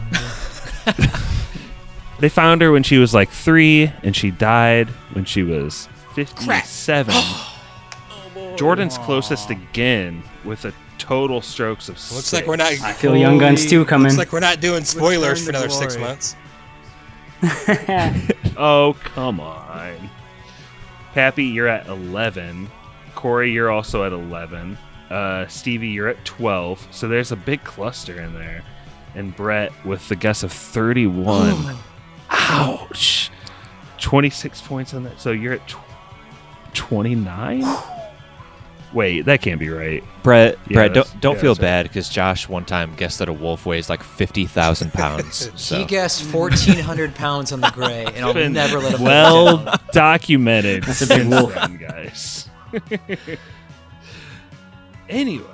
[2.23, 7.12] They found her when she was like three, and she died when she was fifty-seven.
[8.56, 11.97] Jordan's closest again with a total strokes of.
[11.97, 12.32] Looks six.
[12.32, 12.70] like we're not.
[12.81, 14.05] I feel Young Guns 2 coming.
[14.06, 16.36] Looks like we're not doing spoilers for to another six months.
[18.56, 20.10] Oh come on,
[21.14, 22.70] Pappy, you're at eleven.
[23.14, 24.76] Corey, you're also at eleven.
[25.10, 26.86] Uh, Stevie, you're at twelve.
[26.90, 28.62] So there's a big cluster in there.
[29.14, 31.76] And Brett with the guess of thirty-one.
[32.30, 33.30] Ouch.
[33.98, 35.20] Twenty-six points on that.
[35.20, 35.74] So you're at
[36.74, 37.64] twenty-nine.
[38.93, 40.05] Wait, that can't be right.
[40.22, 43.28] Brett, Yeah, Brett, don't don't yeah, feel that's bad because Josh one time guessed that
[43.30, 45.51] a wolf weighs like fifty thousand pounds.
[45.60, 49.78] So He guessed 1,400 pounds on the gray, and I'll never let him well down.
[49.93, 50.84] documented.
[50.84, 51.55] That's a big wolf.
[51.55, 52.48] guys.
[55.08, 55.44] anyway,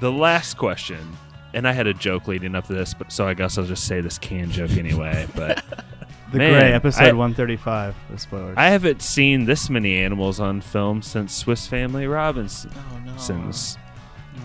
[0.00, 1.16] the last question,
[1.54, 3.84] and I had a joke leading up to this, but so I guess I'll just
[3.86, 5.26] say this can joke anyway.
[5.34, 5.64] But
[6.32, 7.94] the Man, Grey episode I- 135.
[8.10, 8.54] The spoilers.
[8.56, 12.70] I haven't seen this many animals on film since Swiss Family Robinson.
[12.74, 13.16] Oh, no.
[13.16, 13.78] Since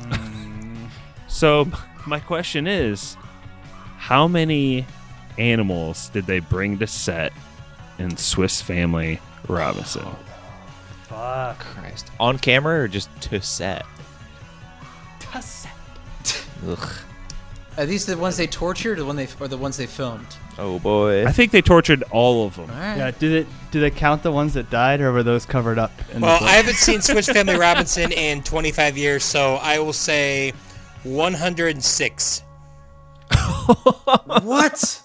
[0.07, 0.89] Mm,
[1.29, 1.65] so,
[2.05, 3.15] my question is,
[3.97, 4.85] how many
[5.37, 7.31] animals did they bring to set
[7.97, 10.05] in Swiss Family Robinson?
[11.07, 11.59] Fuck.
[11.59, 13.85] Christ, on camera or just to set?
[16.67, 16.89] Ugh.
[17.77, 20.25] Are these the ones they tortured, or the one they, or the ones they filmed?
[20.57, 21.27] Oh boy.
[21.27, 22.71] I think they tortured all of them.
[22.71, 22.97] All right.
[22.97, 23.11] Yeah.
[23.11, 25.91] Do they do they count the ones that died, or were those covered up?
[26.11, 29.93] In Well, the I haven't seen Switch Family Robinson in 25 years, so I will
[29.93, 30.53] say
[31.03, 32.41] 106.
[34.41, 35.01] what?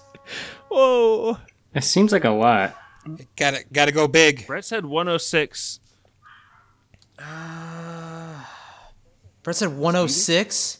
[0.68, 1.36] Whoa!
[1.74, 2.74] It seems like a lot.
[3.36, 4.46] Got to got to go big.
[4.46, 5.80] Brett said 106.
[9.43, 10.78] Brett said 106.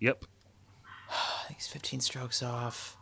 [0.00, 0.24] Yep.
[1.10, 2.96] I think he's 15 strokes off.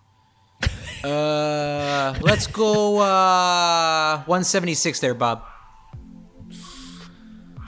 [1.05, 5.45] Uh, let's go uh 176 there, Bob.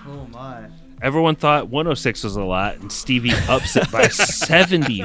[0.04, 0.68] Oh my.
[1.00, 5.04] Everyone thought 106 was a lot, and Stevie ups it by 70.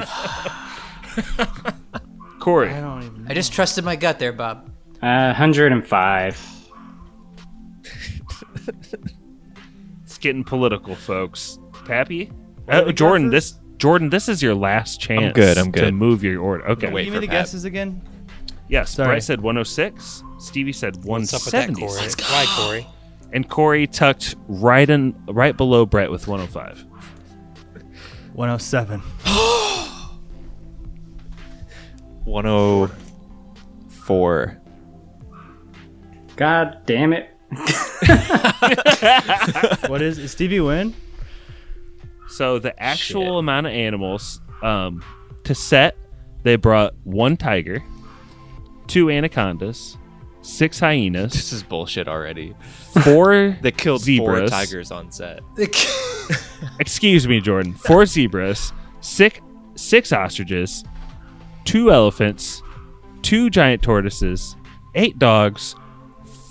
[2.40, 2.70] Corey.
[2.70, 3.26] I don't even.
[3.28, 4.68] I just trusted my gut there, Bob.
[5.00, 6.66] Uh, 105.
[10.16, 11.58] It's getting political, folks.
[11.84, 12.32] Pappy?
[12.66, 15.92] Uh, Jordan, this Jordan, this is your last chance I'm good, I'm to good.
[15.92, 16.66] move your order.
[16.70, 16.90] Okay.
[16.90, 17.42] Wait Give for me the Pat.
[17.44, 18.00] guesses again.
[18.66, 19.08] Yes, Sorry.
[19.08, 20.22] Brett said 106.
[20.38, 21.82] Stevie said What's up with that, Corey?
[21.82, 22.32] 176.
[22.32, 22.86] Why, Corey?
[23.34, 26.86] And Corey tucked right in right below Brett with 105.
[28.32, 29.00] 107.
[32.24, 34.60] 104.
[36.36, 37.35] God damn it.
[39.88, 40.94] what is, is Stevie win?
[42.28, 45.02] So the actual amount of animals um,
[45.44, 45.96] to set,
[46.42, 47.82] they brought one tiger,
[48.88, 49.96] two anacondas,
[50.42, 51.32] six hyenas.
[51.32, 52.54] This is bullshit already.
[53.04, 54.50] Four They killed zebras.
[54.50, 55.40] four tigers on set.
[56.80, 57.74] Excuse me, Jordan.
[57.74, 59.40] Four zebras, six
[59.76, 60.84] six ostriches,
[61.64, 62.62] two elephants,
[63.22, 64.56] two giant tortoises,
[64.94, 65.76] eight dogs,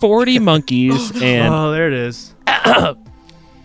[0.05, 2.33] forty monkeys, oh, and oh, there it is.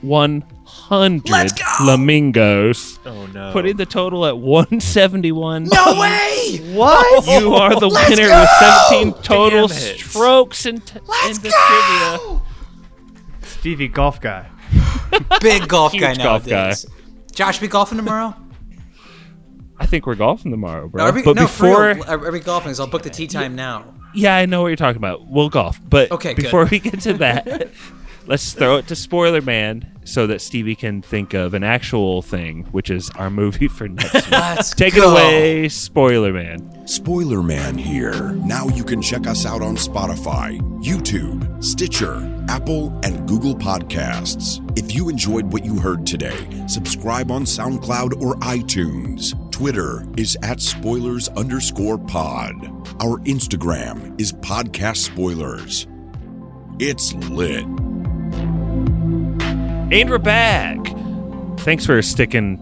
[0.01, 2.99] one hundred flamingos.
[3.05, 3.53] Oh no!
[3.53, 5.65] Putting the total at one seventy one.
[5.65, 6.27] No way!
[6.71, 7.27] What?
[7.27, 8.41] You are the Let's winner go!
[8.41, 12.41] with seventeen total strokes in, t- in the trivia.
[13.43, 14.49] Stevie golf guy.
[15.41, 16.87] Big golf guy Huge golf nowadays.
[17.33, 18.35] Josh, we golfing tomorrow?
[19.79, 21.05] I think we're golfing tomorrow, bro.
[21.05, 22.75] Are we, but no, for before, real, are, are we golfing?
[22.75, 23.85] So I'll book the tea time now.
[24.15, 25.27] Yeah, I know what you're talking about.
[25.27, 26.43] We'll golf, but Okay, good.
[26.45, 27.70] before we get to that,
[28.27, 32.65] let's throw it to Spoiler Man so that Stevie can think of an actual thing,
[32.73, 34.31] which is our movie for next week.
[34.31, 35.03] Let's Take go.
[35.03, 36.87] it away, Spoiler Man.
[36.89, 38.32] Spoiler Man here.
[38.32, 42.16] Now you can check us out on Spotify, YouTube, Stitcher,
[42.49, 44.59] Apple, and Google Podcasts.
[44.77, 49.37] If you enjoyed what you heard today, subscribe on SoundCloud or iTunes.
[49.61, 52.55] Twitter is at spoilers underscore pod.
[53.03, 55.87] Our Instagram is podcast spoilers.
[56.78, 57.66] It's lit.
[59.93, 60.78] And we're back.
[61.59, 62.59] Thanks for sticking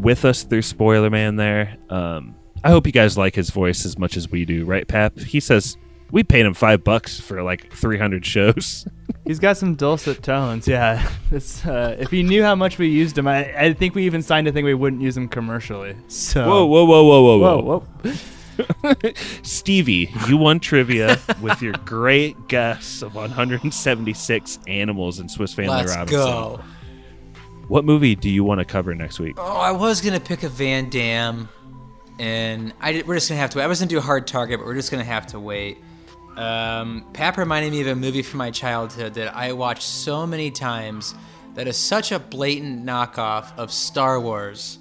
[0.00, 1.76] with us through Spoiler Man there.
[1.90, 5.18] Um, I hope you guys like his voice as much as we do, right, Pap?
[5.18, 5.76] He says
[6.12, 8.86] we paid him five bucks for like 300 shows.
[9.26, 10.68] He's got some dulcet tones.
[10.68, 14.04] Yeah, it's, uh, if he knew how much we used him, I, I think we
[14.04, 15.96] even signed a thing we wouldn't use him commercially.
[16.08, 17.60] So Whoa, whoa, whoa, whoa, whoa, whoa.
[17.62, 18.12] whoa, whoa.
[19.42, 25.94] Stevie, you won trivia with your great guess of 176 animals in Swiss Family Let's
[25.94, 26.18] Robinson.
[26.18, 26.60] go.
[27.68, 29.34] What movie do you want to cover next week?
[29.38, 31.48] Oh, I was gonna pick a Van Damme,
[32.20, 33.58] and I did, we're just gonna have to.
[33.58, 33.64] Wait.
[33.64, 35.78] I was gonna do a hard target, but we're just gonna have to wait.
[36.36, 40.50] Um, Pap reminded me of a movie from my childhood that I watched so many
[40.50, 41.14] times
[41.54, 44.78] that is such a blatant knockoff of Star Wars,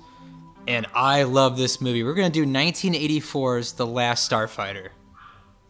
[0.68, 2.04] and I love this movie.
[2.04, 4.90] We're gonna do 1984's The Last Starfighter.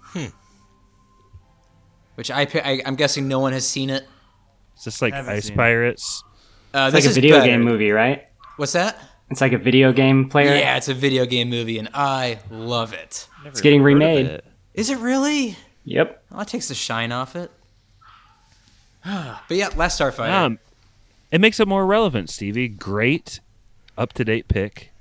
[0.02, 0.26] Hmm.
[2.16, 4.04] Which I, I, I'm guessing no one has seen it.
[4.04, 4.10] it.
[4.78, 5.58] Is this like Ice seen it.
[5.58, 6.24] Pirates?
[6.74, 7.48] Uh, It's this like a is video better.
[7.48, 8.26] game movie, right?
[8.58, 8.98] What's that?
[9.30, 10.56] It's like a video game player.
[10.56, 13.28] Yeah, it's a video game movie, and I love it.
[13.44, 14.42] It's getting remade.
[14.74, 15.58] Is it really?
[15.86, 16.24] Yep.
[16.30, 17.52] Well, that takes the shine off it.
[19.06, 20.32] but yeah, Last Starfighter.
[20.32, 20.60] Um,
[21.32, 22.68] it makes it more relevant, Stevie.
[22.68, 23.40] Great,
[23.98, 24.92] up to date pick.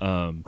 [0.00, 0.44] Um,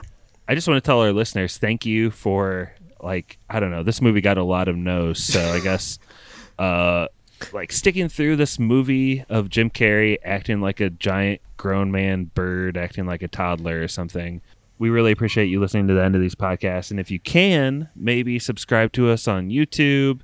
[0.49, 3.83] I just want to tell our listeners thank you for like I don't know.
[3.83, 5.99] This movie got a lot of no's, so I guess
[6.59, 7.09] uh,
[7.53, 12.77] like sticking through this movie of Jim Carrey acting like a giant grown man bird,
[12.77, 14.41] acting like a toddler or something.
[14.79, 17.89] We really appreciate you listening to the end of these podcasts, and if you can,
[17.95, 20.21] maybe subscribe to us on YouTube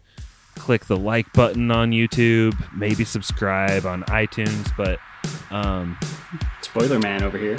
[0.57, 4.99] click the like button on YouTube, maybe subscribe on iTunes, but
[5.51, 5.97] um
[6.61, 7.57] Spoiler man over here.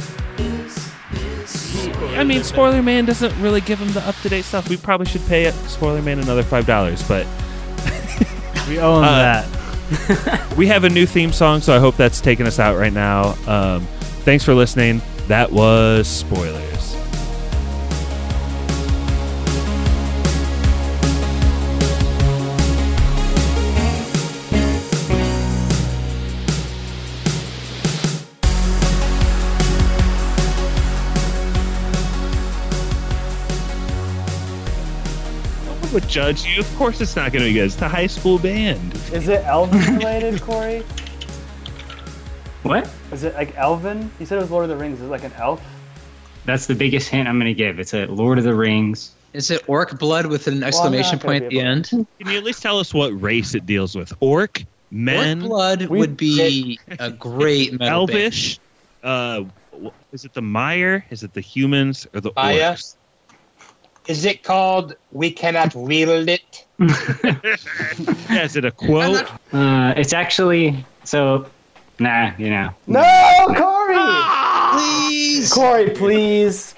[2.17, 4.69] I mean Spoiler Man doesn't really give him the up to date stuff.
[4.69, 7.25] We probably should pay Spoiler Man another five dollars, but
[8.67, 10.53] We owe him Uh, that.
[10.57, 13.35] we have a new theme song, so I hope that's taking us out right now.
[13.47, 13.81] Um,
[14.23, 15.01] thanks for listening.
[15.31, 16.93] That was spoilers.
[35.71, 36.59] I would judge you.
[36.59, 37.67] Of course, it's not going to be good.
[37.67, 38.93] It's the high school band.
[39.13, 40.83] Is it Elvin related, Corey?
[42.63, 42.89] What?
[43.11, 44.11] Is it like Elven?
[44.19, 44.99] You said it was Lord of the Rings.
[44.99, 45.61] Is it like an elf?
[46.45, 47.79] That's the biggest hint I'm gonna give.
[47.79, 49.11] It's a Lord of the Rings.
[49.33, 51.89] Is it orc blood with an exclamation not gonna point at the end?
[51.89, 54.13] Can you at least tell us what race it deals with?
[54.19, 58.59] Orc, men, Orc blood We- would be a great metal elvish.
[59.03, 59.45] Uh,
[60.11, 61.05] is it the Mire?
[61.09, 62.73] Is it the humans or the Maya?
[62.73, 62.95] orcs?
[64.07, 66.65] Is it called We Cannot Wield It?
[66.79, 69.27] Yeah, is it a quote?
[69.53, 71.45] Uh, it's actually so.
[72.01, 72.73] Nah, you know.
[72.87, 72.99] No,
[73.47, 73.95] Corey!
[73.95, 74.71] Ah,
[75.07, 75.53] please!
[75.53, 76.73] Corey, please.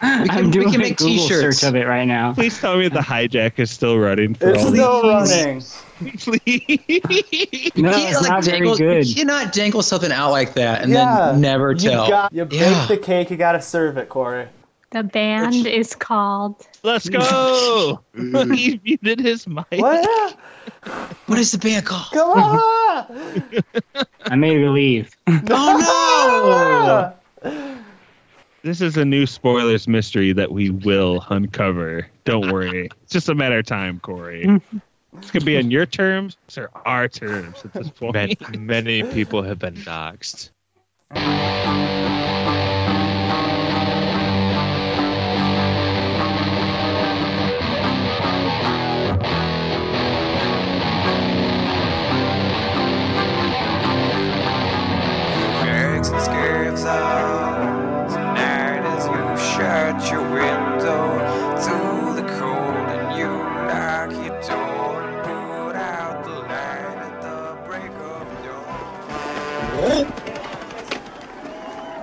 [0.00, 1.58] We can, I'm we doing can a Google t-shirts.
[1.58, 2.32] search of it right now.
[2.34, 5.62] Please tell me the hijack is still running for It's all still these- running.
[6.46, 9.06] You No, can't, it's like, not very good.
[9.08, 11.30] You cannot dangle something out like that and Yeah.
[11.32, 12.08] then never You tell.
[12.08, 14.46] got- you bake the cake, you gotta serve it, Corey.
[14.90, 16.66] The band is called.
[16.82, 18.00] Let's go.
[18.14, 19.66] he muted his mic.
[19.72, 20.38] What?
[21.26, 22.10] What is the band called?
[22.12, 24.06] Come on!
[24.24, 25.14] I made her leave.
[25.26, 27.82] Oh no!
[28.62, 32.06] This is a new spoilers mystery that we will uncover.
[32.24, 32.88] Don't worry.
[33.02, 34.60] It's just a matter of time, Corey.
[35.16, 38.14] It's gonna be on your terms or our terms at this point.
[38.14, 40.50] Man, many people have been doxxed.
[56.08, 61.18] Rags and skirts on tonight as you shut your window
[61.60, 63.28] through the cold and you
[63.68, 68.26] lock your door and put out the light at the break of
[69.84, 70.06] dawn.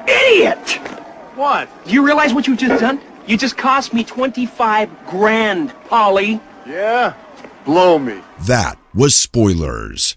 [0.08, 0.70] Idiot!
[1.36, 1.68] What?
[1.86, 3.02] Do you realize what you just done?
[3.28, 6.40] You just cost me 25 grand, Polly.
[6.68, 7.16] Yeah?
[7.66, 8.22] Blow me.
[8.42, 10.16] That was Spoilers.